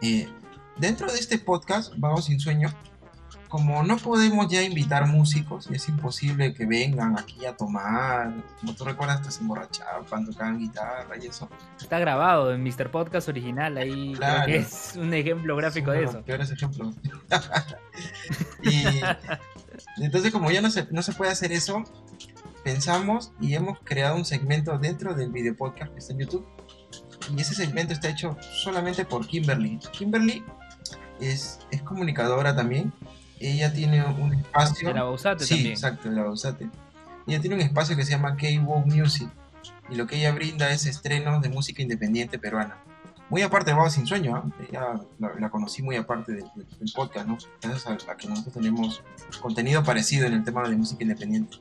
Eh, 0.00 0.28
dentro 0.80 1.12
de 1.12 1.18
este 1.18 1.38
podcast, 1.38 1.92
Vamos 1.98 2.24
sin 2.24 2.40
Sueño, 2.40 2.70
como 3.48 3.82
no 3.82 3.98
podemos 3.98 4.48
ya 4.48 4.62
invitar 4.62 5.06
músicos, 5.06 5.68
y 5.70 5.74
es 5.74 5.88
imposible 5.88 6.54
que 6.54 6.64
vengan 6.64 7.18
aquí 7.18 7.44
a 7.44 7.54
tomar, 7.54 8.32
como 8.60 8.74
tú 8.74 8.84
recuerdas, 8.84 9.22
te 9.22 9.30
se 9.30 9.40
emborrachaban, 9.40 10.24
tocaban 10.24 10.58
guitarra 10.58 11.16
y 11.20 11.26
eso. 11.26 11.50
Está 11.78 11.98
grabado 11.98 12.54
en 12.54 12.62
Mr. 12.62 12.90
Podcast 12.90 13.28
original, 13.28 13.76
ahí 13.76 14.14
creo 14.14 14.46
que 14.46 14.56
es 14.56 14.94
un 14.96 15.12
ejemplo 15.12 15.54
gráfico 15.56 15.90
de 15.90 16.04
eso. 16.04 16.22
Peores 16.22 16.50
ejemplos. 16.50 16.94
y 18.62 20.02
entonces, 20.02 20.32
como 20.32 20.50
ya 20.50 20.62
no 20.62 20.70
se, 20.70 20.86
no 20.90 21.02
se 21.02 21.12
puede 21.12 21.30
hacer 21.30 21.52
eso, 21.52 21.84
pensamos 22.64 23.32
y 23.38 23.54
hemos 23.54 23.78
creado 23.80 24.16
un 24.16 24.24
segmento 24.24 24.78
dentro 24.78 25.14
del 25.14 25.30
video 25.30 25.54
podcast 25.54 25.92
que 25.92 25.98
está 25.98 26.12
en 26.14 26.20
YouTube. 26.20 26.46
Y 27.36 27.40
ese 27.40 27.54
segmento 27.54 27.92
está 27.92 28.08
hecho 28.08 28.36
solamente 28.40 29.04
por 29.04 29.26
Kimberly. 29.26 29.78
Kimberly 29.92 30.42
es, 31.20 31.60
es 31.70 31.82
comunicadora 31.82 32.54
también. 32.54 32.92
Ella 33.38 33.72
tiene 33.72 34.04
un 34.04 34.34
espacio. 34.34 34.88
De 34.88 34.94
la 34.94 35.04
Bausate 35.04 35.44
sí, 35.44 35.68
exacto, 35.68 36.10
de 36.10 36.16
la 36.16 36.24
Bausate. 36.24 36.68
Ella 37.26 37.40
tiene 37.40 37.56
un 37.56 37.62
espacio 37.62 37.96
que 37.96 38.04
se 38.04 38.10
llama 38.12 38.36
K-Wow 38.36 38.86
Music. 38.86 39.28
Y 39.90 39.96
lo 39.96 40.06
que 40.06 40.16
ella 40.16 40.32
brinda 40.32 40.70
es 40.70 40.86
estrenos 40.86 41.42
de 41.42 41.48
música 41.48 41.82
independiente 41.82 42.38
peruana. 42.38 42.78
Muy 43.30 43.42
aparte 43.42 43.70
de 43.70 43.76
Baba 43.76 43.90
Sin 43.90 44.08
Sueño, 44.08 44.52
¿eh? 44.60 44.66
ella 44.70 45.00
la, 45.38 45.50
conocí 45.50 45.82
muy 45.82 45.94
aparte 45.94 46.32
del, 46.32 46.44
podcast, 46.92 47.28
¿no? 47.28 47.38
Gracias 47.62 48.08
a, 48.08 48.16
que 48.16 48.26
nosotros 48.26 48.52
tenemos 48.52 49.04
contenido 49.40 49.84
parecido 49.84 50.26
en 50.26 50.32
el 50.32 50.42
tema 50.42 50.68
de 50.68 50.76
música 50.76 51.04
independiente. 51.04 51.58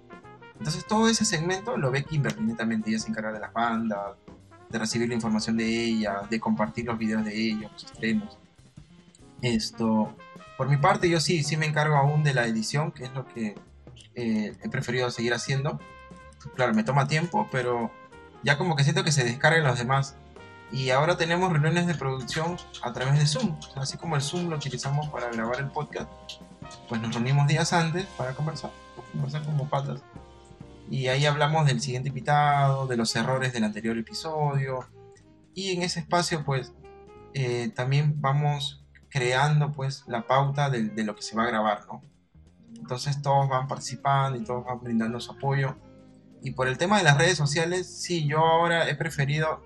Entonces 0.58 0.84
todo 0.88 1.08
ese 1.08 1.26
segmento 1.26 1.78
lo 1.78 1.92
ve 1.92 2.04
Kimberly 2.04 2.42
netamente. 2.42 2.90
Ella 2.90 3.00
se 3.00 3.10
encarga 3.10 3.32
de 3.32 3.40
las 3.40 3.54
bandas, 3.54 4.18
de 4.68 4.80
recibir 4.80 5.10
la 5.10 5.14
información 5.14 5.58
de 5.58 5.86
ella, 5.86 6.22
de 6.28 6.40
compartir 6.40 6.86
los 6.86 6.98
videos 6.98 7.24
de 7.24 7.40
ellos, 7.40 7.72
los 7.72 7.84
estrenos. 7.84 8.39
Esto, 9.42 10.16
por 10.58 10.68
mi 10.68 10.78
parte, 10.78 11.10
yo 11.10 11.20
sí, 11.20 11.44
sí 11.44 11.58
me 11.58 11.66
encargo 11.66 11.96
aún 11.96 12.24
de 12.24 12.34
la 12.34 12.46
edición, 12.46 12.92
que 12.92 13.06
es 13.06 13.14
lo 13.14 13.26
que 13.26 13.56
eh, 14.16 14.54
he 14.62 14.70
preferido 14.70 15.10
seguir 15.12 15.34
haciendo. 15.34 15.80
Claro, 16.56 16.74
me 16.74 16.84
toma 16.84 17.08
tiempo, 17.08 17.48
pero 17.52 17.92
ya 18.44 18.58
como 18.58 18.76
que 18.76 18.84
siento 18.84 19.04
que 19.04 19.12
se 19.12 19.24
descargan 19.24 19.64
los 19.64 19.78
demás. 19.78 20.16
Y 20.72 20.92
ahora 20.92 21.18
tenemos 21.18 21.52
reuniones 21.52 21.88
de 21.88 21.96
producción 21.96 22.58
a 22.82 22.94
través 22.94 23.20
de 23.20 23.26
Zoom. 23.26 23.58
así 23.76 23.98
como 23.98 24.16
el 24.16 24.22
Zoom 24.22 24.50
lo 24.50 24.58
utilizamos 24.58 25.08
para 25.10 25.30
grabar 25.30 25.60
el 25.60 25.68
podcast, 25.68 26.10
pues 26.88 27.02
nos 27.02 27.14
reunimos 27.14 27.48
días 27.48 27.74
antes 27.74 28.06
para 28.18 28.34
conversar, 28.34 28.72
conversar 29.12 29.44
como 29.44 29.68
patas. 29.68 30.02
Y 30.92 31.08
ahí 31.08 31.26
hablamos 31.26 31.66
del 31.66 31.82
siguiente 31.82 32.10
invitado, 32.10 32.88
de 32.88 32.98
los 32.98 33.16
errores 33.16 33.54
del 33.54 33.64
anterior 33.64 33.98
episodio. 33.98 34.88
Y 35.54 35.72
en 35.72 35.84
ese 35.84 36.00
espacio, 36.02 36.44
pues, 36.44 36.74
eh, 37.34 37.72
también 37.76 38.20
vamos 38.22 38.79
creando 39.10 39.72
pues 39.72 40.04
la 40.08 40.28
pauta 40.28 40.70
de, 40.70 41.04
lo 41.04 41.16
que 41.16 41.22
se 41.22 41.36
va 41.36 41.44
a 41.44 41.48
grabar, 41.48 41.86
¿no? 41.88 42.02
Entonces 42.76 43.22
todos 43.22 43.50
van 43.50 43.68
participando 43.68 44.38
y 44.38 44.44
todos 44.44 44.66
van 44.66 44.80
brindando 44.82 45.20
su 45.20 45.32
apoyo. 45.32 45.76
Y 46.42 46.52
por 46.52 46.68
el 46.68 46.78
tema 46.78 46.98
de 46.98 47.04
las 47.04 47.18
redes 47.18 47.38
sociales, 47.38 47.88
sí, 47.88 48.28
yo 48.28 48.40
ahora 48.40 48.90
he 48.90 48.96
preferido 48.96 49.62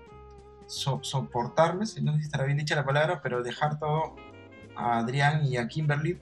soportarme, 0.66 1.86
si 1.86 2.02
no 2.02 2.12
sé 2.12 2.20
si 2.20 2.24
estará 2.24 2.44
bien 2.44 2.58
dicha 2.58 2.74
la 2.74 2.84
palabra, 2.84 3.20
pero 3.22 3.42
dejar 3.42 3.78
todo 3.78 4.16
a 4.76 4.98
Adrián 4.98 5.44
y 5.44 5.56
a 5.56 5.68
Kimberly. 5.68 6.18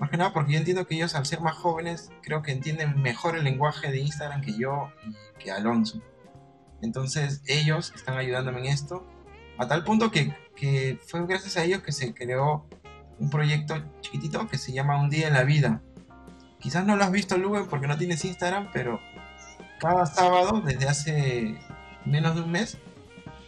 Más 0.00 0.10
que 0.10 0.16
nada 0.16 0.32
porque 0.32 0.52
yo 0.52 0.58
entiendo 0.58 0.86
que 0.86 0.96
ellos 0.96 1.14
al 1.14 1.26
ser 1.26 1.40
más 1.40 1.54
jóvenes 1.54 2.10
creo 2.22 2.42
que 2.42 2.50
entienden 2.50 3.00
mejor 3.00 3.36
el 3.36 3.44
lenguaje 3.44 3.92
de 3.92 4.00
Instagram 4.00 4.40
que 4.40 4.58
yo 4.58 4.90
y 5.06 5.14
que 5.38 5.52
Alonso. 5.52 6.00
Entonces 6.82 7.42
ellos 7.46 7.92
están 7.94 8.16
ayudándome 8.16 8.60
en 8.60 8.66
esto 8.66 9.06
a 9.58 9.68
tal 9.68 9.84
punto 9.84 10.10
que, 10.10 10.34
que, 10.56 10.98
fue 11.06 11.26
gracias 11.26 11.56
a 11.56 11.64
ellos 11.64 11.82
que 11.82 11.92
se 11.92 12.14
creó 12.14 12.66
un 13.18 13.30
proyecto 13.30 13.82
chiquitito 14.00 14.46
que 14.48 14.58
se 14.58 14.72
llama 14.72 15.00
Un 15.00 15.10
Día 15.10 15.28
en 15.28 15.34
la 15.34 15.44
Vida. 15.44 15.80
Quizás 16.60 16.86
no 16.86 16.96
lo 16.96 17.04
has 17.04 17.12
visto, 17.12 17.36
Lugo, 17.36 17.66
porque 17.68 17.86
no 17.86 17.98
tienes 17.98 18.24
Instagram, 18.24 18.70
pero 18.72 19.00
cada 19.80 20.06
sábado, 20.06 20.62
desde 20.64 20.88
hace 20.88 21.58
menos 22.04 22.34
de 22.34 22.42
un 22.42 22.50
mes, 22.50 22.78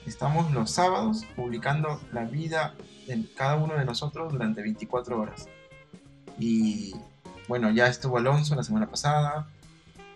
estamos 0.07 0.53
los 0.53 0.71
sábados 0.71 1.25
publicando 1.35 2.01
la 2.13 2.25
vida 2.25 2.75
de 3.07 3.25
cada 3.35 3.57
uno 3.57 3.75
de 3.75 3.85
nosotros 3.85 4.33
durante 4.33 4.63
24 4.63 5.19
horas. 5.19 5.49
Y 6.39 6.95
bueno, 7.49 7.71
ya 7.71 7.87
estuvo 7.87 8.19
Alonso 8.19 8.55
la 8.55 8.63
semana 8.63 8.87
pasada, 8.87 9.49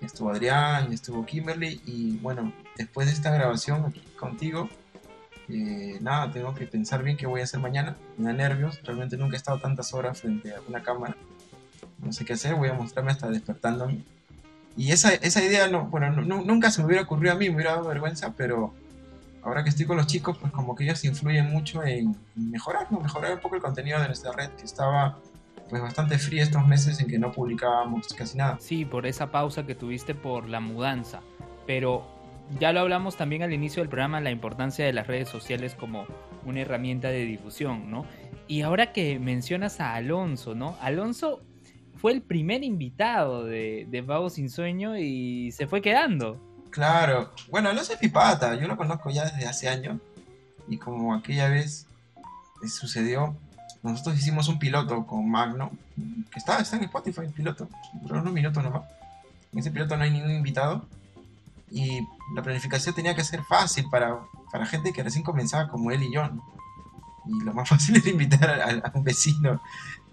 estuvo 0.01 0.31
Adrián, 0.31 0.93
estuvo 0.93 1.25
Kimberly, 1.25 1.81
y 1.87 2.19
bueno, 2.19 2.53
después 2.77 3.07
de 3.07 3.13
esta 3.13 3.31
grabación 3.31 3.87
aquí 3.87 4.03
contigo, 4.19 4.69
eh, 5.53 5.99
nada, 6.01 6.31
tengo 6.33 6.55
que 6.55 6.67
pensar 6.67 7.03
bien 7.03 7.17
qué 7.17 7.27
voy 7.27 7.41
a 7.41 7.45
hacer 7.45 7.61
mañana. 7.61 7.97
Me 8.17 8.27
da 8.27 8.33
nervios, 8.33 8.81
realmente 8.83 9.17
nunca 9.17 9.35
he 9.35 9.37
estado 9.37 9.59
tantas 9.59 9.93
horas 9.95 10.21
frente 10.21 10.55
a 10.55 10.61
una 10.69 10.83
cámara. 10.83 11.17
No 11.99 12.13
sé 12.13 12.25
qué 12.25 12.35
hacer, 12.35 12.55
voy 12.55 12.69
a 12.69 12.75
mostrarme 12.75 13.13
hasta 13.13 13.29
despertándome. 13.29 14.05
Y 14.77 14.93
esa, 14.93 15.13
esa 15.15 15.45
idea 15.45 15.69
no, 15.69 15.87
bueno, 15.87 16.11
nunca 16.23 16.71
se 16.71 16.81
me 16.81 16.87
hubiera 16.87 17.03
ocurrido 17.03 17.33
a 17.33 17.37
mí, 17.37 17.49
me 17.49 17.57
hubiera 17.57 17.73
dado 17.73 17.89
vergüenza, 17.89 18.33
pero 18.37 18.73
ahora 19.43 19.63
que 19.63 19.71
estoy 19.71 19.87
con 19.87 19.97
los 19.97 20.07
chicos, 20.07 20.39
pues 20.39 20.53
como 20.53 20.75
que 20.75 20.85
ellos 20.85 21.05
influyen 21.05 21.51
mucho 21.51 21.83
en 21.83 22.17
mejorar, 22.35 22.91
¿no? 22.91 23.01
mejorar 23.01 23.35
un 23.35 23.41
poco 23.41 23.57
el 23.57 23.63
contenido 23.63 24.01
de 24.01 24.07
nuestra 24.07 24.33
red 24.33 24.51
que 24.51 24.65
estaba 24.65 25.19
pues 25.69 25.81
bastante 25.81 26.19
fría 26.19 26.43
estos 26.43 26.67
meses 26.67 27.01
en 27.01 27.07
que 27.07 27.19
no 27.19 27.31
publicábamos 27.33 28.09
casi 28.09 28.37
nada. 28.37 28.59
Sí, 28.61 28.85
por 28.85 29.07
esa 29.07 29.31
pausa 29.31 29.65
que 29.65 29.75
tuviste 29.75 30.15
por 30.15 30.49
la 30.49 30.61
mudanza. 30.61 31.21
Pero 31.67 32.05
ya 32.59 32.73
lo 32.73 32.81
hablamos 32.81 33.17
también 33.17 33.43
al 33.43 33.53
inicio 33.53 33.83
del 33.83 33.89
programa, 33.89 34.21
la 34.21 34.31
importancia 34.31 34.85
de 34.85 34.93
las 34.93 35.07
redes 35.07 35.29
sociales 35.29 35.75
como 35.75 36.07
una 36.45 36.61
herramienta 36.61 37.09
de 37.09 37.25
difusión, 37.25 37.91
¿no? 37.91 38.07
Y 38.49 38.63
ahora 38.63 38.93
que 38.93 39.19
mencionas 39.19 39.81
a 39.81 39.95
Alonso, 39.95 40.55
¿no? 40.55 40.77
Alonso 40.81 41.43
fue 41.97 42.13
el 42.13 42.23
primer 42.23 42.65
invitado 42.65 43.45
de, 43.45 43.87
de 43.89 44.01
Vago 44.01 44.31
Sin 44.31 44.51
Sueño 44.51 44.97
y 44.97 45.53
se 45.53 45.67
fue 45.67 45.81
quedando. 45.81 46.41
Claro, 46.71 47.33
bueno, 47.51 47.69
Alonso 47.69 47.93
es 47.93 48.03
mi 48.03 48.09
pata, 48.09 48.55
yo 48.57 48.67
lo 48.67 48.77
conozco 48.77 49.11
ya 49.11 49.25
desde 49.25 49.47
hace 49.47 49.69
años 49.69 49.99
y 50.69 50.77
como 50.79 51.15
aquella 51.15 51.49
vez 51.49 51.87
sucedió, 52.69 53.37
nosotros 53.83 54.19
hicimos 54.19 54.49
un 54.49 54.59
piloto 54.59 55.07
con 55.07 55.29
Magno, 55.29 55.71
que 56.31 56.39
está, 56.39 56.59
está 56.59 56.77
en 56.77 56.85
Spotify 56.85 57.23
el 57.23 57.33
piloto, 57.33 57.69
unos 58.03 58.33
minutos 58.33 58.63
nomás. 58.63 58.83
En 59.53 59.59
ese 59.59 59.71
piloto 59.71 59.97
no 59.97 60.05
hay 60.05 60.11
ningún 60.11 60.31
invitado 60.31 60.87
y 61.71 62.07
la 62.35 62.43
planificación 62.43 62.95
tenía 62.95 63.15
que 63.15 63.25
ser 63.25 63.43
fácil 63.45 63.87
para, 63.91 64.19
para 64.51 64.67
gente 64.67 64.93
que 64.93 65.03
recién 65.03 65.25
comenzaba 65.25 65.69
como 65.69 65.91
él 65.91 66.03
y 66.03 66.13
yo. 66.13 66.29
Y 67.27 67.45
lo 67.45 67.55
más 67.55 67.69
fácil 67.71 67.97
era 67.97 68.09
invitar 68.09 68.61
a, 68.61 68.93
un 68.95 69.05
vecino 69.05 69.61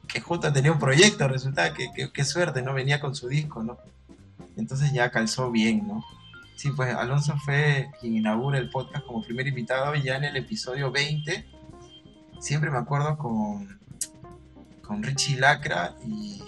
que 0.08 0.22
justo 0.22 0.52
tenía 0.54 0.72
un 0.72 0.80
proyecto, 0.80 1.28
resultaba 1.28 1.74
que, 1.74 1.90
qué 2.14 2.26
suerte, 2.26 2.62
¿no? 2.62 2.74
Venía 2.74 3.00
con 3.00 3.14
su 3.16 3.28
disco, 3.28 3.62
¿no? 3.64 3.78
Entonces 4.56 4.92
ya 4.94 5.12
calzó 5.12 5.52
bien, 5.52 5.88
¿no? 5.88 6.04
Sí, 6.56 6.72
pues 6.72 6.96
Alonso 6.96 7.38
fue 7.44 7.92
quien 8.00 8.16
inaugura 8.16 8.58
el 8.58 8.70
podcast 8.70 9.06
como 9.06 9.22
primer 9.22 9.48
invitado 9.48 9.94
y 9.96 10.02
ya 10.04 10.16
en 10.16 10.24
el 10.24 10.38
episodio 10.38 10.92
20 10.92 11.46
siempre 12.40 12.72
me 12.72 12.78
acuerdo 12.78 13.18
con, 13.18 13.80
con 14.82 15.04
Richie 15.04 15.40
Lacra 15.40 15.96
y, 16.06 16.42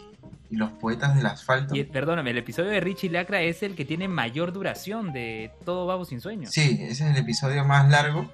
los 0.57 0.71
poetas 0.71 1.15
del 1.15 1.25
asfalto. 1.25 1.75
perdóname, 1.91 2.31
el 2.31 2.37
episodio 2.37 2.69
de 2.71 2.79
Richie 2.79 3.09
Lacra 3.09 3.41
es 3.41 3.61
el 3.63 3.75
que 3.75 3.85
tiene 3.85 4.07
mayor 4.07 4.51
duración 4.51 5.13
de 5.13 5.51
todo 5.65 5.85
Babo 5.85 6.05
Sin 6.05 6.21
Sueño. 6.21 6.49
Sí, 6.49 6.79
ese 6.81 7.05
es 7.05 7.11
el 7.11 7.17
episodio 7.17 7.63
más 7.65 7.89
largo. 7.89 8.31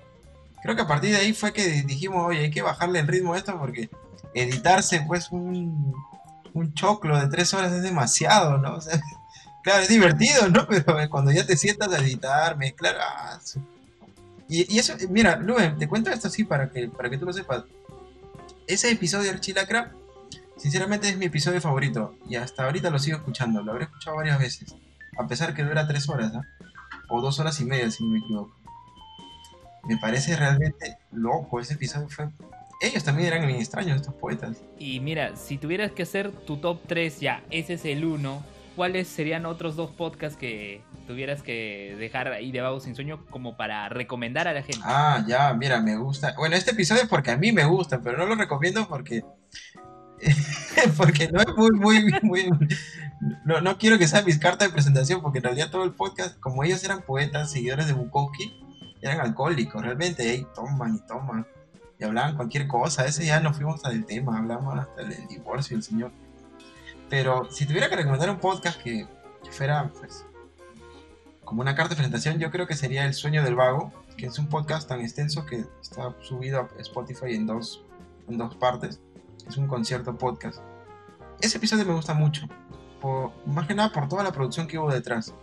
Creo 0.63 0.76
que 0.76 0.82
a 0.82 0.88
partir 0.88 1.11
de 1.11 1.18
ahí 1.18 1.34
fue 1.34 1.53
que 1.53 1.84
dijimos, 1.84 2.26
oye, 2.26 2.39
hay 2.39 2.51
que 2.51 2.61
bajarle 2.61 2.99
el 2.99 3.07
ritmo 3.07 3.34
a 3.34 3.38
esto 3.38 3.57
porque 3.59 3.89
editarse 4.34 5.01
pues 5.05 5.30
un, 5.32 5.93
un 6.53 6.74
choclo 6.74 7.20
de 7.20 7.28
tres 7.28 7.53
horas 7.53 7.72
es 7.74 7.84
demasiado, 7.84 8.57
¿no? 8.57 8.76
O 8.78 8.82
sea, 8.82 8.99
claro, 9.63 9.84
es 9.84 9.89
divertido, 9.89 10.49
¿no? 10.49 10.68
Pero 10.86 10.86
cuando 11.09 11.32
ya 11.32 11.45
te 11.45 11.57
sientas 11.57 11.91
a 11.91 11.99
editar, 11.99 12.57
mezclar, 12.57 12.95
ah, 12.99 13.39
y, 14.47 14.78
eso, 14.78 14.93
mira, 15.09 15.38
Luen, 15.38 15.78
te 15.78 15.88
cuento 15.88 16.11
esto 16.11 16.28
así 16.28 16.43
para 16.43 16.70
que, 16.70 16.88
para 16.88 17.09
que 17.09 17.18
tú 17.18 17.26
lo 17.26 17.34
sepas. 17.34 17.63
Ese 18.68 18.91
episodio 18.91 19.32
del 19.32 19.41
Chilacra, 19.41 19.91
sinceramente 20.58 21.10
es 21.10 21.18
mi 21.18 21.26
episodio 21.26 21.62
favorito. 21.62 22.16
Y 22.28 22.36
hasta 22.36 22.66
ahorita 22.66 22.89
lo 22.89 22.99
sigo 22.99 23.18
escuchando. 23.18 23.62
Lo 23.62 23.72
habré 23.72 23.86
escuchado 23.86 24.18
varias 24.18 24.39
veces. 24.39 24.76
A 25.18 25.28
pesar 25.28 25.53
que 25.53 25.64
dura 25.64 25.88
tres 25.88 26.10
horas, 26.10 26.34
¿no? 26.34 26.43
O 27.10 27.22
dos 27.22 27.39
horas 27.39 27.60
y 27.62 27.66
media, 27.66 27.89
si 27.91 28.03
no 28.03 28.12
me 28.12 28.20
equivoco. 28.20 28.56
Me 29.84 29.97
parece 29.97 30.36
realmente 30.36 30.97
loco. 31.12 31.60
Ese 31.60 31.76
episodio 31.76 32.10
fue. 32.10 32.30
Ellos 32.82 33.03
también 33.03 33.30
eran 33.30 33.47
bien 33.47 33.60
extraños, 33.60 33.97
estos 33.97 34.14
poetas. 34.16 34.58
Y 34.78 34.99
mira, 34.99 35.36
si 35.36 35.58
tuvieras 35.58 35.91
que 35.91 36.03
hacer 36.03 36.32
tu 36.32 36.58
top 36.58 36.82
3, 36.88 37.20
ya, 37.20 37.43
ese 37.49 37.76
es 37.76 37.86
el 37.86 38.03
1 38.03 38.56
¿cuáles 38.76 39.08
serían 39.08 39.45
otros 39.45 39.76
dos 39.76 39.91
podcasts 39.91 40.38
que 40.38 40.82
tuvieras 41.08 41.41
que 41.41 41.95
dejar 41.97 42.28
ahí 42.28 42.51
de 42.51 42.62
Vago 42.62 42.80
Sin 42.80 42.95
Sueño 42.95 43.26
como 43.30 43.58
para 43.58 43.89
recomendar 43.89 44.47
a 44.47 44.53
la 44.53 44.62
gente? 44.62 44.82
Ah, 44.84 45.24
ya, 45.28 45.53
mira, 45.53 45.82
me 45.82 45.97
gusta. 45.97 46.34
Bueno, 46.38 46.56
este 46.56 46.72
episodio 46.72 47.03
es 47.03 47.08
porque 47.08 47.32
a 47.32 47.38
mí 47.38 47.51
me 47.51 47.66
gusta, 47.66 48.01
pero 48.01 48.18
no 48.18 48.26
lo 48.26 48.36
recomiendo 48.36 48.88
porque. 48.88 49.24
porque 50.97 51.30
no 51.32 51.41
es 51.41 51.47
muy, 51.55 51.72
muy, 51.72 52.13
muy. 52.22 52.49
No, 53.43 53.61
no, 53.61 53.78
quiero 53.78 53.97
que 53.97 54.07
sea 54.07 54.22
mis 54.22 54.39
cartas 54.39 54.68
de 54.68 54.74
presentación, 54.74 55.22
porque 55.22 55.39
en 55.39 55.45
realidad 55.45 55.70
todo 55.72 55.84
el 55.84 55.93
podcast, 55.93 56.39
como 56.39 56.63
ellos 56.63 56.84
eran 56.84 57.01
poetas, 57.01 57.51
seguidores 57.51 57.88
de 57.88 57.93
Bukowski, 57.93 58.53
eran 59.01 59.20
alcohólicos, 59.20 59.82
realmente, 59.82 60.30
ahí 60.30 60.47
toman 60.55 60.95
y 60.95 60.99
toman. 61.07 61.45
Y 61.99 62.03
hablaban 62.03 62.36
cualquier 62.36 62.68
cosa. 62.68 63.05
Ese 63.05 63.26
ya 63.26 63.39
nos 63.39 63.55
fuimos 63.55 63.86
al 63.86 64.05
tema, 64.05 64.38
hablamos 64.38 64.78
hasta 64.78 65.03
del 65.03 65.28
divorcio 65.28 65.78
del 65.78 65.84
señor. 65.84 66.11
Pero 67.09 67.49
si 67.51 67.66
tuviera 67.66 67.89
que 67.89 67.95
recomendar 67.95 68.30
un 68.30 68.39
podcast 68.39 68.82
que, 68.82 69.07
fuera 69.51 69.91
pues, 69.99 70.26
como 71.43 71.61
una 71.61 71.76
carta 71.76 71.89
de 71.89 71.95
presentación, 71.97 72.39
yo 72.39 72.51
creo 72.51 72.68
que 72.68 72.76
sería 72.76 73.05
El 73.05 73.13
Sueño 73.13 73.43
del 73.43 73.55
Vago, 73.55 73.93
que 74.18 74.26
es 74.26 74.39
un 74.39 74.47
podcast 74.47 74.89
tan 74.89 75.01
extenso 75.01 75.45
que 75.45 75.66
está 75.82 76.13
subido 76.22 76.61
a 76.61 76.82
Spotify 76.82 77.36
en 77.36 77.45
dos, 77.45 77.84
en 78.28 78.38
dos 78.38 78.55
partes. 78.55 78.99
Es 79.48 79.58
un 79.58 79.68
concierto 79.68 80.18
podcast. 80.18 80.60
Ese 81.39 81.58
episodio 81.58 81.86
me 81.86 81.93
gusta 81.93 82.14
mucho, 82.14 82.48
más 83.46 83.68
que 83.68 83.76
nada 83.76 83.91
por 83.91 84.08
toda 84.08 84.24
la 84.24 84.32
producción 84.32 84.68
que 84.68 84.78
hubo 84.80 84.91
detrás. 84.91 85.34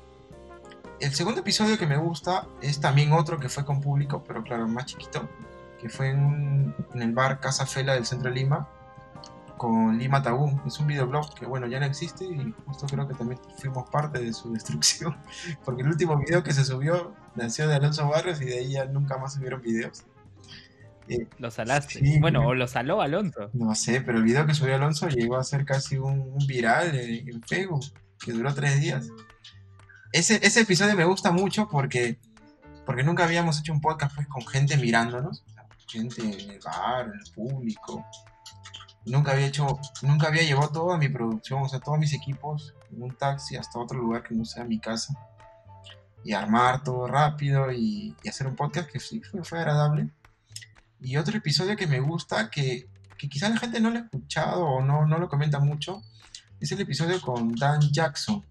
El 1.00 1.12
segundo 1.12 1.40
episodio 1.40 1.78
que 1.78 1.86
me 1.86 1.96
gusta 1.96 2.46
es 2.60 2.80
también 2.80 3.12
otro 3.12 3.38
que 3.38 3.48
fue 3.48 3.64
con 3.64 3.80
público, 3.80 4.22
pero 4.26 4.42
claro, 4.42 4.68
más 4.68 4.86
chiquito, 4.86 5.28
que 5.80 5.88
fue 5.88 6.10
en, 6.10 6.74
en 6.94 7.02
el 7.02 7.12
bar 7.12 7.40
Casa 7.40 7.66
Fela 7.66 7.94
del 7.94 8.06
centro 8.06 8.30
de 8.30 8.36
Lima, 8.36 8.68
con 9.62 9.96
Lima 9.96 10.20
Tabú. 10.22 10.60
Es 10.66 10.80
un 10.80 10.88
videoblog 10.88 11.34
que, 11.34 11.46
bueno, 11.46 11.68
ya 11.68 11.78
no 11.78 11.86
existe 11.86 12.24
y 12.24 12.52
justo 12.66 12.86
creo 12.86 13.06
que 13.06 13.14
también 13.14 13.40
fuimos 13.58 13.88
parte 13.90 14.18
de 14.18 14.32
su 14.32 14.52
destrucción. 14.54 15.16
Porque 15.64 15.82
el 15.82 15.88
último 15.88 16.16
video 16.16 16.42
que 16.42 16.52
se 16.52 16.64
subió 16.64 17.14
nació 17.36 17.68
de 17.68 17.76
Alonso 17.76 18.08
Barrios 18.08 18.40
y 18.40 18.46
de 18.46 18.58
ahí 18.58 18.72
ya 18.72 18.86
nunca 18.86 19.18
más 19.18 19.34
subieron 19.34 19.62
videos. 19.62 20.04
Eh, 21.08 21.26
lo 21.38 21.50
salaste. 21.50 22.00
bueno, 22.20 22.46
o 22.46 22.54
lo 22.54 22.66
saló 22.66 23.02
Alonso. 23.02 23.50
No 23.52 23.74
sé, 23.74 24.00
pero 24.00 24.18
el 24.18 24.24
video 24.24 24.46
que 24.46 24.54
subió 24.54 24.76
Alonso 24.76 25.08
llegó 25.08 25.36
a 25.36 25.44
ser 25.44 25.64
casi 25.64 25.96
un, 25.96 26.36
viral 26.46 26.94
en, 26.94 27.42
Facebook, 27.42 27.84
que 28.18 28.32
duró 28.32 28.54
tres 28.54 28.80
días. 28.80 29.08
Ese, 30.12 30.38
ese 30.42 30.60
episodio 30.60 30.96
me 30.96 31.04
gusta 31.04 31.32
mucho 31.32 31.68
porque, 31.68 32.18
porque 32.84 33.02
nunca 33.02 33.24
habíamos 33.24 33.58
hecho 33.58 33.72
un 33.72 33.80
podcast 33.80 34.14
pues, 34.14 34.26
con 34.28 34.46
gente 34.46 34.76
mirándonos, 34.76 35.44
gente 35.88 36.22
en 36.22 36.50
el 36.50 36.60
bar, 36.64 37.06
en 37.06 37.14
el 37.14 37.32
público, 37.34 38.04
nunca 39.06 39.32
había 39.32 39.46
hecho, 39.46 39.78
nunca 40.02 40.28
había 40.28 40.42
llevado 40.42 40.68
toda 40.68 40.98
mi 40.98 41.08
producción, 41.08 41.62
o 41.62 41.68
sea, 41.68 41.80
todos 41.80 41.98
mis 41.98 42.12
equipos 42.12 42.74
en 42.90 43.02
un 43.02 43.16
taxi 43.16 43.56
hasta 43.56 43.78
otro 43.78 43.98
lugar 43.98 44.22
que 44.22 44.34
no 44.34 44.44
sea 44.44 44.64
mi 44.64 44.78
casa 44.78 45.14
y 46.24 46.32
armar 46.32 46.82
todo 46.82 47.06
rápido 47.06 47.72
y, 47.72 48.14
hacer 48.28 48.46
un 48.46 48.56
podcast 48.56 48.88
que 48.90 49.00
sí 49.00 49.20
fue, 49.42 49.58
agradable. 49.58 50.08
Y 51.02 51.16
otro 51.16 51.36
episodio 51.36 51.76
que 51.76 51.86
me 51.86 52.00
gusta, 52.00 52.50
que, 52.50 52.88
que 53.18 53.28
quizás 53.28 53.50
la 53.50 53.58
gente 53.58 53.80
no 53.80 53.90
lo 53.90 53.98
ha 53.98 54.02
escuchado 54.02 54.64
o 54.64 54.82
no, 54.82 55.06
no 55.06 55.18
lo 55.18 55.28
comenta 55.28 55.58
mucho, 55.58 56.02
es 56.60 56.70
el 56.72 56.80
episodio 56.80 57.20
con 57.20 57.54
Dan 57.54 57.80
Jackson. 57.92 58.44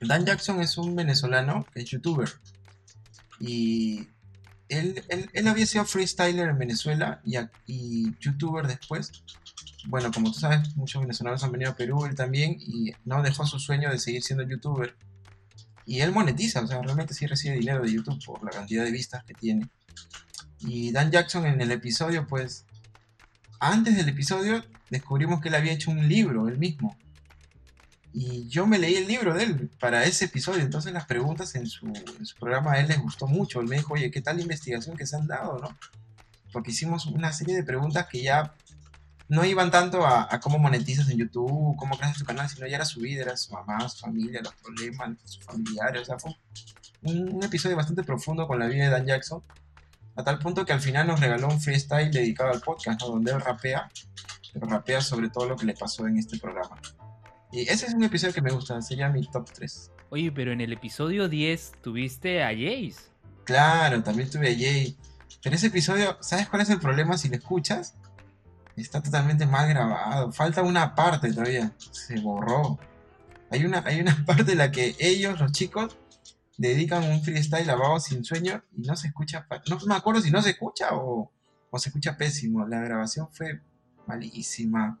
Dan 0.00 0.24
Jackson 0.24 0.60
es 0.60 0.78
un 0.78 0.96
venezolano 0.96 1.66
que 1.72 1.82
es 1.82 1.90
youtuber. 1.90 2.28
Y 3.38 4.08
él, 4.68 5.02
él, 5.32 5.48
había 5.48 5.66
sido 5.66 5.84
freestyler 5.84 6.48
en 6.48 6.58
Venezuela 6.58 7.20
y, 7.24 7.36
y, 7.66 8.16
youtuber 8.18 8.66
después 8.66 9.12
bueno, 9.86 10.10
como 10.12 10.30
tú 10.30 10.38
sabes, 10.38 10.76
muchos 10.76 11.00
venezolanos 11.00 11.42
han 11.42 11.52
venido 11.52 11.72
a 11.72 11.76
Perú, 11.76 12.04
él 12.06 12.14
también, 12.14 12.56
y 12.60 12.92
no 13.04 13.22
dejó 13.22 13.46
su 13.46 13.58
sueño 13.58 13.90
de 13.90 13.98
seguir 13.98 14.22
siendo 14.22 14.44
youtuber. 14.44 14.96
Y 15.84 16.00
él 16.00 16.12
monetiza, 16.12 16.62
o 16.62 16.66
sea, 16.66 16.80
realmente 16.80 17.14
sí 17.14 17.26
recibe 17.26 17.56
dinero 17.56 17.82
de 17.82 17.92
YouTube 17.92 18.24
por 18.24 18.44
la 18.44 18.50
cantidad 18.50 18.84
de 18.84 18.92
vistas 18.92 19.24
que 19.24 19.34
tiene. 19.34 19.68
Y 20.62 20.92
Dan 20.92 21.10
Jackson 21.10 21.46
en 21.46 21.60
el 21.60 21.70
episodio, 21.70 22.26
pues, 22.26 22.64
antes 23.60 23.96
del 23.96 24.08
episodio 24.08 24.64
descubrimos 24.90 25.40
que 25.40 25.48
él 25.48 25.54
había 25.54 25.72
hecho 25.72 25.90
un 25.90 26.08
libro, 26.08 26.48
él 26.48 26.58
mismo. 26.58 26.96
Y 28.12 28.46
yo 28.48 28.66
me 28.66 28.78
leí 28.78 28.94
el 28.94 29.06
libro 29.06 29.32
de 29.34 29.44
él 29.44 29.70
para 29.80 30.04
ese 30.04 30.26
episodio, 30.26 30.60
entonces 30.60 30.92
las 30.92 31.06
preguntas 31.06 31.54
en 31.54 31.66
su, 31.66 31.86
en 31.86 32.26
su 32.26 32.36
programa 32.36 32.72
a 32.72 32.80
él 32.80 32.88
les 32.88 33.00
gustó 33.00 33.26
mucho. 33.26 33.60
Él 33.60 33.68
me 33.68 33.76
dijo, 33.76 33.94
oye, 33.94 34.10
¿qué 34.10 34.20
tal 34.20 34.36
la 34.36 34.42
investigación 34.42 34.96
que 34.96 35.06
se 35.06 35.16
han 35.16 35.26
dado, 35.26 35.58
no? 35.58 35.78
Porque 36.52 36.72
hicimos 36.72 37.06
una 37.06 37.32
serie 37.32 37.54
de 37.54 37.64
preguntas 37.64 38.06
que 38.10 38.22
ya 38.22 38.54
no 39.32 39.46
iban 39.46 39.70
tanto 39.70 40.06
a, 40.06 40.28
cómo 40.40 40.58
monetizas 40.58 41.08
en 41.08 41.16
YouTube, 41.16 41.74
cómo 41.78 41.96
creas 41.96 42.18
tu 42.18 42.26
canal, 42.26 42.50
sino 42.50 42.66
ya 42.66 42.76
era 42.76 42.84
su 42.84 43.00
vida, 43.00 43.22
era 43.22 43.34
su 43.38 43.50
mamá, 43.54 43.88
su 43.88 44.00
familia, 44.00 44.42
los 44.42 44.54
problemas, 44.56 45.16
sus 45.24 45.42
familiares. 45.42 46.02
O 46.02 46.04
sea, 46.04 46.18
fue 46.18 46.36
un, 47.00 47.42
episodio 47.42 47.74
bastante 47.74 48.04
profundo 48.04 48.46
con 48.46 48.58
la 48.58 48.66
vida 48.66 48.84
de 48.84 48.90
Dan 48.90 49.06
Jackson, 49.06 49.42
a 50.14 50.24
tal 50.24 50.38
punto 50.38 50.64
que 50.64 50.72
al 50.72 50.80
final 50.80 51.06
nos 51.06 51.20
regaló 51.20 51.48
un 51.48 51.60
freestyle 51.60 52.10
dedicado 52.10 52.52
al 52.52 52.60
podcast, 52.60 53.00
donde 53.00 53.32
él 53.32 53.40
rapea, 53.40 53.88
pero 54.52 54.66
rapea 54.66 55.00
sobre 55.00 55.30
todo 55.30 55.48
lo 55.48 55.56
que 55.56 55.66
le 55.66 55.74
pasó 55.74 56.06
en 56.06 56.18
este 56.18 56.38
programa. 56.38 56.80
Y 57.50 57.62
ese 57.68 57.86
es 57.86 57.94
un 57.94 58.02
episodio 58.02 58.34
que 58.34 58.42
me 58.42 58.50
gusta, 58.50 58.80
sería 58.82 59.08
mi 59.08 59.28
top 59.30 59.50
3. 59.52 59.90
Oye, 60.10 60.30
pero 60.32 60.52
en 60.52 60.60
el 60.60 60.72
episodio 60.72 61.28
10 61.28 61.72
tuviste 61.82 62.42
a 62.42 62.48
Jace. 62.48 63.12
Claro, 63.44 64.02
también 64.02 64.30
tuve 64.30 64.48
a 64.50 64.54
Jay. 64.54 64.96
Pero 65.42 65.56
ese 65.56 65.68
episodio, 65.68 66.16
¿sabes 66.20 66.48
cuál 66.48 66.62
es 66.62 66.70
el 66.70 66.78
problema 66.78 67.18
si 67.18 67.28
lo 67.28 67.36
escuchas? 67.36 67.94
Está 68.76 69.02
totalmente 69.02 69.46
mal 69.46 69.68
grabado. 69.68 70.32
Falta 70.32 70.62
una 70.62 70.94
parte 70.94 71.32
todavía. 71.32 71.72
Se 71.78 72.20
borró. 72.20 72.78
Hay 73.50 73.64
una, 73.64 73.82
hay 73.84 74.00
una 74.00 74.22
parte 74.26 74.52
en 74.52 74.58
la 74.58 74.70
que 74.70 74.94
ellos, 74.98 75.40
los 75.40 75.52
chicos, 75.52 75.96
dedican 76.68 77.04
un 77.04 77.22
freestyle 77.22 77.68
a 77.70 77.76
Vago 77.76 78.00
Sin 78.00 78.24
Sueño 78.24 78.62
y 78.76 78.82
no 78.82 78.96
se 78.96 79.08
escucha, 79.08 79.46
no 79.68 79.78
me 79.86 79.94
acuerdo 79.94 80.20
si 80.20 80.30
no 80.30 80.42
se 80.42 80.50
escucha 80.50 80.90
o, 80.92 81.30
se 81.76 81.88
escucha 81.88 82.16
pésimo. 82.16 82.66
La 82.66 82.80
grabación 82.80 83.28
fue 83.32 83.60
malísima. 84.06 84.98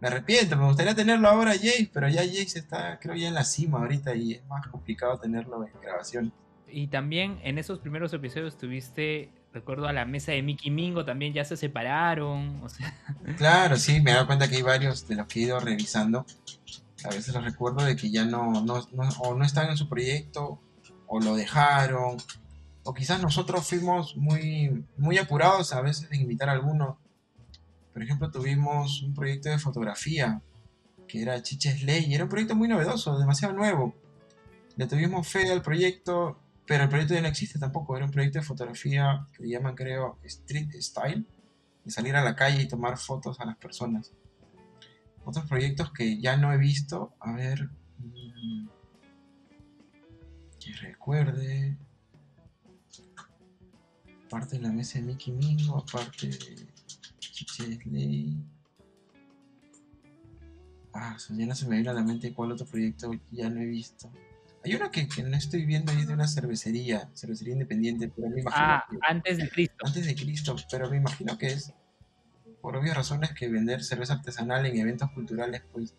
Me 0.00 0.08
arrepiento, 0.08 0.56
me 0.56 0.64
gustaría 0.64 0.94
tenerlo 0.94 1.28
ahora 1.28 1.52
Jace, 1.52 1.90
pero 1.92 2.08
ya 2.08 2.22
Jace 2.22 2.58
está, 2.58 2.98
creo 2.98 3.14
ya 3.14 3.28
en 3.28 3.34
la 3.34 3.44
cima 3.44 3.80
ahorita 3.80 4.14
y 4.14 4.34
es 4.34 4.46
más 4.46 4.66
complicado 4.68 5.18
tenerlo 5.18 5.66
en 5.66 5.80
grabación. 5.82 6.32
Y 6.66 6.86
también 6.86 7.38
en 7.42 7.58
esos 7.58 7.80
primeros 7.80 8.12
episodios 8.14 8.56
tuviste, 8.56 9.30
recuerdo 9.52 9.88
a 9.88 9.92
la 9.92 10.06
mesa 10.06 10.32
de 10.32 10.42
Mickey 10.42 10.70
Mingo, 10.70 11.04
también 11.04 11.34
ya 11.34 11.44
se 11.44 11.56
separaron. 11.56 12.62
O 12.62 12.68
sea. 12.68 12.96
Claro, 13.36 13.76
sí, 13.76 14.00
me 14.00 14.12
he 14.12 14.14
dado 14.14 14.26
cuenta 14.26 14.48
que 14.48 14.56
hay 14.56 14.62
varios 14.62 15.06
de 15.06 15.16
los 15.16 15.26
que 15.26 15.40
he 15.40 15.42
ido 15.42 15.60
revisando. 15.60 16.24
A 17.04 17.08
veces 17.08 17.34
los 17.34 17.44
recuerdo 17.44 17.84
de 17.84 17.96
que 17.96 18.10
ya 18.10 18.24
no, 18.24 18.62
no, 18.62 18.86
no, 18.92 19.08
o 19.20 19.34
no 19.34 19.44
están 19.44 19.70
en 19.70 19.76
su 19.76 19.88
proyecto, 19.88 20.60
o 21.10 21.20
lo 21.20 21.34
dejaron, 21.34 22.16
o 22.84 22.94
quizás 22.94 23.20
nosotros 23.20 23.68
fuimos 23.68 24.16
muy, 24.16 24.86
muy 24.96 25.18
apurados 25.18 25.74
a 25.74 25.82
veces 25.82 26.08
de 26.08 26.16
invitar 26.16 26.48
a 26.48 26.52
alguno. 26.52 26.98
Por 27.92 28.02
ejemplo, 28.02 28.30
tuvimos 28.30 29.02
un 29.02 29.12
proyecto 29.12 29.50
de 29.50 29.58
fotografía 29.58 30.40
que 31.06 31.20
era 31.20 31.42
Chiches 31.42 31.82
Ley, 31.82 32.06
y 32.06 32.14
era 32.14 32.24
un 32.24 32.30
proyecto 32.30 32.54
muy 32.54 32.68
novedoso, 32.68 33.18
demasiado 33.18 33.52
nuevo. 33.52 33.94
Le 34.76 34.86
tuvimos 34.86 35.26
fe 35.26 35.50
al 35.50 35.60
proyecto 35.60 36.38
pero 36.70 36.84
el 36.84 36.88
proyecto 36.88 37.14
ya 37.14 37.20
no 37.20 37.26
existe 37.26 37.58
tampoco, 37.58 37.96
era 37.96 38.04
un 38.04 38.12
proyecto 38.12 38.38
de 38.38 38.44
fotografía 38.44 39.26
que 39.32 39.48
llaman, 39.48 39.74
creo, 39.74 40.20
Street 40.22 40.70
Style, 40.80 41.24
de 41.84 41.90
salir 41.90 42.14
a 42.14 42.22
la 42.22 42.36
calle 42.36 42.62
y 42.62 42.68
tomar 42.68 42.96
fotos 42.96 43.40
a 43.40 43.44
las 43.44 43.56
personas. 43.56 44.12
Otros 45.24 45.46
proyectos 45.46 45.92
que 45.92 46.20
ya 46.20 46.36
no 46.36 46.52
he 46.52 46.58
visto, 46.58 47.12
a 47.18 47.32
ver, 47.32 47.70
mm, 47.98 48.68
que 50.70 50.86
recuerde, 50.86 51.76
aparte 54.26 54.56
de 54.56 54.62
la 54.62 54.72
mesa 54.72 54.98
de 54.98 55.04
Mickey 55.04 55.32
Mingo, 55.32 55.78
aparte 55.78 56.28
de 56.28 56.68
Chesley. 57.18 58.36
Ah, 60.92 61.16
ya 61.30 61.46
no 61.46 61.54
se 61.54 61.66
me 61.66 61.76
viene 61.76 61.90
a 61.90 61.94
la 61.94 62.02
mente 62.02 62.34
cuál 62.34 62.52
otro 62.52 62.66
proyecto 62.66 63.12
ya 63.30 63.48
no 63.48 63.60
he 63.60 63.66
visto. 63.66 64.10
Hay 64.64 64.74
uno 64.74 64.90
que, 64.90 65.06
no 65.22 65.36
estoy 65.36 65.64
viendo 65.64 65.92
ahí 65.92 66.04
de 66.04 66.12
una 66.12 66.28
cervecería, 66.28 67.08
cervecería 67.14 67.54
independiente, 67.54 68.08
pero 68.08 68.28
me 68.28 68.40
imagino. 68.40 68.66
Ah, 68.66 68.84
antes 69.08 69.38
de 69.38 69.48
Cristo. 69.48 69.76
Antes 69.86 70.06
de 70.06 70.14
Cristo, 70.14 70.56
pero 70.70 70.90
me 70.90 70.98
imagino 70.98 71.38
que 71.38 71.46
es 71.46 71.72
por 72.60 72.76
obvias 72.76 72.96
razones 72.96 73.32
que 73.32 73.48
vender 73.48 73.82
cerveza 73.82 74.14
artesanal 74.14 74.66
en 74.66 74.76
eventos 74.76 75.10
culturales, 75.12 75.62
pues 75.72 75.94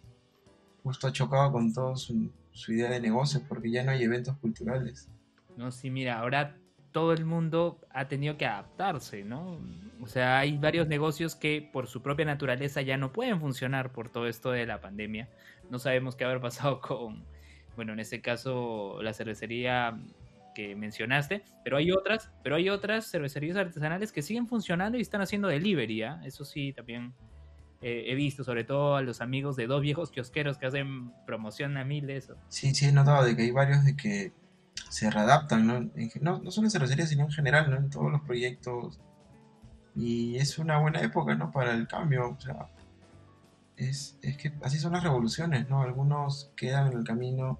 justo 0.84 1.08
ha 1.08 1.12
chocado 1.12 1.52
con 1.52 1.74
toda 1.74 1.96
su, 1.96 2.32
idea 2.68 2.90
de 2.90 3.00
negocio, 3.00 3.42
porque 3.48 3.72
ya 3.72 3.84
no 3.84 3.92
hay 3.92 4.04
eventos 4.04 4.38
culturales. 4.38 5.10
No, 5.58 5.72
sí, 5.72 5.90
mira, 5.90 6.20
ahora 6.20 6.58
todo 6.92 7.14
el 7.14 7.26
mundo 7.26 7.80
ha 7.90 8.08
tenido 8.08 8.38
que 8.38 8.46
adaptarse, 8.46 9.24
¿no? 9.24 9.60
O 10.02 10.08
sea, 10.08 10.40
hay 10.40 10.58
varios 10.58 10.88
negocios 10.88 11.36
que 11.36 11.70
por 11.72 11.88
su 11.88 12.02
propia 12.02 12.26
naturaleza 12.26 12.82
ya 12.82 12.98
no 12.98 13.14
pueden 13.14 13.40
funcionar 13.40 13.92
por 13.92 14.10
todo 14.10 14.28
esto 14.28 14.52
de 14.52 14.66
la 14.66 14.82
pandemia. 14.82 15.30
No 15.70 15.80
sabemos 15.80 16.16
qué 16.16 16.26
haber 16.26 16.42
pasado 16.42 16.82
con 16.82 17.24
bueno, 17.76 17.94
en 17.94 18.00
este 18.00 18.22
caso 18.22 19.00
la 19.02 19.14
cervecería 19.14 19.98
que 20.54 20.76
mencionaste, 20.76 21.44
pero 21.64 21.78
hay 21.78 21.92
otras, 21.92 22.30
pero 22.44 22.58
hay 22.58 22.70
otras 22.70 23.10
cervecerías 23.10 23.56
artesanales 23.56 24.12
que 24.12 24.22
siguen 24.22 24.48
funcionando 24.48 24.98
y 24.98 25.02
están 25.02 25.22
haciendo 25.22 25.48
delivery, 25.48 26.04
¿ah? 26.04 26.22
eso 26.26 26.44
sí 26.44 26.74
también 26.74 27.14
eh, 27.82 28.06
he 28.08 28.16
visto, 28.16 28.44
sobre 28.44 28.64
todo 28.64 28.96
a 28.96 29.02
los 29.02 29.22
amigos 29.22 29.56
de 29.56 29.68
dos 29.68 29.82
viejos 29.82 30.12
kiosqueros 30.12 30.58
que 30.58 30.68
hacen 30.68 31.12
promoción 31.26 31.78
a 31.78 31.84
miles. 31.84 32.32
Sí, 32.48 32.76
sí 32.76 32.86
he 32.86 32.92
notado 32.92 33.24
de 33.24 33.36
que 33.36 33.44
hay 33.44 33.52
varios 33.52 33.84
de 33.84 33.96
que 33.96 34.34
se 34.90 35.10
readaptan, 35.10 35.66
¿no? 35.66 35.90
no, 36.22 36.40
no 36.42 36.52
solo 36.52 36.68
en 36.68 36.72
cervecerías, 36.72 37.10
sino 37.10 37.26
en 37.26 37.32
general, 37.32 37.72
¿no? 37.72 37.78
En 37.78 37.90
todos 37.90 38.12
los 38.12 38.22
proyectos. 38.22 39.00
Y 39.96 40.36
es 40.38 40.58
una 40.60 40.80
buena 40.80 41.02
época, 41.02 41.36
¿no? 41.36 41.52
Para 41.52 41.74
el 41.74 41.88
cambio, 41.88 42.30
o 42.30 42.40
sea, 42.40 42.68
es, 43.78 44.18
que 44.22 44.54
así 44.64 44.78
son 44.78 44.94
las 44.94 45.04
revoluciones, 45.04 45.70
¿no? 45.70 45.82
Algunos 45.82 46.52
quedan 46.56 46.92
en 46.92 47.00
el 47.00 47.04
camino 47.04 47.60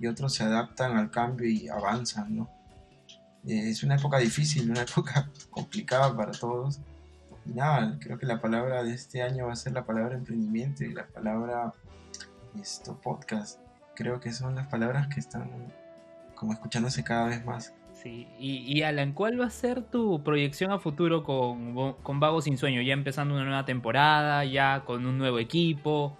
y 0.00 0.06
otros 0.06 0.34
se 0.34 0.44
adaptan 0.44 0.96
al 0.96 1.10
cambio 1.10 1.48
y 1.48 1.68
avanzan, 1.68 2.36
¿no? 2.36 2.50
Es 3.46 3.82
una 3.82 3.96
época 3.96 4.18
difícil, 4.18 4.70
una 4.70 4.82
época 4.90 5.30
complicada 5.50 6.16
para 6.16 6.32
todos. 6.32 6.80
Y 7.46 7.52
nada, 7.52 7.98
creo 8.00 8.18
que 8.18 8.26
la 8.26 8.40
palabra 8.40 8.82
de 8.82 8.94
este 8.94 9.22
año 9.22 9.46
va 9.46 9.52
a 9.52 9.56
ser 9.56 9.72
la 9.72 9.84
palabra 9.84 10.14
emprendimiento 10.14 10.84
y 10.84 10.92
la 10.92 11.06
palabra 11.06 11.72
esto, 12.60 12.98
podcast. 13.00 13.60
Creo 13.94 14.20
que 14.20 14.32
son 14.32 14.54
las 14.54 14.66
palabras 14.68 15.08
que 15.08 15.20
están 15.20 15.72
como 16.34 16.52
escuchándose 16.52 17.04
cada 17.04 17.26
vez 17.26 17.44
más. 17.44 17.74
Sí, 17.92 18.26
y, 18.38 18.82
Alan, 18.82 19.12
¿cuál 19.12 19.40
va 19.40 19.46
a 19.46 19.50
ser 19.50 19.82
tu 19.82 20.22
proyección 20.24 20.72
a 20.72 20.78
futuro 20.78 21.22
con, 21.22 21.94
con 22.02 22.20
Vago 22.20 22.42
Sin 22.42 22.58
Sueño? 22.58 22.82
Ya 22.82 22.92
empezando 22.92 23.34
una 23.34 23.44
nueva 23.44 23.64
temporada, 23.64 24.44
ya 24.44 24.82
con 24.84 25.06
un 25.06 25.16
nuevo 25.16 25.38
equipo, 25.38 26.18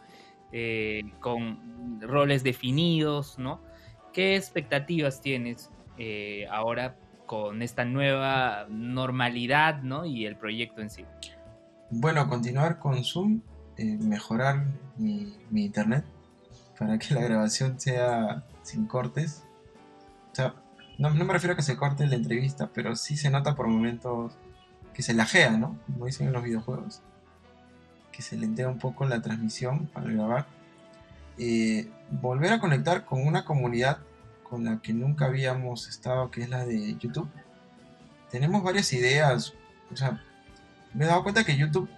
eh, 0.53 1.03
con 1.19 2.01
roles 2.01 2.45
definidos, 2.45 3.39
¿no? 3.39 3.61
¿Qué 4.13 4.37
expectativas 4.37 5.21
tienes 5.21 5.71
eh, 5.99 6.47
ahora 6.49 6.97
con 7.27 7.61
esta 7.61 7.85
nueva 7.85 8.67
normalidad, 8.69 9.83
¿no? 9.83 10.05
Y 10.05 10.27
el 10.27 10.37
proyecto 10.37 10.81
en 10.81 10.91
sí. 10.91 11.05
Bueno, 11.91 12.29
continuar 12.29 12.79
con 12.79 13.05
Zoom, 13.05 13.43
eh, 13.77 13.99
mejorar 14.01 14.65
mi, 14.97 15.37
internet 15.53 16.05
para 16.79 16.99
que 16.99 17.15
la 17.15 17.23
grabación 17.23 17.79
sea 17.79 18.45
sin 18.63 18.87
cortes. 18.87 19.45
O 20.33 20.35
sea, 20.35 20.55
no, 20.99 21.11
me 21.11 21.33
refiero 21.33 21.53
a 21.53 21.57
que 21.57 21.63
se 21.63 21.77
corte 21.77 22.07
la 22.07 22.17
entrevista, 22.17 22.71
pero 22.73 22.97
sí 22.97 23.17
se 23.17 23.31
nota 23.31 23.55
por 23.55 23.69
momentos 23.69 24.33
que 24.95 25.03
se 25.03 25.13
lajea, 25.13 25.51
¿no? 25.51 25.79
Como 25.87 26.07
dicen 26.07 26.29
en 26.29 26.33
los 26.33 26.43
videojuegos. 26.43 27.03
Que 28.13 28.23
se 28.23 28.37
lentea 28.37 28.69
un 28.69 28.79
poco 28.79 29.05
la 29.05 29.21
transmisión 29.21 29.87
para 29.89 30.11
grabar. 30.11 30.47
Eh, 31.37 31.91
volver 32.11 32.53
a 32.53 32.61
conectar 32.61 33.05
con 33.05 33.27
una 33.27 33.45
comunidad 33.45 33.99
con 34.43 34.65
la 34.65 34.81
que 34.81 34.93
nunca 34.95 35.27
habíamos 35.27 35.89
estado, 35.89 36.31
que 36.31 36.43
es 36.43 36.49
la 36.49 36.65
de 36.65 36.97
YouTube. 36.97 37.29
Tenemos 38.31 38.63
varias 38.63 38.93
ideas. 38.93 39.53
O 39.93 39.97
sea, 39.97 40.23
me 40.95 41.05
he 41.05 41.09
dado 41.09 41.23
cuenta 41.23 41.45
que 41.45 41.57
YouTube, 41.57 41.91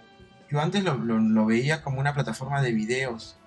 yo 0.49 0.59
antes 0.59 0.83
lo, 0.83 1.45
veía 1.45 1.81
como 1.81 1.99
una 1.99 2.13
plataforma 2.13 2.61
de 2.61 2.73
videos. 2.73 3.37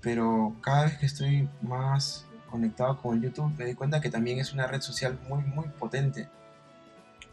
Pero 0.00 0.54
cada 0.60 0.84
vez 0.84 0.98
que 0.98 1.06
estoy 1.06 1.48
más 1.62 2.26
conectado 2.50 3.00
con 3.00 3.20
YouTube, 3.20 3.52
me 3.58 3.64
di 3.64 3.74
cuenta 3.74 4.00
que 4.00 4.10
también 4.10 4.38
es 4.38 4.52
una 4.52 4.66
red 4.66 4.80
social 4.80 5.18
muy, 5.28 5.42
muy 5.42 5.68
potente. 5.68 6.28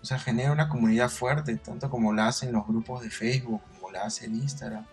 O 0.01 0.05
sea, 0.05 0.17
genera 0.17 0.51
una 0.51 0.69
comunidad 0.69 1.09
fuerte, 1.09 1.55
tanto 1.57 1.89
como 1.89 2.13
la 2.13 2.27
hacen 2.27 2.51
los 2.51 2.65
grupos 2.65 3.01
de 3.01 3.09
Facebook, 3.09 3.61
como 3.73 3.91
la 3.91 4.03
hace 4.03 4.25
el 4.25 4.35
Instagram. 4.35 4.85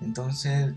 Entonces, 0.00 0.74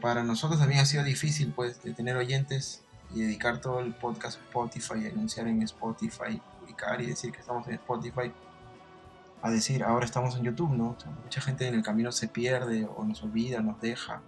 para 0.00 0.24
nosotros 0.24 0.60
también 0.60 0.80
ha 0.80 0.86
sido 0.86 1.04
difícil, 1.04 1.52
pues, 1.52 1.82
de 1.82 1.92
tener 1.92 2.16
oyentes 2.16 2.82
y 3.14 3.20
dedicar 3.20 3.60
todo 3.60 3.80
el 3.80 3.94
podcast 3.94 4.38
a 4.38 4.44
Spotify, 4.44 5.08
anunciar 5.08 5.46
en 5.48 5.62
Spotify, 5.62 6.40
publicar 6.58 7.00
y 7.00 7.06
decir 7.06 7.32
que 7.32 7.40
estamos 7.40 7.66
en 7.68 7.74
Spotify, 7.74 8.32
a 9.42 9.50
decir 9.50 9.84
ahora 9.84 10.04
estamos 10.04 10.36
en 10.36 10.44
YouTube, 10.44 10.72
¿no? 10.72 10.96
mucha 11.22 11.40
gente 11.40 11.66
en 11.66 11.74
el 11.74 11.82
camino 11.82 12.12
se 12.12 12.28
pierde 12.28 12.86
o 12.96 13.04
nos 13.04 13.22
olvida, 13.22 13.60
nos 13.60 13.80
deja 13.80 14.22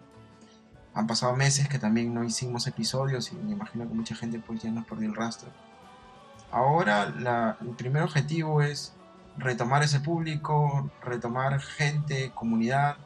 han 0.94 1.06
pasado 1.06 1.34
meses 1.34 1.68
que 1.68 1.78
también 1.78 2.12
no 2.12 2.24
hicimos 2.24 2.66
episodios 2.66 3.32
y 3.32 3.36
me 3.36 3.52
imagino 3.52 3.88
que 3.88 3.94
mucha 3.94 4.14
gente 4.14 4.38
pues 4.38 4.62
ya 4.62 4.70
nos 4.70 4.84
perdió 4.86 5.08
el 5.08 5.14
rastro. 5.14 5.50
Ahora 6.50 7.56
el 7.60 7.74
primer 7.76 8.02
objetivo 8.02 8.60
es 8.60 8.92
retomar 9.38 9.82
ese 9.82 10.00
público, 10.00 10.90
retomar 11.02 11.60
gente, 11.60 12.30
comunidad. 12.34 12.96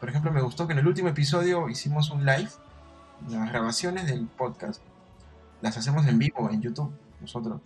Por 0.00 0.10
ejemplo, 0.10 0.30
me 0.30 0.42
gustó 0.42 0.66
que 0.66 0.74
en 0.74 0.80
el 0.80 0.86
último 0.86 1.08
episodio 1.08 1.68
hicimos 1.70 2.10
un 2.10 2.26
live, 2.26 2.50
las 3.30 3.48
grabaciones 3.50 4.06
del 4.06 4.26
podcast. 4.26 4.82
Las 5.62 5.78
hacemos 5.78 6.06
en 6.06 6.18
vivo 6.18 6.50
en 6.50 6.60
YouTube, 6.60 6.92
nosotros, 7.20 7.60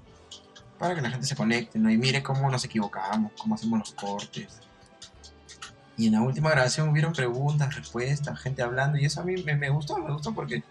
para 0.83 0.97
que 0.97 1.01
la 1.01 1.11
gente 1.11 1.29
se 1.29 1.37
conecte 1.37 1.79
¿no? 1.79 1.89
y 1.93 1.97
mire 1.97 2.25
cómo 2.25 2.51
nos 2.51 2.65
equivocamos, 2.65 3.31
cómo 3.41 3.55
hacemos 3.55 3.79
los 3.79 3.93
cortes 3.93 4.61
y 5.97 6.09
en 6.09 6.15
la 6.15 6.23
última 6.23 6.51
grabación 6.51 6.89
hubieron 6.89 7.13
preguntas, 7.13 7.77
respuestas, 7.77 8.37
gente 8.41 8.63
hablando, 8.63 8.99
y 8.99 9.05
eso 9.05 9.21
a 9.21 9.25
mí 9.25 9.41
me, 9.45 9.71
gustó, 9.71 9.97
me 9.99 10.13
gustó 10.13 10.35
porque, 10.35 10.65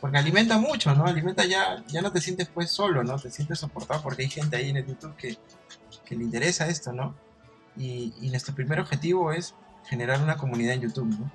porque 0.00 0.18
alimenta 0.18 0.58
mucho, 0.58 0.92
¿no? 0.96 1.06
Alimenta 1.06 1.44
ya, 1.44 1.84
ya 1.86 2.02
no 2.02 2.10
te 2.10 2.20
sientes 2.20 2.48
pues 2.48 2.72
solo, 2.72 3.04
¿no? 3.04 3.16
Te 3.16 3.30
sientes 3.30 3.60
soportado 3.60 4.02
porque 4.02 4.22
hay 4.22 4.28
gente 4.28 4.56
ahí 4.56 4.70
en 4.70 4.78
el 4.78 4.86
YouTube 4.86 5.14
que, 5.14 5.38
que 6.04 6.16
le 6.16 6.24
interesa 6.24 6.66
esto, 6.66 6.92
¿no? 6.92 7.14
Y, 7.76 8.12
y, 8.20 8.30
nuestro 8.30 8.56
primer 8.56 8.80
objetivo 8.80 9.30
es 9.30 9.54
generar 9.84 10.20
una 10.20 10.36
comunidad 10.36 10.74
en 10.74 10.80
YouTube, 10.80 11.16
¿no? 11.20 11.30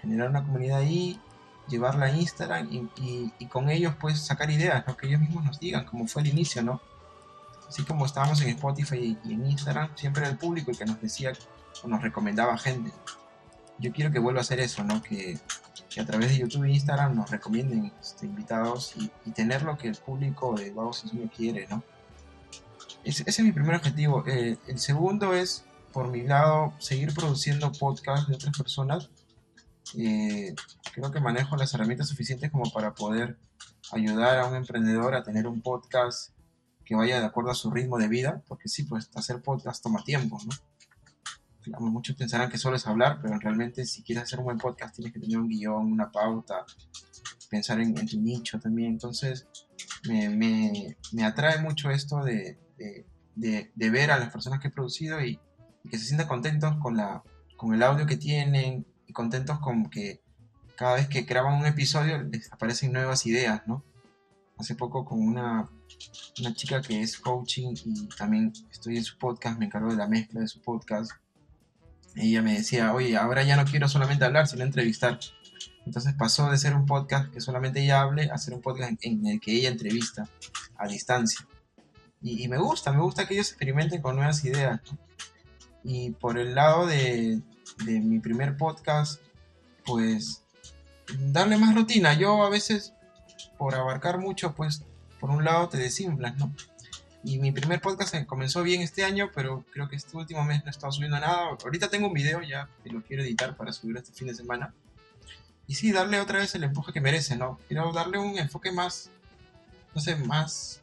Generar 0.00 0.28
una 0.28 0.44
comunidad 0.44 0.78
ahí, 0.78 1.20
llevarla 1.66 2.06
a 2.06 2.10
Instagram 2.10 2.68
y, 2.70 3.32
y, 3.40 3.46
con 3.46 3.68
ellos 3.68 3.96
pues 3.98 4.20
sacar 4.20 4.48
ideas, 4.52 4.86
¿no? 4.86 4.96
Que 4.96 5.08
ellos 5.08 5.20
mismos 5.20 5.44
nos 5.44 5.58
digan, 5.58 5.86
como 5.86 6.06
fue 6.06 6.22
el 6.22 6.28
inicio, 6.28 6.62
¿no? 6.62 6.80
Así 7.68 7.82
como 7.84 8.06
estábamos 8.06 8.40
en 8.42 8.50
Spotify 8.50 9.18
y 9.24 9.32
en 9.32 9.46
Instagram, 9.46 9.90
siempre 9.96 10.22
era 10.22 10.30
el 10.30 10.38
público 10.38 10.70
el 10.70 10.78
que 10.78 10.84
nos 10.84 11.00
decía 11.00 11.32
o 11.82 11.88
nos 11.88 12.02
recomendaba 12.02 12.56
gente. 12.58 12.92
Yo 13.78 13.92
quiero 13.92 14.12
que 14.12 14.18
vuelva 14.18 14.40
a 14.40 14.42
hacer 14.42 14.60
eso, 14.60 14.84
¿no? 14.84 15.02
Que, 15.02 15.38
que 15.88 16.00
a 16.00 16.06
través 16.06 16.30
de 16.30 16.38
YouTube 16.38 16.64
e 16.64 16.72
Instagram 16.72 17.14
nos 17.14 17.30
recomienden 17.30 17.92
este, 18.00 18.26
invitados 18.26 18.94
y, 18.96 19.30
tener 19.30 19.62
lo 19.62 19.76
que 19.76 19.88
el 19.88 19.96
público 19.96 20.54
de 20.54 20.70
Vagos 20.70 20.98
Sueño 20.98 21.30
quiere, 21.34 21.66
¿no? 21.68 21.82
Ese, 23.02 23.24
es 23.26 23.40
mi 23.40 23.52
primer 23.52 23.76
objetivo. 23.76 24.24
Eh, 24.26 24.58
el 24.66 24.78
segundo 24.78 25.34
es, 25.34 25.64
por 25.92 26.08
mi 26.08 26.22
lado, 26.22 26.72
seguir 26.78 27.12
produciendo 27.14 27.72
podcasts 27.72 28.28
de 28.28 28.36
otras 28.36 28.56
personas. 28.56 29.10
Eh, 29.96 30.54
creo 30.92 31.10
que 31.10 31.20
manejo 31.20 31.56
las 31.56 31.74
herramientas 31.74 32.08
suficientes 32.08 32.50
como 32.50 32.70
para 32.72 32.94
poder 32.94 33.36
ayudar 33.92 34.38
a 34.38 34.46
un 34.46 34.56
emprendedor 34.56 35.14
a 35.14 35.22
tener 35.22 35.46
un 35.46 35.60
podcast 35.60 36.33
que 36.84 36.94
vaya 36.94 37.20
de 37.20 37.26
acuerdo 37.26 37.50
a 37.50 37.54
su 37.54 37.70
ritmo 37.70 37.98
de 37.98 38.08
vida, 38.08 38.42
porque 38.46 38.68
sí, 38.68 38.84
pues 38.84 39.10
hacer 39.14 39.42
podcast 39.42 39.82
toma 39.82 40.02
tiempo, 40.04 40.38
¿no? 40.44 40.52
muchos 41.80 42.16
pensarán 42.16 42.50
que 42.50 42.58
solo 42.58 42.76
es 42.76 42.86
hablar, 42.86 43.20
pero 43.22 43.38
realmente 43.38 43.84
si 43.86 44.02
quieres 44.02 44.24
hacer 44.24 44.38
un 44.38 44.46
buen 44.46 44.58
podcast 44.58 44.94
tienes 44.94 45.12
que 45.12 45.20
tener 45.20 45.38
un 45.38 45.48
guion, 45.48 45.92
una 45.92 46.10
pauta, 46.10 46.64
pensar 47.50 47.80
en, 47.80 47.94
tu 47.94 48.20
nicho 48.20 48.58
también. 48.60 48.92
Entonces, 48.92 49.46
me, 50.08 50.96
atrae 51.24 51.62
mucho 51.62 51.90
esto 51.90 52.22
de, 52.22 52.58
ver 53.76 54.10
a 54.10 54.18
las 54.18 54.30
personas 54.30 54.60
que 54.60 54.68
he 54.68 54.70
producido 54.70 55.24
y, 55.24 55.38
que 55.90 55.98
se 55.98 56.06
sientan 56.06 56.28
contentos 56.28 56.76
con, 56.78 56.96
la, 56.96 57.22
con 57.56 57.74
el 57.74 57.82
audio 57.82 58.06
que 58.06 58.16
tienen 58.16 58.86
y 59.06 59.12
contentos 59.12 59.58
con 59.60 59.90
que 59.90 60.22
cada 60.76 60.94
vez 60.94 61.08
que 61.08 61.22
graban 61.22 61.60
un 61.60 61.66
episodio 61.66 62.22
les 62.22 62.50
aparecen 62.52 62.92
nuevas 62.92 63.26
ideas, 63.26 63.62
¿no? 63.66 63.84
Hace 64.56 64.74
poco 64.74 65.04
con 65.04 65.20
una, 65.20 65.68
una 66.40 66.54
chica 66.54 66.82
que 66.82 67.00
es 67.00 67.18
coaching 67.18 67.74
y 67.84 68.08
también 68.16 68.52
estoy 68.70 68.96
en 68.96 69.04
su 69.04 69.16
podcast, 69.18 69.58
me 69.58 69.66
encargo 69.66 69.90
de 69.90 69.96
la 69.96 70.08
mezcla 70.08 70.40
de 70.40 70.48
su 70.48 70.60
podcast 70.60 71.12
ella 72.16 72.42
me 72.42 72.54
decía, 72.54 72.92
oye, 72.94 73.16
ahora 73.16 73.42
ya 73.42 73.56
no 73.56 73.64
quiero 73.64 73.88
solamente 73.88 74.24
hablar, 74.24 74.46
sino 74.46 74.64
entrevistar. 74.64 75.18
Entonces 75.84 76.14
pasó 76.14 76.50
de 76.50 76.58
ser 76.58 76.74
un 76.74 76.86
podcast 76.86 77.32
que 77.32 77.40
solamente 77.40 77.82
ella 77.82 78.02
hable 78.02 78.30
a 78.30 78.38
ser 78.38 78.54
un 78.54 78.62
podcast 78.62 78.92
en, 79.02 79.26
el 79.26 79.40
que 79.40 79.52
ella 79.52 79.68
entrevista 79.68 80.28
a 80.76 80.86
distancia. 80.86 81.46
Y, 82.22 82.48
me 82.48 82.56
gusta, 82.56 82.92
me 82.92 83.02
gusta 83.02 83.26
que 83.26 83.34
ellos 83.34 83.48
experimenten 83.48 84.00
con 84.00 84.16
nuevas 84.16 84.44
ideas. 84.44 84.80
Y 85.82 86.10
por 86.12 86.38
el 86.38 86.54
lado 86.54 86.86
de, 86.86 87.42
de 87.84 88.00
mi 88.00 88.18
primer 88.20 88.56
podcast, 88.56 89.20
pues 89.84 90.42
darle 91.18 91.58
más 91.58 91.74
rutina. 91.74 92.14
Yo 92.14 92.42
a 92.44 92.48
veces, 92.48 92.94
por 93.58 93.74
abarcar 93.74 94.18
mucho, 94.18 94.54
pues 94.54 94.84
por 95.24 95.30
un 95.30 95.42
lado 95.42 95.70
te 95.70 95.78
desinflas, 95.78 96.36
¿no? 96.36 96.52
Y 97.22 97.38
mi 97.38 97.50
primer 97.50 97.80
podcast 97.80 98.14
comenzó 98.26 98.62
bien 98.62 98.82
este 98.82 99.04
año, 99.04 99.30
pero 99.34 99.64
creo 99.72 99.88
que 99.88 99.96
este 99.96 100.14
último 100.18 100.44
mes 100.44 100.62
no 100.62 100.66
he 100.66 100.70
estado 100.70 100.92
subiendo 100.92 101.18
nada. 101.18 101.56
Ahorita 101.64 101.88
tengo 101.88 102.08
un 102.08 102.12
video 102.12 102.42
ya 102.42 102.68
que 102.82 102.90
lo 102.90 103.02
quiero 103.02 103.22
editar 103.22 103.56
para 103.56 103.72
subir 103.72 103.96
este 103.96 104.12
fin 104.12 104.28
de 104.28 104.34
semana. 104.34 104.74
Y 105.66 105.76
sí, 105.76 105.92
darle 105.92 106.20
otra 106.20 106.40
vez 106.40 106.54
el 106.54 106.64
empuje 106.64 106.92
que 106.92 107.00
merece, 107.00 107.38
¿no? 107.38 107.58
Quiero 107.68 107.90
darle 107.90 108.18
un 108.18 108.36
enfoque 108.36 108.70
más, 108.70 109.08
no 109.94 110.00
sé, 110.02 110.14
más, 110.16 110.82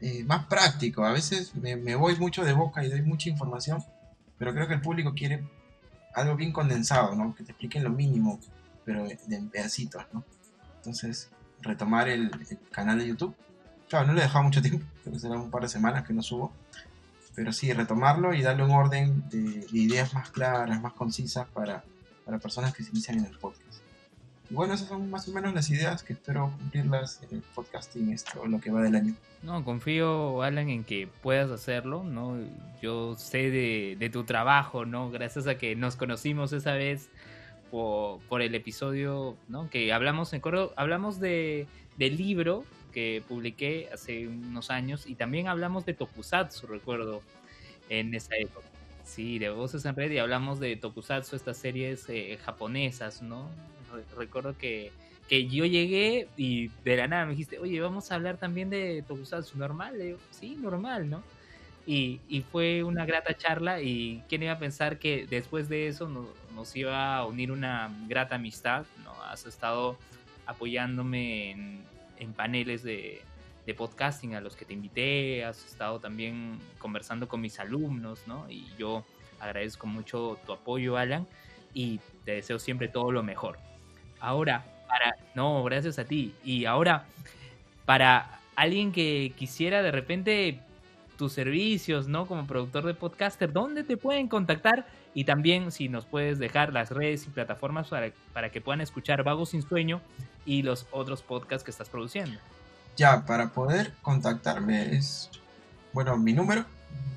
eh, 0.00 0.24
más 0.24 0.46
práctico. 0.46 1.04
A 1.04 1.12
veces 1.12 1.54
me, 1.54 1.76
me, 1.76 1.94
voy 1.94 2.16
mucho 2.16 2.46
de 2.46 2.54
boca 2.54 2.82
y 2.82 2.88
doy 2.88 3.02
mucha 3.02 3.28
información, 3.28 3.84
pero 4.38 4.54
creo 4.54 4.68
que 4.68 4.74
el 4.74 4.80
público 4.80 5.12
quiere 5.12 5.46
algo 6.14 6.34
bien 6.34 6.50
condensado, 6.50 7.14
¿no? 7.14 7.34
Que 7.34 7.44
te 7.44 7.52
expliquen 7.52 7.84
lo 7.84 7.90
mínimo, 7.90 8.40
pero 8.86 9.06
en 9.06 9.50
pedacitos, 9.50 10.02
¿no? 10.14 10.24
Entonces, 10.76 11.28
retomar 11.60 12.08
el, 12.08 12.30
el 12.48 12.58
canal 12.70 12.98
de 12.98 13.08
YouTube 13.08 13.36
Claro, 13.92 14.06
no 14.06 14.14
le 14.14 14.20
he 14.20 14.22
dejado 14.22 14.44
mucho 14.44 14.62
tiempo, 14.62 14.86
creo 15.02 15.12
que 15.12 15.20
será 15.20 15.34
un 15.34 15.50
par 15.50 15.60
de 15.60 15.68
semanas 15.68 16.06
que 16.06 16.14
no 16.14 16.22
subo. 16.22 16.50
Pero 17.34 17.52
sí, 17.52 17.70
retomarlo 17.74 18.32
y 18.32 18.40
darle 18.40 18.64
un 18.64 18.70
orden 18.70 19.28
de, 19.28 19.66
ideas 19.70 20.14
más 20.14 20.30
claras, 20.30 20.80
más 20.80 20.94
concisas 20.94 21.46
para, 21.48 21.84
para, 22.24 22.38
personas 22.38 22.72
que 22.72 22.82
se 22.82 22.90
inician 22.90 23.18
en 23.18 23.26
el 23.26 23.36
podcast. 23.36 23.82
Y 24.48 24.54
bueno, 24.54 24.72
esas 24.72 24.88
son 24.88 25.10
más 25.10 25.28
o 25.28 25.32
menos 25.32 25.52
las 25.52 25.68
ideas 25.68 26.02
que 26.02 26.14
espero 26.14 26.54
cumplirlas 26.56 27.20
en 27.28 27.36
el 27.36 27.42
podcasting 27.54 28.10
esto, 28.14 28.46
lo 28.46 28.62
que 28.62 28.70
va 28.70 28.80
del 28.80 28.94
año. 28.94 29.14
No, 29.42 29.62
confío, 29.62 30.40
Alan, 30.40 30.70
en 30.70 30.84
que 30.84 31.06
puedas 31.22 31.50
hacerlo, 31.50 32.02
¿no? 32.02 32.38
Yo 32.80 33.14
sé 33.16 33.50
de, 33.50 33.96
de 33.98 34.08
tu 34.08 34.24
trabajo, 34.24 34.86
¿no? 34.86 35.10
Gracias 35.10 35.46
a 35.46 35.58
que 35.58 35.76
nos 35.76 35.96
conocimos 35.96 36.54
esa 36.54 36.72
vez 36.72 37.10
por, 37.70 38.20
por 38.20 38.40
el 38.40 38.54
episodio, 38.54 39.36
¿no? 39.48 39.68
Que 39.68 39.92
hablamos, 39.92 40.32
en 40.32 40.40
hablamos 40.76 41.20
de, 41.20 41.66
del 41.98 42.16
libro 42.16 42.64
que 42.92 43.22
publiqué 43.26 43.88
hace 43.92 44.28
unos 44.28 44.70
años 44.70 45.06
y 45.06 45.14
también 45.14 45.48
hablamos 45.48 45.84
de 45.84 45.94
Tokusatsu, 45.94 46.66
recuerdo, 46.66 47.22
en 47.88 48.14
esa 48.14 48.36
época. 48.36 48.66
Sí, 49.04 49.38
de 49.38 49.50
Voces 49.50 49.84
en 49.84 49.96
Red 49.96 50.12
y 50.12 50.18
hablamos 50.18 50.60
de 50.60 50.76
Tokusatsu, 50.76 51.36
estas 51.36 51.56
series 51.56 52.08
eh, 52.08 52.38
japonesas, 52.44 53.22
¿no? 53.22 53.50
recuerdo 54.16 54.56
que, 54.56 54.90
que 55.28 55.48
yo 55.48 55.66
llegué 55.66 56.28
y 56.36 56.68
de 56.82 56.96
la 56.96 57.08
nada 57.08 57.26
me 57.26 57.32
dijiste, 57.32 57.58
oye, 57.58 57.78
vamos 57.80 58.10
a 58.10 58.14
hablar 58.14 58.38
también 58.38 58.70
de 58.70 59.04
Tokusatsu, 59.06 59.58
¿normal? 59.58 60.16
Sí, 60.30 60.56
normal, 60.58 61.10
¿no? 61.10 61.22
Y, 61.84 62.20
y, 62.28 62.42
fue 62.42 62.84
una 62.84 63.04
grata 63.04 63.36
charla 63.36 63.82
y 63.82 64.22
quién 64.28 64.44
iba 64.44 64.52
a 64.52 64.58
pensar 64.58 65.00
que 65.00 65.26
después 65.28 65.68
de 65.68 65.88
eso 65.88 66.08
nos, 66.08 66.28
nos 66.54 66.74
iba 66.76 67.16
a 67.16 67.26
unir 67.26 67.50
una 67.50 67.90
grata 68.06 68.36
amistad, 68.36 68.86
¿no? 69.02 69.12
Has 69.24 69.46
estado 69.46 69.98
apoyándome 70.46 71.50
en, 71.50 71.84
en 72.18 72.32
paneles 72.32 72.82
de, 72.82 73.22
podcasting 73.76 74.34
a 74.34 74.40
los 74.40 74.54
que 74.54 74.64
te 74.64 74.74
invité, 74.74 75.44
has 75.44 75.64
estado 75.64 75.98
también 75.98 76.58
conversando 76.78 77.26
con 77.26 77.40
mis 77.40 77.58
alumnos, 77.58 78.20
¿no? 78.26 78.50
Y 78.50 78.66
yo 78.76 79.04
agradezco 79.40 79.86
mucho 79.86 80.38
tu 80.44 80.52
apoyo, 80.52 80.98
Alan, 80.98 81.26
y 81.72 82.00
te 82.24 82.32
deseo 82.32 82.58
siempre 82.58 82.88
todo 82.88 83.12
lo 83.12 83.22
mejor. 83.22 83.58
Ahora, 84.20 84.64
para, 84.86 85.16
no, 85.34 85.64
gracias 85.64 85.98
a 85.98 86.04
ti. 86.04 86.34
Y 86.44 86.66
ahora, 86.66 87.06
para 87.86 88.40
alguien 88.56 88.92
que 88.92 89.32
quisiera 89.36 89.82
de 89.82 89.90
repente 89.90 90.60
tus 91.22 91.34
servicios, 91.34 92.08
¿no? 92.08 92.26
Como 92.26 92.48
productor 92.48 92.84
de 92.84 92.94
podcaster, 92.94 93.52
¿dónde 93.52 93.84
te 93.84 93.96
pueden 93.96 94.26
contactar? 94.26 94.88
Y 95.14 95.22
también 95.22 95.70
si 95.70 95.88
nos 95.88 96.04
puedes 96.04 96.40
dejar 96.40 96.72
las 96.72 96.90
redes 96.90 97.28
y 97.28 97.30
plataformas 97.30 97.86
para, 97.86 98.10
para 98.32 98.50
que 98.50 98.60
puedan 98.60 98.80
escuchar 98.80 99.22
Vago 99.22 99.46
Sin 99.46 99.62
Sueño 99.62 100.00
y 100.44 100.62
los 100.62 100.88
otros 100.90 101.22
podcasts 101.22 101.62
que 101.62 101.70
estás 101.70 101.88
produciendo. 101.88 102.40
Ya, 102.96 103.24
para 103.24 103.52
poder 103.52 103.92
contactarme 104.02 104.96
es, 104.96 105.30
bueno, 105.92 106.16
mi 106.16 106.32
número, 106.32 106.64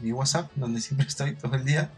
mi 0.04 0.12
WhatsApp, 0.12 0.52
donde 0.54 0.82
siempre 0.82 1.08
estoy 1.08 1.34
todo 1.34 1.56
el 1.56 1.66
día, 1.66 1.90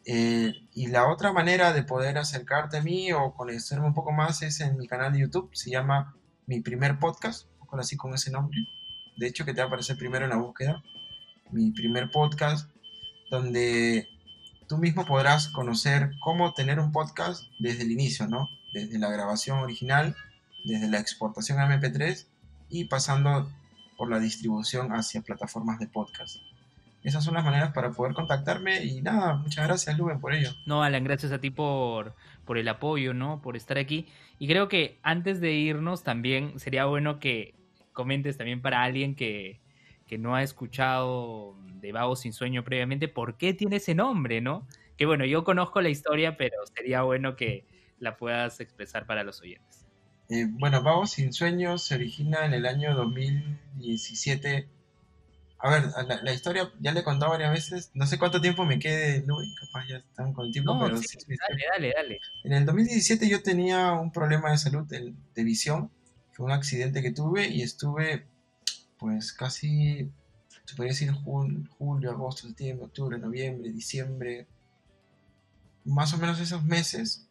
Eh, 0.05 0.53
y 0.75 0.87
la 0.89 1.07
otra 1.07 1.33
manera 1.33 1.73
de 1.73 1.81
poder 1.81 2.19
acercarte 2.19 2.77
a 2.77 2.83
mí 2.83 3.11
o 3.13 3.33
conocerme 3.33 3.87
un 3.87 3.95
poco 3.95 4.11
más 4.11 4.43
es 4.43 4.59
en 4.59 4.77
mi 4.77 4.85
canal 4.85 5.11
de 5.11 5.21
YouTube, 5.21 5.49
se 5.55 5.71
llama 5.71 6.15
Mi 6.45 6.61
Primer 6.61 6.99
Podcast, 6.99 7.47
así 7.79 7.97
con 7.97 8.13
ese 8.13 8.29
nombre. 8.29 8.59
De 9.17 9.27
hecho, 9.27 9.45
que 9.45 9.53
te 9.53 9.59
va 9.59 9.65
a 9.65 9.67
aparecer 9.67 9.97
primero 9.97 10.25
en 10.25 10.31
la 10.31 10.37
búsqueda. 10.37 10.83
Mi 11.51 11.71
primer 11.71 12.09
podcast, 12.11 12.69
donde 13.29 14.07
tú 14.67 14.77
mismo 14.77 15.05
podrás 15.05 15.49
conocer 15.49 16.11
cómo 16.21 16.53
tener 16.53 16.79
un 16.79 16.91
podcast 16.91 17.43
desde 17.59 17.83
el 17.83 17.91
inicio, 17.91 18.27
¿no? 18.27 18.47
Desde 18.73 18.97
la 18.99 19.09
grabación 19.09 19.59
original 19.59 20.15
desde 20.63 20.89
la 20.89 20.99
exportación 20.99 21.59
a 21.59 21.67
MP3 21.67 22.25
y 22.69 22.85
pasando 22.85 23.49
por 23.97 24.09
la 24.09 24.19
distribución 24.19 24.91
hacia 24.91 25.21
plataformas 25.21 25.79
de 25.79 25.87
podcast. 25.87 26.37
esas 27.03 27.23
son 27.23 27.33
las 27.33 27.43
maneras 27.43 27.71
para 27.73 27.91
poder 27.91 28.13
contactarme 28.13 28.83
y 28.83 29.01
nada, 29.01 29.35
muchas 29.35 29.65
gracias 29.65 29.97
Luben 29.97 30.19
por 30.19 30.33
ello. 30.33 30.51
No, 30.65 30.83
Alan, 30.83 31.03
gracias 31.03 31.31
a 31.31 31.39
ti 31.39 31.49
por, 31.49 32.15
por 32.45 32.57
el 32.57 32.67
apoyo, 32.67 33.13
¿no? 33.13 33.41
Por 33.41 33.57
estar 33.57 33.77
aquí. 33.77 34.07
Y 34.37 34.47
creo 34.47 34.67
que 34.67 34.99
antes 35.01 35.41
de 35.41 35.53
irnos 35.53 36.03
también 36.03 36.59
sería 36.59 36.85
bueno 36.85 37.19
que 37.19 37.55
comentes 37.93 38.37
también 38.37 38.61
para 38.61 38.83
alguien 38.83 39.15
que, 39.15 39.59
que 40.07 40.17
no 40.17 40.35
ha 40.35 40.43
escuchado 40.43 41.55
de 41.79 41.91
Vago 41.91 42.15
sin 42.15 42.33
sueño 42.33 42.63
previamente, 42.63 43.07
¿por 43.07 43.37
qué 43.37 43.53
tiene 43.53 43.77
ese 43.77 43.95
nombre, 43.95 44.41
no? 44.41 44.67
Que 44.97 45.05
bueno, 45.05 45.25
yo 45.25 45.43
conozco 45.43 45.81
la 45.81 45.89
historia, 45.89 46.37
pero 46.37 46.55
sería 46.75 47.01
bueno 47.01 47.35
que 47.35 47.65
la 47.99 48.17
puedas 48.17 48.59
expresar 48.59 49.05
para 49.05 49.23
los 49.23 49.41
oyentes. 49.41 49.85
Eh, 50.29 50.47
bueno, 50.49 50.81
Vago 50.81 51.05
sin 51.05 51.33
sueño 51.33 51.77
se 51.77 51.95
origina 51.95 52.45
en 52.45 52.53
el 52.53 52.65
año 52.65 52.95
2017 52.95 54.69
a 55.63 55.69
ver, 55.69 55.83
la, 56.23 56.33
historia 56.33 56.71
ya 56.79 56.91
le 56.91 57.01
he 57.01 57.03
contado 57.03 57.31
varias 57.31 57.51
veces. 57.51 57.91
No 57.93 58.07
sé 58.07 58.17
cuánto 58.17 58.41
tiempo 58.41 58.65
me 58.65 58.79
quede, 58.79 59.23
Luis, 59.27 59.53
capaz 59.59 59.85
ya 59.87 59.97
están 59.97 60.33
con 60.33 60.47
el 60.47 60.51
tiempo, 60.51 60.77
pero 60.81 60.97
sí, 60.97 61.17
dale, 61.27 61.63
dale, 61.71 61.93
dale. 61.95 62.19
En 62.43 62.53
el 62.53 62.65
2017 62.65 63.29
yo 63.29 63.43
tenía 63.43 63.91
un 63.93 64.11
problema 64.11 64.49
de 64.49 64.57
salud 64.57 64.87
de, 64.87 65.43
visión. 65.43 65.91
Un 66.41 66.51
accidente 66.51 67.03
que 67.03 67.11
tuve 67.11 67.47
y 67.47 67.61
estuve, 67.61 68.25
pues 68.97 69.31
casi, 69.31 70.09
se 70.65 70.75
podría 70.75 70.91
decir 70.91 71.11
julio, 71.11 72.09
agosto, 72.09 72.47
septiembre, 72.47 72.85
octubre, 72.85 73.19
noviembre, 73.19 73.71
diciembre, 73.71 74.47
más 75.85 76.15
o 76.15 76.17
menos 76.17 76.39
esos 76.39 76.63
meses 76.63 77.27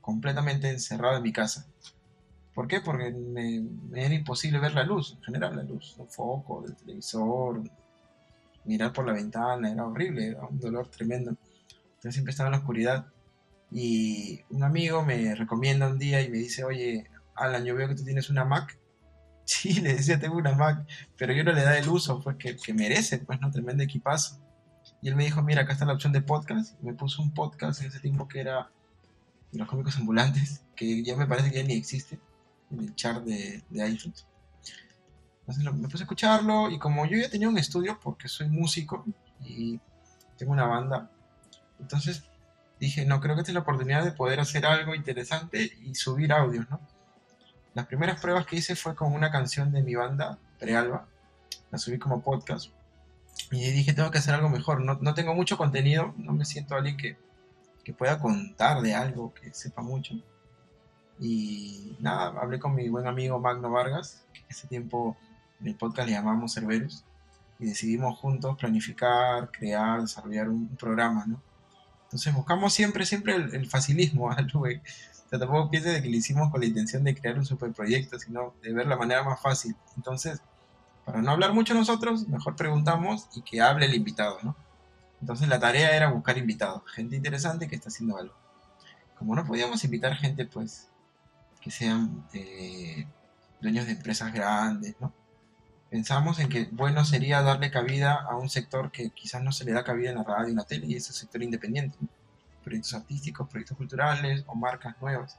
completamente 0.00 0.70
encerrado 0.70 1.16
en 1.16 1.24
mi 1.24 1.32
casa. 1.32 1.66
¿Por 2.54 2.68
qué? 2.68 2.80
Porque 2.80 3.10
me, 3.10 3.66
era 3.92 4.14
imposible 4.14 4.60
ver 4.60 4.74
la 4.74 4.84
luz, 4.84 5.14
en 5.16 5.22
general, 5.22 5.56
la 5.56 5.64
luz, 5.64 5.96
un 5.98 6.08
foco, 6.08 6.62
del 6.62 6.76
televisor, 6.76 7.60
mirar 8.64 8.92
por 8.92 9.04
la 9.04 9.14
ventana, 9.14 9.68
era 9.72 9.84
horrible, 9.84 10.28
era 10.28 10.46
un 10.46 10.60
dolor 10.60 10.88
tremendo. 10.88 11.30
Entonces 11.88 12.14
siempre 12.14 12.30
estaba 12.30 12.50
en 12.50 12.52
la 12.52 12.58
oscuridad. 12.58 13.06
Y 13.72 14.42
un 14.50 14.62
amigo 14.62 15.04
me 15.04 15.34
recomienda 15.34 15.88
un 15.88 15.98
día 15.98 16.22
y 16.22 16.30
me 16.30 16.38
dice, 16.38 16.62
oye, 16.62 17.10
Alan, 17.38 17.64
yo 17.64 17.74
veo 17.74 17.88
que 17.88 17.94
tú 17.94 18.04
tienes 18.04 18.30
una 18.30 18.44
Mac. 18.44 18.78
Sí, 19.48 19.80
le 19.80 19.94
decía, 19.94 20.20
tengo 20.20 20.36
una 20.36 20.52
Mac, 20.52 20.86
pero 21.16 21.32
yo 21.32 21.42
no 21.42 21.52
le 21.52 21.62
da 21.62 21.78
el 21.78 21.88
uso, 21.88 22.20
pues 22.20 22.36
que, 22.36 22.54
que 22.56 22.74
merece, 22.74 23.18
pues, 23.20 23.40
¿no? 23.40 23.50
Tremendo 23.50 23.82
equipazo. 23.82 24.38
Y 25.00 25.08
él 25.08 25.16
me 25.16 25.24
dijo, 25.24 25.42
mira, 25.42 25.62
acá 25.62 25.72
está 25.72 25.86
la 25.86 25.94
opción 25.94 26.12
de 26.12 26.20
podcast. 26.20 26.78
Y 26.82 26.84
me 26.84 26.92
puso 26.92 27.22
un 27.22 27.32
podcast 27.32 27.80
en 27.80 27.88
ese 27.88 28.00
tiempo 28.00 28.28
que 28.28 28.40
era 28.40 28.70
Los 29.52 29.66
Cómicos 29.66 29.96
Ambulantes, 29.96 30.64
que 30.76 31.02
ya 31.02 31.16
me 31.16 31.26
parece 31.26 31.50
que 31.50 31.62
ya 31.62 31.64
ni 31.64 31.74
existe 31.74 32.20
en 32.70 32.80
el 32.80 32.94
chart 32.94 33.24
de, 33.24 33.64
de 33.70 33.88
iTunes. 33.88 34.26
Entonces 35.48 35.64
me 35.72 35.88
puse 35.88 36.02
a 36.02 36.04
escucharlo 36.04 36.70
y 36.70 36.78
como 36.78 37.06
yo 37.06 37.16
ya 37.16 37.30
tenía 37.30 37.48
un 37.48 37.56
estudio 37.56 37.98
porque 38.02 38.28
soy 38.28 38.50
músico 38.50 39.06
y 39.40 39.80
tengo 40.36 40.52
una 40.52 40.66
banda, 40.66 41.10
entonces 41.80 42.24
dije, 42.78 43.06
no, 43.06 43.20
creo 43.20 43.34
que 43.34 43.40
esta 43.40 43.52
es 43.52 43.54
la 43.54 43.62
oportunidad 43.62 44.04
de 44.04 44.12
poder 44.12 44.40
hacer 44.40 44.66
algo 44.66 44.94
interesante 44.94 45.72
y 45.82 45.94
subir 45.94 46.32
audios, 46.32 46.68
¿no? 46.68 46.80
Las 47.74 47.86
primeras 47.86 48.20
pruebas 48.20 48.46
que 48.46 48.56
hice 48.56 48.76
fue 48.76 48.94
con 48.94 49.12
una 49.12 49.30
canción 49.30 49.72
de 49.72 49.82
mi 49.82 49.94
banda, 49.94 50.38
Prealba, 50.58 51.06
la 51.70 51.78
subí 51.78 51.98
como 51.98 52.22
podcast 52.22 52.70
y 53.50 53.70
dije, 53.70 53.94
tengo 53.94 54.10
que 54.10 54.18
hacer 54.18 54.34
algo 54.34 54.48
mejor, 54.48 54.80
no, 54.80 54.98
no 55.00 55.14
tengo 55.14 55.34
mucho 55.34 55.56
contenido, 55.56 56.14
no 56.16 56.32
me 56.32 56.44
siento 56.44 56.74
alguien 56.74 56.96
que, 56.96 57.16
que 57.82 57.94
pueda 57.94 58.18
contar 58.18 58.82
de 58.82 58.94
algo, 58.94 59.32
que 59.32 59.52
sepa 59.54 59.82
mucho. 59.82 60.14
Y 61.18 61.96
nada, 61.98 62.34
hablé 62.40 62.58
con 62.58 62.74
mi 62.74 62.88
buen 62.88 63.06
amigo 63.06 63.38
Magno 63.38 63.70
Vargas, 63.70 64.24
que 64.32 64.42
ese 64.50 64.68
tiempo 64.68 65.16
en 65.60 65.68
el 65.68 65.76
podcast 65.76 66.08
le 66.08 66.14
llamamos 66.14 66.54
Cerberus, 66.54 67.04
y 67.58 67.66
decidimos 67.66 68.18
juntos 68.18 68.56
planificar, 68.58 69.50
crear, 69.50 70.02
desarrollar 70.02 70.48
un, 70.48 70.68
programa, 70.76 71.24
¿no? 71.26 71.40
Entonces 72.04 72.34
buscamos 72.34 72.72
siempre, 72.72 73.04
siempre 73.06 73.34
el, 73.34 73.68
facilismo, 73.68 74.30
algo 74.36 74.62
que 74.62 74.82
tampoco 75.30 75.70
piense 75.70 75.90
de 75.90 76.02
que 76.02 76.08
lo 76.08 76.16
hicimos 76.16 76.50
con 76.50 76.60
la 76.60 76.66
intención 76.66 77.04
de 77.04 77.14
crear 77.14 77.36
un 77.36 77.44
superproyecto, 77.44 78.18
sino 78.18 78.54
de 78.62 78.72
ver 78.72 78.86
la 78.86 78.96
manera 78.96 79.22
más 79.22 79.40
fácil. 79.40 79.76
Entonces, 79.96 80.40
para 81.04 81.20
no 81.20 81.30
hablar 81.30 81.52
mucho 81.52 81.74
nosotros, 81.74 82.28
mejor 82.28 82.56
preguntamos 82.56 83.28
y 83.34 83.42
que 83.42 83.60
hable 83.60 83.86
el 83.86 83.94
invitado, 83.94 84.38
¿no? 84.42 84.56
Entonces 85.20 85.48
la 85.48 85.58
tarea 85.58 85.94
era 85.94 86.10
buscar 86.10 86.38
invitados, 86.38 86.82
gente 86.92 87.16
interesante 87.16 87.68
que 87.68 87.76
está 87.76 87.88
haciendo 87.88 88.16
algo. 88.16 88.34
Como 89.18 89.34
no 89.34 89.44
podíamos 89.44 89.82
invitar 89.84 90.14
gente, 90.14 90.46
pues, 90.46 90.88
que 91.60 91.70
sean 91.70 92.24
eh, 92.32 93.06
dueños 93.60 93.86
de 93.86 93.92
empresas 93.92 94.32
grandes, 94.32 94.94
¿no? 95.00 95.12
Pensamos 95.90 96.38
en 96.38 96.48
que 96.48 96.68
bueno 96.72 97.04
sería 97.04 97.42
darle 97.42 97.70
cabida 97.70 98.14
a 98.14 98.36
un 98.36 98.50
sector 98.50 98.90
que 98.92 99.10
quizás 99.10 99.42
no 99.42 99.52
se 99.52 99.64
le 99.64 99.72
da 99.72 99.84
cabida 99.84 100.10
en 100.10 100.16
la 100.16 100.24
radio 100.24 100.48
y 100.48 100.50
en 100.50 100.56
la 100.56 100.64
tele, 100.64 100.86
y 100.86 100.96
es 100.96 101.08
el 101.08 101.14
sector 101.14 101.42
independiente, 101.42 101.98
proyectos 102.68 102.94
artísticos, 102.94 103.48
proyectos 103.48 103.76
culturales 103.76 104.44
o 104.46 104.54
marcas 104.54 104.94
nuevas. 105.00 105.38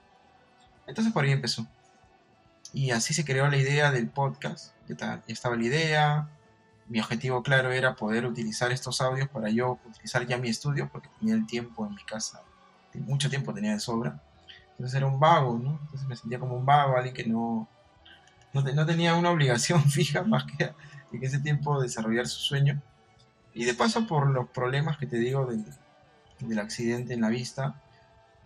Entonces 0.88 1.14
por 1.14 1.24
ahí 1.24 1.32
empezó. 1.32 1.68
Y 2.74 2.92
así 2.92 3.14
se 3.14 3.26
creó 3.26 3.48
la 3.48 3.58
idea 3.58 3.92
del 3.92 4.10
podcast, 4.10 4.74
ya 4.88 5.24
estaba 5.28 5.56
la 5.56 5.64
idea, 5.64 6.30
mi 6.88 7.00
objetivo 7.00 7.42
claro 7.42 7.72
era 7.72 7.96
poder 7.96 8.26
utilizar 8.26 8.72
estos 8.72 9.02
audios 9.02 9.30
para 9.30 9.50
yo 9.50 9.80
utilizar 9.86 10.26
ya 10.28 10.38
mi 10.38 10.50
estudio, 10.50 10.90
porque 10.92 11.10
tenía 11.20 11.36
el 11.36 11.48
tiempo 11.48 11.86
en 11.86 11.96
mi 11.96 12.04
casa, 12.04 12.42
mucho 12.94 13.30
tiempo 13.30 13.54
tenía 13.54 13.74
de 13.74 13.80
sobra, 13.80 14.22
entonces 14.72 14.96
era 14.96 15.08
un 15.08 15.20
vago, 15.20 15.60
¿no? 15.60 15.80
Entonces 15.84 16.08
me 16.08 16.16
sentía 16.16 16.40
como 16.40 16.56
un 16.56 16.66
vago, 16.66 16.96
alguien 16.96 17.14
que 17.14 17.26
no, 17.26 17.68
no, 18.54 18.86
tenía 18.86 19.16
una 19.16 19.30
obligación 19.30 19.84
fija 19.90 20.24
más 20.24 20.46
que 20.46 20.74
en 21.12 21.24
ese 21.24 21.40
tiempo 21.40 21.82
desarrollar 21.82 22.28
su 22.28 22.40
sueño. 22.40 22.82
Y 23.54 23.66
de 23.66 23.74
paso 23.74 24.08
por 24.08 24.30
los 24.30 24.48
problemas 24.50 24.98
que 24.98 25.08
te 25.08 25.18
digo 25.18 25.46
del, 25.46 25.66
del 26.40 26.60
accidente 26.60 27.14
en 27.14 27.22
la 27.22 27.30
vista, 27.30 27.82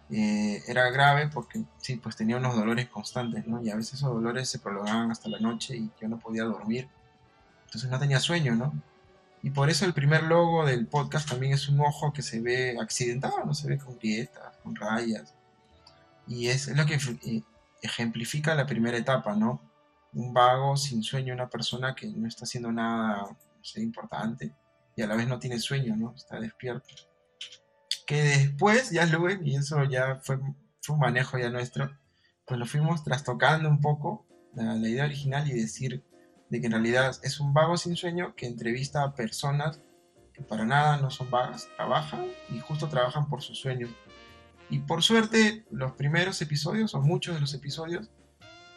eh, 0.09 0.63
era 0.67 0.89
grave 0.89 1.27
porque 1.27 1.63
sí, 1.79 1.95
pues 1.97 2.15
tenía 2.15 2.37
unos 2.37 2.55
dolores 2.55 2.87
constantes, 2.89 3.47
¿no? 3.47 3.63
Y 3.63 3.69
a 3.69 3.75
veces 3.75 3.95
esos 3.95 4.13
dolores 4.13 4.49
se 4.49 4.59
prolongaban 4.59 5.11
hasta 5.11 5.29
la 5.29 5.39
noche 5.39 5.75
y 5.75 5.89
yo 5.99 6.07
no 6.07 6.19
podía 6.19 6.43
dormir. 6.43 6.87
Entonces 7.65 7.89
no 7.89 7.99
tenía 7.99 8.19
sueño, 8.19 8.55
¿no? 8.55 8.73
Y 9.41 9.49
por 9.49 9.69
eso 9.69 9.85
el 9.85 9.93
primer 9.93 10.23
logo 10.23 10.65
del 10.65 10.87
podcast 10.87 11.29
también 11.29 11.53
es 11.53 11.67
un 11.67 11.81
ojo 11.81 12.13
que 12.13 12.21
se 12.21 12.39
ve 12.41 12.77
accidentado, 12.79 13.43
no 13.45 13.53
se 13.53 13.67
ve 13.67 13.77
con 13.77 13.97
grietas, 13.97 14.55
con 14.63 14.75
rayas. 14.75 15.33
Y 16.27 16.47
es, 16.47 16.67
lo 16.67 16.85
que 16.85 16.95
eh, 16.95 17.43
ejemplifica 17.81 18.55
la 18.55 18.65
primera 18.65 18.97
etapa, 18.97 19.35
¿no? 19.35 19.61
Un 20.13 20.33
vago 20.33 20.77
sin 20.77 21.03
sueño, 21.03 21.33
una 21.33 21.49
persona 21.49 21.95
que 21.95 22.07
no 22.07 22.27
está 22.27 22.45
haciendo 22.45 22.71
nada 22.71 23.35
importante 23.75 24.53
y 24.95 25.01
a 25.01 25.07
la 25.07 25.15
vez 25.15 25.27
no 25.27 25.39
tiene 25.39 25.59
sueño, 25.59 25.95
¿no? 25.95 26.13
Está 26.15 26.39
despierto. 26.39 26.93
Que 28.05 28.21
después, 28.21 28.91
ya 28.91 29.05
lo 29.05 29.21
ven, 29.21 29.45
y 29.45 29.55
eso 29.55 29.83
ya 29.85 30.19
fue, 30.23 30.37
fue 30.81 30.95
un 30.95 30.99
manejo 30.99 31.37
ya 31.37 31.49
nuestro, 31.49 31.91
pues 32.45 32.59
lo 32.59 32.65
fuimos 32.65 33.03
trastocando 33.03 33.69
un 33.69 33.79
poco, 33.81 34.27
la, 34.53 34.75
idea 34.75 35.05
original 35.05 35.49
y 35.49 35.53
decir 35.53 36.03
de 36.49 36.59
que 36.59 36.67
en 36.67 36.73
realidad 36.73 37.15
es 37.23 37.39
un 37.39 37.53
vago 37.53 37.77
sin 37.77 37.95
sueño 37.95 38.35
que 38.35 38.45
entrevista 38.45 39.03
a 39.03 39.15
personas 39.15 39.81
que 40.33 40.43
para 40.43 40.65
nada 40.65 40.97
no 40.97 41.09
son 41.09 41.31
vagas, 41.31 41.69
trabajan 41.75 42.27
y 42.49 42.59
justo 42.59 42.89
trabajan 42.89 43.29
por 43.29 43.41
sus 43.41 43.59
sueños 43.59 43.89
y 44.73 44.79
por 44.79 45.03
suerte, 45.03 45.65
los 45.69 45.91
primeros 45.91 46.41
episodios, 46.41 46.95
o 46.95 47.01
muchos 47.01 47.35
de 47.35 47.41
los 47.41 47.53
episodios, 47.53 48.09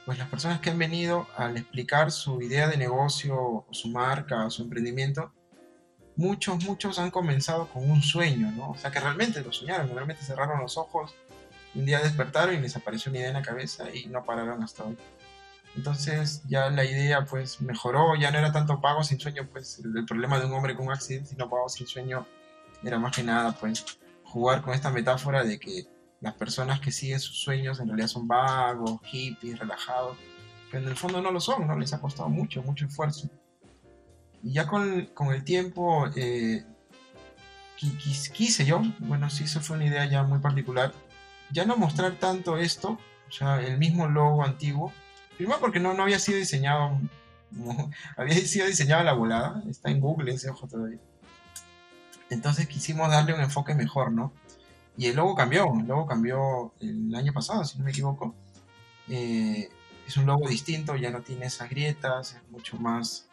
pues 0.05 0.19
las 0.19 0.29
personas 0.29 0.61
que 0.61 0.69
han 0.71 0.79
venido 0.79 1.27
al 1.37 1.57
explicar 1.57 2.13
su 2.13 2.43
idea 2.43 2.69
de 2.69 2.77
negocio, 2.77 3.67
su 3.71 3.89
marca, 3.89 4.51
su 4.51 4.63
emprendimiento, 4.63 5.33
muchos, 6.17 6.65
muchos 6.65 6.99
han 6.99 7.11
comenzado 7.11 7.69
con 7.69 7.89
un 7.89 8.03
sueño, 8.03 8.51
¿no? 8.53 8.71
O 8.71 8.77
sea, 8.77 8.91
que 8.91 9.01
realmente 9.01 9.43
lo 9.43 9.53
soñaron, 9.53 9.91
realmente 9.95 10.23
cerraron 10.23 10.61
los 10.61 10.77
ojos, 10.77 11.15
un 11.75 11.85
día 11.85 12.01
despertaron 12.01 12.55
y 12.55 12.59
les 12.59 12.75
apareció 12.77 13.11
una 13.11 13.19
idea 13.19 13.29
en 13.29 13.35
la 13.35 13.43
cabeza 13.43 13.95
y 13.95 14.07
no 14.07 14.25
pararon 14.25 14.63
hasta 14.63 14.85
hoy. 14.85 14.97
Entonces 15.77 16.43
ya 16.49 16.71
la 16.71 16.85
idea 16.85 17.27
pues 17.27 17.61
mejoró, 17.61 18.17
ya 18.17 18.31
no 18.31 18.39
era 18.39 18.51
tanto 18.51 18.81
pago 18.81 19.05
sin 19.05 19.21
sueño, 19.21 19.47
pues 19.53 19.79
el, 19.81 20.07
problema 20.07 20.39
de 20.39 20.47
un 20.47 20.55
hombre 20.55 20.75
con 20.75 20.87
un 20.87 20.93
accidente, 20.93 21.29
sino 21.29 21.51
pago 21.51 21.69
sin 21.69 21.87
sueño 21.87 22.27
era 22.83 22.99
más 22.99 23.15
que 23.15 23.23
nada 23.23 23.53
pues 23.53 23.85
jugar 24.25 24.63
con 24.63 24.75
esta 24.75 24.91
metáfora 24.91 25.45
de 25.45 25.59
que 25.59 25.87
las 26.21 26.35
personas 26.35 26.81
que 26.81 26.91
siguen 26.91 27.21
sus 27.21 27.39
sueños 27.39 27.79
en 27.79 27.89
realidad 27.89 28.09
son 28.09 28.27
vagos, 28.27 29.01
hippies, 29.05 29.59
relajados, 29.59 30.17
pero 30.71 30.85
en 30.85 30.91
el 30.91 30.97
fondo 30.97 31.21
no 31.21 31.31
lo 31.31 31.41
son, 31.41 31.67
¿no? 31.67 31.79
Les 31.79 31.93
ha 31.93 32.01
costado 32.01 32.31
mucho, 32.31 32.63
mucho 32.63 32.87
esfuerzo. 32.87 33.29
Ya 34.53 34.67
con, 34.67 35.07
con 35.07 35.35
el 35.35 35.45
tiempo 35.45 36.09
eh, 36.15 36.65
quise 37.77 38.65
yo, 38.65 38.83
bueno, 39.01 39.29
sí, 39.31 39.45
eso 39.45 39.61
fue 39.61 39.77
una 39.77 39.87
idea 39.87 40.07
ya 40.07 40.23
muy 40.23 40.39
particular, 40.39 40.93
ya 41.51 41.65
no 41.65 41.77
mostrar 41.77 42.13
tanto 42.13 42.57
esto, 42.57 42.99
o 43.29 43.33
sea, 43.33 43.61
el 43.61 43.79
mismo 43.79 44.09
logo 44.09 44.45
antiguo, 44.45 44.93
primero 45.37 45.61
porque 45.61 45.81
no, 45.81 45.95
no 45.95 46.05
había 46.05 46.19
sido 46.19 46.39
diseñado, 46.39 47.01
había 48.17 48.35
sido 48.37 48.67
diseñado 48.67 49.03
a 49.03 49.05
la 49.05 49.13
volada, 49.13 49.63
está 49.69 49.91
en 49.91 50.01
Google 50.01 50.33
ese 50.33 50.49
ojo 50.49 50.67
todavía 50.67 51.01
entonces 52.31 52.67
quisimos 52.67 53.11
darle 53.11 53.35
un 53.35 53.41
enfoque 53.41 53.75
mejor, 53.75 54.13
¿no? 54.13 54.33
Y 54.97 55.07
el 55.07 55.17
logo 55.17 55.35
cambió, 55.35 55.73
el 55.79 55.87
logo 55.87 56.07
cambió 56.07 56.73
el 56.81 57.15
año 57.15 57.33
pasado, 57.33 57.65
si 57.65 57.79
no 57.79 57.85
me 57.85 57.91
equivoco. 57.91 58.35
Eh, 59.09 59.69
es 60.07 60.17
un 60.17 60.27
logo 60.27 60.49
distinto, 60.49 60.97
ya 60.97 61.11
no 61.11 61.23
tiene 61.23 61.47
esas 61.47 61.69
grietas, 61.69 62.35
es 62.35 62.51
mucho 62.51 62.77
más, 62.79 63.26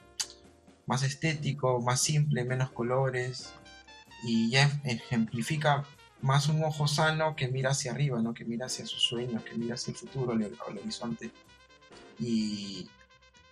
más 0.85 1.03
estético, 1.03 1.81
más 1.81 2.01
simple, 2.01 2.43
menos 2.43 2.71
colores 2.71 3.53
y 4.23 4.49
ya 4.49 4.69
ejemplifica 4.83 5.85
más 6.21 6.47
un 6.47 6.63
ojo 6.63 6.87
sano 6.87 7.35
que 7.35 7.49
mira 7.49 7.71
hacia 7.71 7.91
arriba, 7.91 8.21
¿no? 8.21 8.33
que 8.33 8.45
mira 8.45 8.67
hacia 8.67 8.85
sus 8.85 9.03
sueños, 9.03 9.43
que 9.43 9.55
mira 9.55 9.75
hacia 9.75 9.91
el 9.91 9.97
futuro, 9.97 10.33
el, 10.33 10.55
horizonte. 10.81 11.31
Y, 12.17 12.89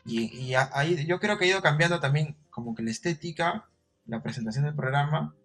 y, 0.06 0.54
ahí 0.54 1.06
yo 1.06 1.20
creo 1.20 1.38
que 1.38 1.46
ha 1.46 1.50
ido 1.50 1.62
cambiando 1.62 2.00
también 2.00 2.38
como 2.50 2.74
que 2.74 2.84
la 2.84 2.92
estética, 2.92 3.70
la 4.06 4.24
presentación 4.24 4.66
del 4.66 4.76
programa, 4.76 5.36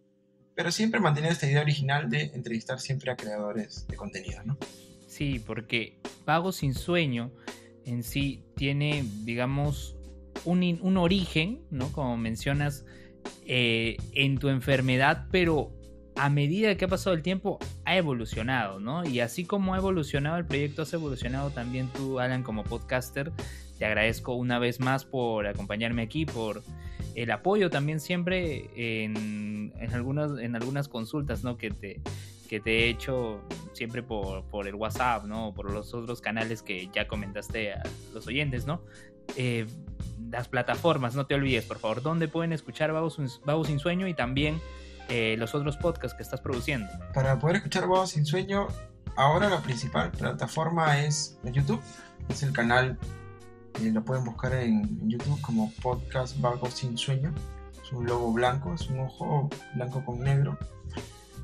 pero 0.54 0.70
siempre 0.70 1.00
manteniendo 1.00 1.34
esta 1.34 1.46
idea 1.46 1.60
original 1.60 2.08
de 2.08 2.30
entrevistar 2.34 2.78
siempre 2.78 3.10
a 3.10 3.16
creadores 3.16 3.86
de 3.88 3.96
contenido, 3.96 4.42
¿no? 4.44 4.56
Sí, 5.08 5.42
porque 5.44 6.00
Vago 6.24 6.52
sin 6.52 6.74
Sueño 6.74 7.32
en 7.84 8.02
sí 8.02 8.44
tiene, 8.56 9.04
digamos, 9.24 9.95
un, 10.46 10.78
un 10.80 10.96
origen, 10.96 11.60
¿no? 11.70 11.92
Como 11.92 12.16
mencionas, 12.16 12.84
eh, 13.46 13.96
en 14.12 14.38
tu 14.38 14.48
enfermedad, 14.48 15.26
pero 15.30 15.72
a 16.16 16.30
medida 16.30 16.76
que 16.76 16.86
ha 16.86 16.88
pasado 16.88 17.14
el 17.14 17.22
tiempo 17.22 17.58
ha 17.84 17.96
evolucionado, 17.96 18.80
¿no? 18.80 19.06
Y 19.06 19.20
así 19.20 19.44
como 19.44 19.74
ha 19.74 19.78
evolucionado 19.78 20.38
el 20.38 20.46
proyecto, 20.46 20.82
has 20.82 20.92
evolucionado 20.94 21.50
también 21.50 21.88
tú, 21.88 22.18
Alan, 22.18 22.42
como 22.42 22.64
podcaster. 22.64 23.32
Te 23.78 23.84
agradezco 23.84 24.34
una 24.34 24.58
vez 24.58 24.80
más 24.80 25.04
por 25.04 25.46
acompañarme 25.46 26.02
aquí, 26.02 26.24
por 26.24 26.62
el 27.14 27.30
apoyo 27.30 27.70
también 27.70 28.00
siempre 28.00 28.70
en, 28.76 29.72
algunas, 29.92 30.38
en 30.38 30.56
algunas 30.56 30.88
consultas, 30.88 31.44
¿no? 31.44 31.58
Que 31.58 31.70
te, 31.70 32.00
que 32.46 32.60
te 32.60 32.84
he 32.84 32.88
hecho 32.88 33.40
siempre 33.72 34.02
por, 34.02 34.44
por 34.44 34.66
el 34.66 34.74
WhatsApp, 34.74 35.24
¿no? 35.24 35.52
Por 35.54 35.70
los 35.70 35.92
otros 35.94 36.20
canales 36.20 36.62
que 36.62 36.88
ya 36.92 37.06
comentaste 37.06 37.72
a 37.74 37.82
los 38.12 38.26
oyentes, 38.26 38.66
¿no? 38.66 38.80
Eh, 39.36 39.66
las 40.30 40.48
plataformas, 40.48 41.14
no 41.14 41.26
te 41.26 41.34
olvides, 41.34 41.64
por 41.64 41.78
favor, 41.78 42.02
dónde 42.02 42.28
pueden 42.28 42.52
escuchar 42.52 42.92
Vagos, 42.92 43.18
sin 43.66 43.78
Sueño 43.78 44.08
y 44.08 44.14
también 44.14 44.60
eh, 45.08 45.36
los 45.38 45.54
otros 45.54 45.76
podcasts 45.76 46.16
que 46.16 46.22
estás 46.22 46.40
produciendo. 46.40 46.88
Para 47.14 47.38
poder 47.38 47.56
escuchar 47.56 47.86
Vagos 47.86 48.10
sin 48.10 48.26
Sueño, 48.26 48.68
ahora 49.16 49.48
la 49.48 49.60
principal 49.60 50.10
plataforma 50.10 51.00
es 51.00 51.38
YouTube, 51.44 51.80
es 52.28 52.42
el 52.42 52.52
canal, 52.52 52.98
eh, 53.80 53.90
lo 53.92 54.02
pueden 54.04 54.24
buscar 54.24 54.54
en, 54.54 55.08
YouTube 55.08 55.40
como 55.40 55.72
Podcast 55.82 56.40
Vagos 56.40 56.74
sin 56.74 56.98
Sueño, 56.98 57.32
es 57.82 57.92
un 57.92 58.06
logo 58.06 58.32
blanco, 58.32 58.74
es 58.74 58.88
un 58.88 59.00
ojo 59.00 59.48
blanco 59.74 60.04
con 60.04 60.20
negro. 60.20 60.58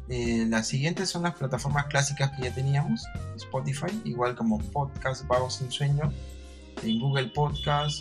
Eh, 0.09 0.47
las 0.49 0.69
siguientes 0.69 1.09
son 1.09 1.23
las 1.23 1.35
plataformas 1.35 1.87
clásicas 1.87 2.31
que 2.33 2.45
ya 2.45 2.55
teníamos, 2.55 3.07
Spotify, 3.37 4.01
igual 4.05 4.35
como 4.35 4.59
Podcast 4.59 5.27
Vagos 5.27 5.57
sin 5.57 5.71
Sueño, 5.71 6.13
en 6.83 7.01
Google 7.01 7.29
Podcast, 7.29 8.01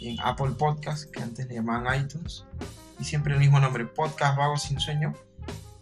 en 0.00 0.18
Apple 0.20 0.52
Podcast, 0.58 1.10
que 1.10 1.22
antes 1.22 1.46
le 1.48 1.54
llamaban 1.54 2.02
iTunes, 2.02 2.44
y 3.02 3.04
siempre 3.04 3.34
el 3.34 3.40
mismo 3.40 3.58
nombre, 3.58 3.84
Podcast 3.84 4.36
Vago 4.36 4.56
Sin 4.56 4.78
Sueño. 4.78 5.14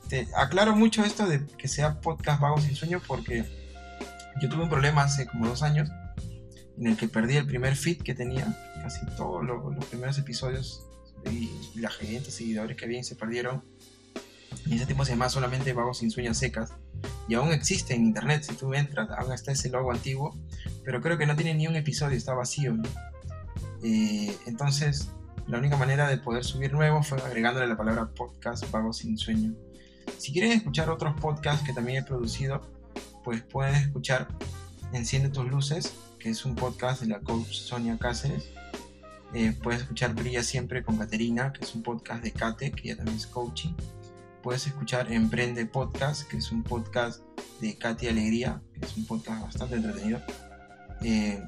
Te 0.08 0.26
aclaro 0.34 0.74
mucho 0.74 1.04
esto 1.04 1.26
de 1.26 1.46
que 1.58 1.68
sea 1.68 2.00
Podcast 2.00 2.40
Vago 2.40 2.58
Sin 2.60 2.74
Sueño 2.74 3.00
porque 3.06 3.44
yo 4.40 4.48
tuve 4.48 4.62
un 4.62 4.70
problema 4.70 5.02
hace 5.02 5.26
como 5.26 5.46
dos 5.46 5.62
años 5.62 5.90
en 6.78 6.86
el 6.86 6.96
que 6.96 7.08
perdí 7.08 7.36
el 7.36 7.46
primer 7.46 7.76
feed 7.76 8.02
que 8.02 8.14
tenía, 8.14 8.46
casi 8.82 9.04
todos 9.16 9.44
los 9.44 9.84
primeros 9.86 10.16
episodios 10.18 10.86
y 11.30 11.50
la 11.78 11.90
gente, 11.90 12.30
seguidores 12.30 12.74
que 12.76 12.86
habían 12.86 13.04
se 13.04 13.16
perdieron. 13.16 13.62
Y 14.66 14.76
ese 14.76 14.86
tiempo 14.86 15.04
se 15.04 15.12
llamaba 15.12 15.30
solamente 15.30 15.72
Vagos 15.72 15.98
sin 15.98 16.10
Sueños 16.10 16.38
Secas. 16.38 16.72
Y 17.28 17.34
aún 17.34 17.52
existe 17.52 17.94
en 17.94 18.04
internet, 18.04 18.42
si 18.42 18.54
tú 18.54 18.74
entras, 18.74 19.08
aún 19.10 19.32
está 19.32 19.52
ese 19.52 19.70
logo 19.70 19.92
antiguo, 19.92 20.36
pero 20.84 21.00
creo 21.00 21.16
que 21.16 21.26
no 21.26 21.36
tiene 21.36 21.54
ni 21.54 21.66
un 21.66 21.76
episodio, 21.76 22.16
está 22.16 22.34
vacío. 22.34 22.76
Eh, 23.82 24.36
entonces, 24.46 25.08
la 25.46 25.58
única 25.58 25.76
manera 25.76 26.08
de 26.08 26.18
poder 26.18 26.44
subir 26.44 26.72
nuevos 26.72 27.06
fue 27.06 27.18
agregándole 27.18 27.66
la 27.66 27.76
palabra 27.76 28.10
podcast 28.14 28.70
Vago 28.70 28.92
sin 28.92 29.16
sueño. 29.16 29.54
Si 30.18 30.32
quieren 30.32 30.52
escuchar 30.52 30.90
otros 30.90 31.18
podcasts 31.20 31.64
que 31.64 31.72
también 31.72 32.02
he 32.02 32.06
producido, 32.06 32.60
pues 33.24 33.42
pueden 33.42 33.74
escuchar 33.76 34.28
Enciende 34.92 35.28
tus 35.28 35.48
luces, 35.48 35.94
que 36.18 36.30
es 36.30 36.44
un 36.44 36.56
podcast 36.56 37.02
de 37.02 37.06
la 37.06 37.20
coach 37.20 37.52
Sonia 37.52 37.96
Cáceres. 37.96 38.48
Eh, 39.32 39.54
puedes 39.62 39.82
escuchar 39.82 40.14
Brilla 40.14 40.42
siempre 40.42 40.82
con 40.82 40.96
Caterina, 40.96 41.52
que 41.52 41.64
es 41.64 41.74
un 41.76 41.82
podcast 41.84 42.24
de 42.24 42.32
Kate, 42.32 42.72
que 42.72 42.88
ya 42.88 42.96
también 42.96 43.16
es 43.16 43.28
coaching. 43.28 43.72
Puedes 44.42 44.66
escuchar 44.66 45.12
Emprende 45.12 45.66
Podcast, 45.66 46.26
que 46.28 46.38
es 46.38 46.50
un 46.50 46.62
podcast 46.62 47.20
de 47.60 47.76
Katy 47.76 48.08
Alegría, 48.08 48.62
que 48.72 48.86
es 48.86 48.96
un 48.96 49.04
podcast 49.04 49.42
bastante 49.42 49.76
entretenido. 49.76 50.20
Eh, 51.02 51.42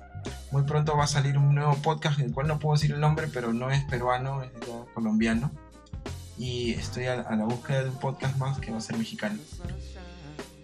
muy 0.50 0.62
pronto 0.64 0.96
va 0.96 1.04
a 1.04 1.06
salir 1.06 1.38
un 1.38 1.54
nuevo 1.54 1.74
podcast, 1.76 2.18
del 2.18 2.32
cual 2.32 2.48
no 2.48 2.58
puedo 2.58 2.74
decir 2.74 2.92
el 2.92 3.00
nombre, 3.00 3.28
pero 3.28 3.54
no 3.54 3.70
es 3.70 3.82
peruano, 3.84 4.42
es 4.42 4.50
colombiano. 4.92 5.50
Y 6.36 6.72
estoy 6.72 7.06
a, 7.06 7.16
la 7.16 7.44
búsqueda 7.44 7.84
de 7.84 7.90
un 7.90 7.98
podcast 7.98 8.36
más 8.36 8.58
que 8.58 8.70
va 8.70 8.78
a 8.78 8.82
ser 8.82 8.98
mexicano. 8.98 9.38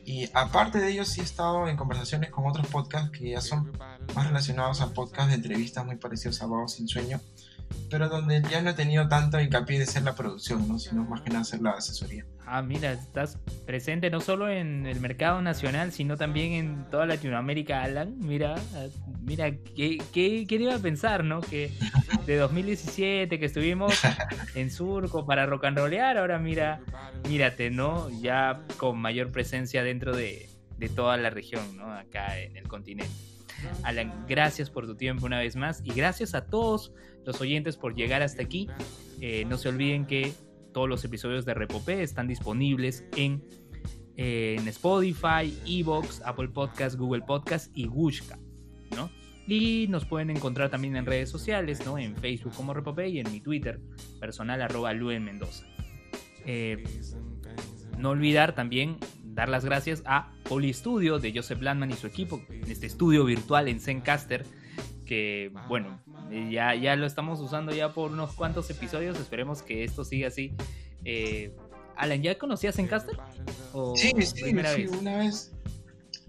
Y 0.05 0.29
aparte 0.35 0.79
de 0.79 0.91
ello, 0.91 1.05
sí 1.05 1.21
he 1.21 1.25
estado 1.25 1.69
en 1.69 1.77
conversaciones 1.77 2.31
con 2.31 2.47
otros 2.47 2.67
podcasts 2.67 3.11
que 3.11 3.31
ya 3.31 3.41
son 3.41 3.73
más 4.15 4.27
relacionados 4.27 4.81
a 4.81 4.93
podcasts 4.93 5.29
de 5.31 5.37
entrevistas 5.37 5.85
muy 5.87 5.97
parecidos 5.97 6.43
a 6.43 6.47
Vago 6.47 6.69
Sin 6.69 6.89
Sueño, 6.89 7.21
pero 7.91 8.09
donde 8.09 8.43
ya 8.51 8.61
no 8.63 8.71
he 8.71 8.75
tenido 8.75 9.09
tanto 9.09 9.41
hincapié 9.41 9.79
de 9.79 9.87
ser 9.87 10.03
la 10.03 10.15
producción, 10.15 10.67
¿no? 10.69 10.79
sino 10.79 11.05
más 11.05 11.23
que 11.23 11.31
nada 11.31 11.45
ser 11.45 11.61
la 11.61 11.71
asesoría. 11.71 12.25
Ah, 12.47 12.63
mira, 12.63 12.93
estás 12.93 13.39
presente 13.67 14.11
no 14.11 14.21
solo 14.21 14.49
en 14.49 14.87
el 14.87 15.01
mercado 15.01 15.43
nacional, 15.43 15.93
sino 15.93 16.17
también 16.17 16.53
en 16.53 16.91
toda 16.91 17.05
Latinoamérica, 17.07 17.83
Alan. 17.83 18.15
Mira, 18.19 18.55
mira, 19.21 19.51
¿qué, 19.51 19.99
qué, 20.13 20.47
qué 20.49 20.55
iba 20.55 20.75
a 20.75 20.79
pensar, 20.79 21.25
no? 21.25 21.41
Que 21.41 21.71
de 22.27 22.37
2017 22.37 23.39
que 23.39 23.45
estuvimos 23.45 23.93
en 24.55 24.71
Surco 24.71 25.27
para 25.27 25.45
rock 25.47 25.65
and 25.65 25.79
rollear, 25.79 26.17
ahora 26.17 26.39
mira, 26.39 26.81
mírate, 27.29 27.71
¿no? 27.71 28.09
Ya 28.21 28.63
con 28.79 28.99
mayor 28.99 29.31
presencia 29.31 29.83
dentro 29.83 30.17
de, 30.17 30.49
de 30.79 30.89
toda 30.89 31.17
la 31.19 31.29
región, 31.31 31.77
¿no? 31.77 31.93
Acá 31.93 32.39
en 32.39 32.57
el 32.57 32.67
continente. 32.67 33.13
Alan, 33.83 34.25
gracias 34.29 34.71
por 34.71 34.87
tu 34.87 34.95
tiempo 34.95 35.27
una 35.27 35.39
vez 35.39 35.57
más 35.57 35.83
y 35.85 35.93
gracias 35.93 36.35
a 36.35 36.47
todos 36.47 36.93
los 37.29 37.43
oyentes 37.43 37.77
por 37.77 37.95
llegar 37.95 38.23
hasta 38.23 38.43
aquí. 38.43 38.69
Eh, 39.21 39.45
no 39.47 39.59
se 39.59 39.69
olviden 39.69 40.07
que 40.07 40.33
todos 40.73 40.89
los 40.89 41.05
episodios 41.05 41.45
de 41.45 41.53
Repopé 41.53 42.03
están 42.03 42.27
disponibles 42.27 43.05
en, 43.17 43.45
en 44.17 44.67
Spotify, 44.69 45.55
Evox, 45.67 46.23
Apple 46.25 46.49
Podcast, 46.49 46.97
Google 46.97 47.23
Podcast 47.27 47.71
y 47.77 47.87
Gushka, 47.87 48.39
¿no? 48.97 49.11
Y 49.47 49.87
nos 49.89 50.07
pueden 50.07 50.31
encontrar 50.31 50.71
también 50.71 50.97
en 50.97 51.05
redes 51.05 51.29
sociales, 51.29 51.85
¿no? 51.85 51.99
En 51.99 52.17
Facebook 52.17 52.55
como 52.55 52.73
Repopé 52.73 53.09
y 53.09 53.19
en 53.19 53.31
mi 53.31 53.41
Twitter 53.41 53.79
personal 54.19 54.63
arroba 54.63 54.95
Luen 54.95 55.23
Mendoza. 55.23 55.67
Eh, 56.47 56.83
no 57.99 58.11
olvidar 58.11 58.55
también 58.55 58.97
dar 59.23 59.51
las 59.51 59.67
gracias 59.67 60.03
a 60.07 60.33
Studio 60.47 61.19
de 61.19 61.33
Joseph 61.35 61.61
Landman 61.61 61.91
y 61.91 61.95
su 61.95 62.07
equipo 62.07 62.43
en 62.49 62.71
este 62.71 62.87
estudio 62.87 63.27
virtual 63.27 63.69
en 63.69 63.81
Zencaster 63.81 64.47
que 65.09 65.51
bueno, 65.69 65.99
ya, 66.51 66.75
ya 66.75 66.95
lo 66.95 67.07
estamos 67.07 67.41
usando 67.41 67.75
ya 67.75 67.95
por 67.95 68.13
unos 68.13 68.35
cuantos 68.35 68.69
episodios, 68.69 69.19
esperemos 69.19 69.63
que 69.63 69.83
esto 69.83 70.05
siga 70.05 70.29
así. 70.29 70.55
Eh, 71.05 71.57
Alan, 71.97 72.23
¿ya 72.23 72.37
conocías 72.37 72.77
Zencaster? 72.77 73.19
sí, 73.97 74.13
sí, 74.19 74.27
sí, 74.27 74.87
una 75.01 75.17
vez 75.17 75.53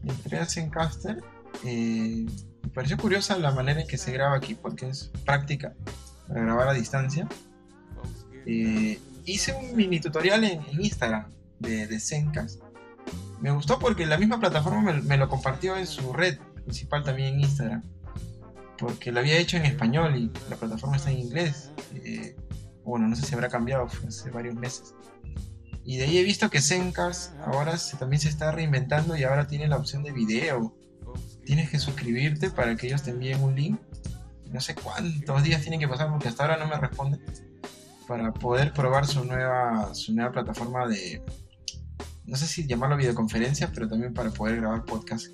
entré 0.08 0.40
a 0.40 0.46
Zencaster, 0.46 1.22
eh, 1.66 2.26
me 2.64 2.70
pareció 2.70 2.98
curiosa 2.98 3.38
la 3.38 3.52
manera 3.52 3.82
en 3.82 3.88
que 3.88 3.98
se 3.98 4.14
graba 4.14 4.38
aquí, 4.38 4.56
porque 4.56 4.88
es 4.88 5.12
práctica 5.26 5.74
para 6.30 6.42
grabar 6.42 6.70
a 6.70 6.74
distancia. 6.74 7.28
Eh, 8.46 8.98
hice 9.26 9.54
un 9.54 9.76
mini 9.76 10.00
tutorial 10.00 10.46
en, 10.46 10.62
Instagram 10.80 11.30
de, 11.60 11.86
de 11.86 12.00
Zencast. 12.00 12.62
Me 13.42 13.52
gustó 13.52 13.78
porque 13.78 14.06
la 14.06 14.18
misma 14.18 14.40
plataforma 14.40 14.82
me, 14.82 15.02
me, 15.02 15.18
lo 15.18 15.28
compartió 15.28 15.76
en 15.76 15.86
su 15.86 16.14
red 16.14 16.40
principal 16.64 17.04
también 17.04 17.34
en 17.34 17.42
Instagram 17.42 17.84
porque 18.80 19.12
lo 19.12 19.20
había 19.20 19.38
hecho 19.38 19.58
en 19.58 19.66
español 19.66 20.16
y 20.16 20.32
la 20.50 20.56
plataforma 20.56 20.98
está 20.98 21.12
en 21.12 21.20
inglés. 21.20 21.72
Eh, 21.96 22.36
bueno, 22.84 23.08
no 23.08 23.16
sé 23.16 23.26
si 23.26 23.36
habrá 23.36 23.50
cambiado, 23.50 23.88
fue 23.88 24.08
hace 24.08 24.30
varios 24.32 24.56
meses. 24.56 24.96
Y 25.84 25.98
de 25.98 26.06
ahí 26.06 26.18
he 26.18 26.24
visto 26.24 26.50
que 26.50 26.62
Zencast 26.62 27.34
ahora 27.46 27.76
también 27.98 28.20
se 28.20 28.30
está 28.30 28.52
reinventando 28.52 29.16
y 29.16 29.24
ahora 29.24 29.48
tiene 29.48 29.68
la 29.68 29.78
opción 29.78 30.04
de 30.04 30.12
video. 30.12 30.76
Tienes 31.46 31.70
que 31.70 31.80
suscribirte 31.80 32.52
para 32.52 32.76
que 32.76 32.88
ellos 32.88 33.04
te 33.04 33.12
envíen 33.12 33.42
un 33.42 33.56
link. 33.56 33.80
No 34.52 34.62
sé 34.62 34.76
cuántos 34.76 35.44
días 35.44 35.62
tienen 35.62 35.80
que 35.80 35.88
pasar 35.88 36.10
porque 36.10 36.28
hasta 36.28 36.44
ahora 36.44 36.58
no 36.58 36.68
me 36.68 36.78
responden. 36.78 37.22
Para 38.08 38.34
poder 38.34 38.74
probar 38.74 39.06
su 39.06 39.24
nueva, 39.26 39.94
su 39.94 40.14
nueva 40.14 40.32
plataforma 40.32 40.88
de, 40.88 41.22
no 42.30 42.36
sé 42.36 42.48
si 42.48 42.68
llamarlo 42.68 42.96
videoconferencia, 42.96 43.72
pero 43.74 43.88
también 43.88 44.14
para 44.14 44.30
poder 44.30 44.58
grabar 44.58 44.86
podcast 44.86 45.28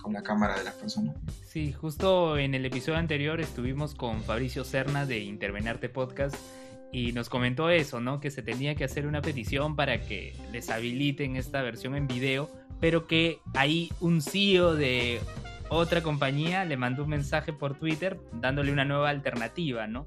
con 0.00 0.12
la 0.12 0.22
cámara 0.22 0.58
de 0.58 0.64
las 0.64 0.74
personas. 0.74 1.16
Sí, 1.46 1.72
justo 1.72 2.36
en 2.38 2.54
el 2.54 2.66
episodio 2.66 2.98
anterior 2.98 3.40
estuvimos 3.40 3.94
con 3.94 4.22
Fabricio 4.22 4.64
Cerna 4.64 5.06
de 5.06 5.20
Intervenarte 5.20 5.88
Podcast 5.88 6.36
y 6.92 7.12
nos 7.12 7.28
comentó 7.28 7.70
eso, 7.70 8.00
¿no? 8.00 8.20
Que 8.20 8.30
se 8.30 8.42
tenía 8.42 8.74
que 8.74 8.84
hacer 8.84 9.06
una 9.06 9.22
petición 9.22 9.76
para 9.76 10.02
que 10.02 10.36
les 10.52 10.68
habiliten 10.68 11.36
esta 11.36 11.62
versión 11.62 11.96
en 11.96 12.06
video, 12.06 12.50
pero 12.80 13.06
que 13.06 13.38
ahí 13.54 13.90
un 14.00 14.20
CEO 14.20 14.74
de 14.74 15.20
otra 15.70 16.02
compañía 16.02 16.66
le 16.66 16.76
mandó 16.76 17.04
un 17.04 17.10
mensaje 17.10 17.54
por 17.54 17.78
Twitter 17.78 18.20
dándole 18.34 18.72
una 18.72 18.84
nueva 18.84 19.08
alternativa, 19.08 19.86
¿no? 19.86 20.04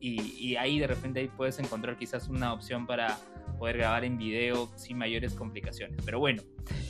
y, 0.00 0.56
ahí 0.56 0.78
de 0.78 0.86
repente 0.86 1.20
ahí 1.20 1.28
puedes 1.28 1.58
encontrar 1.58 1.96
quizás 1.96 2.28
una 2.28 2.52
opción 2.52 2.86
para 2.86 3.18
poder 3.60 3.76
grabar 3.76 4.04
en 4.04 4.18
video 4.18 4.68
sin 4.74 4.98
mayores 4.98 5.34
complicaciones. 5.34 6.00
Pero 6.04 6.18
bueno, 6.18 6.42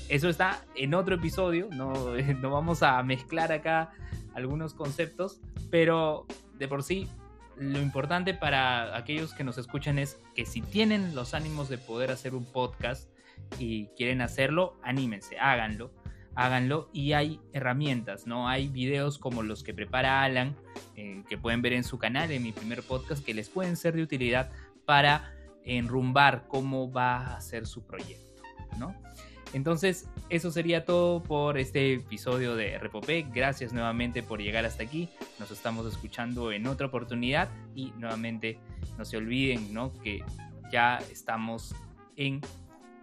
eso 0.08 0.28
está 0.28 0.64
en 0.76 0.94
otro 0.94 1.16
episodio, 1.16 1.68
no, 1.72 1.92
no 2.40 2.50
vamos 2.50 2.82
a 2.82 3.02
mezclar 3.02 3.52
acá 3.52 3.90
algunos 4.34 4.72
conceptos, 4.72 5.40
pero 5.70 6.26
de 6.54 6.68
por 6.68 6.82
sí 6.82 7.08
lo 7.58 7.80
importante 7.80 8.32
para 8.32 8.96
aquellos 8.96 9.34
que 9.34 9.44
nos 9.44 9.58
escuchan 9.58 9.98
es 9.98 10.18
que 10.34 10.46
si 10.46 10.62
tienen 10.62 11.14
los 11.14 11.34
ánimos 11.34 11.68
de 11.68 11.76
poder 11.76 12.10
hacer 12.10 12.34
un 12.34 12.46
podcast 12.46 13.10
y 13.58 13.88
quieren 13.96 14.22
hacerlo, 14.22 14.78
anímense, 14.82 15.38
háganlo 15.38 15.90
háganlo 16.36 16.88
y 16.92 17.12
hay 17.12 17.40
herramientas, 17.52 18.26
¿no? 18.26 18.48
Hay 18.48 18.68
videos 18.68 19.18
como 19.18 19.42
los 19.42 19.62
que 19.62 19.74
prepara 19.74 20.22
Alan, 20.22 20.56
eh, 20.96 21.22
que 21.28 21.36
pueden 21.36 21.60
ver 21.60 21.72
en 21.72 21.84
su 21.84 21.98
canal, 21.98 22.30
en 22.30 22.42
mi 22.42 22.52
primer 22.52 22.82
podcast, 22.82 23.24
que 23.24 23.34
les 23.34 23.48
pueden 23.48 23.76
ser 23.76 23.94
de 23.94 24.02
utilidad 24.02 24.50
para 24.86 25.34
enrumbar 25.64 26.46
cómo 26.48 26.90
va 26.90 27.36
a 27.36 27.40
ser 27.40 27.66
su 27.66 27.82
proyecto, 27.82 28.42
¿no? 28.78 28.94
Entonces, 29.52 30.08
eso 30.28 30.50
sería 30.52 30.84
todo 30.84 31.22
por 31.22 31.58
este 31.58 31.94
episodio 31.94 32.54
de 32.54 32.78
Repopé. 32.78 33.26
Gracias 33.34 33.72
nuevamente 33.72 34.22
por 34.22 34.40
llegar 34.40 34.64
hasta 34.64 34.84
aquí. 34.84 35.08
Nos 35.40 35.50
estamos 35.50 35.86
escuchando 35.86 36.52
en 36.52 36.66
otra 36.68 36.86
oportunidad 36.86 37.48
y 37.74 37.92
nuevamente 37.98 38.58
no 38.96 39.04
se 39.04 39.16
olviden, 39.16 39.74
¿no? 39.74 39.92
Que 40.02 40.22
ya 40.70 40.98
estamos 41.10 41.74
en 42.16 42.40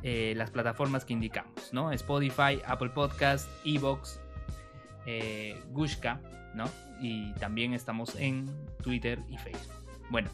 eh, 0.03 0.34
las 0.38 0.51
plataformas 0.51 1.03
que 1.03 1.14
indicamos, 1.14 1.74
¿no? 1.74 1.91
Spotify, 1.91 2.62
Apple 2.66 2.89
Podcast, 2.89 3.49
Evox, 3.66 4.22
eh, 5.05 5.62
Gushka, 5.72 6.22
¿no? 6.53 6.70
Y 7.01 7.34
también 7.34 7.74
estamos 7.74 8.16
en 8.16 8.49
Twitter 8.82 9.20
y 9.30 9.38
Facebook. 9.38 9.74
Bueno, 10.10 10.30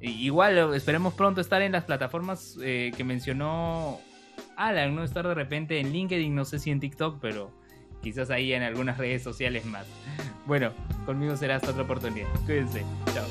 igual 0.00 0.74
esperemos 0.74 1.14
pronto 1.14 1.40
estar 1.40 1.62
en 1.62 1.72
las 1.72 1.84
plataformas 1.84 2.58
eh, 2.62 2.92
que 2.96 3.04
mencionó 3.04 4.00
Alan, 4.56 4.94
¿no? 4.94 5.04
Estar 5.04 5.26
de 5.26 5.34
repente 5.34 5.80
en 5.80 5.92
LinkedIn, 5.92 6.34
no 6.34 6.44
sé 6.44 6.58
si 6.58 6.70
en 6.70 6.80
TikTok, 6.80 7.18
pero 7.20 7.50
quizás 8.02 8.30
ahí 8.30 8.52
en 8.52 8.62
algunas 8.62 8.98
redes 8.98 9.22
sociales 9.22 9.64
más. 9.64 9.86
Bueno, 10.46 10.70
conmigo 11.04 11.36
será 11.36 11.56
hasta 11.56 11.72
otra 11.72 11.82
oportunidad. 11.82 12.28
Cuídense. 12.46 12.84
Chao. 13.12 13.26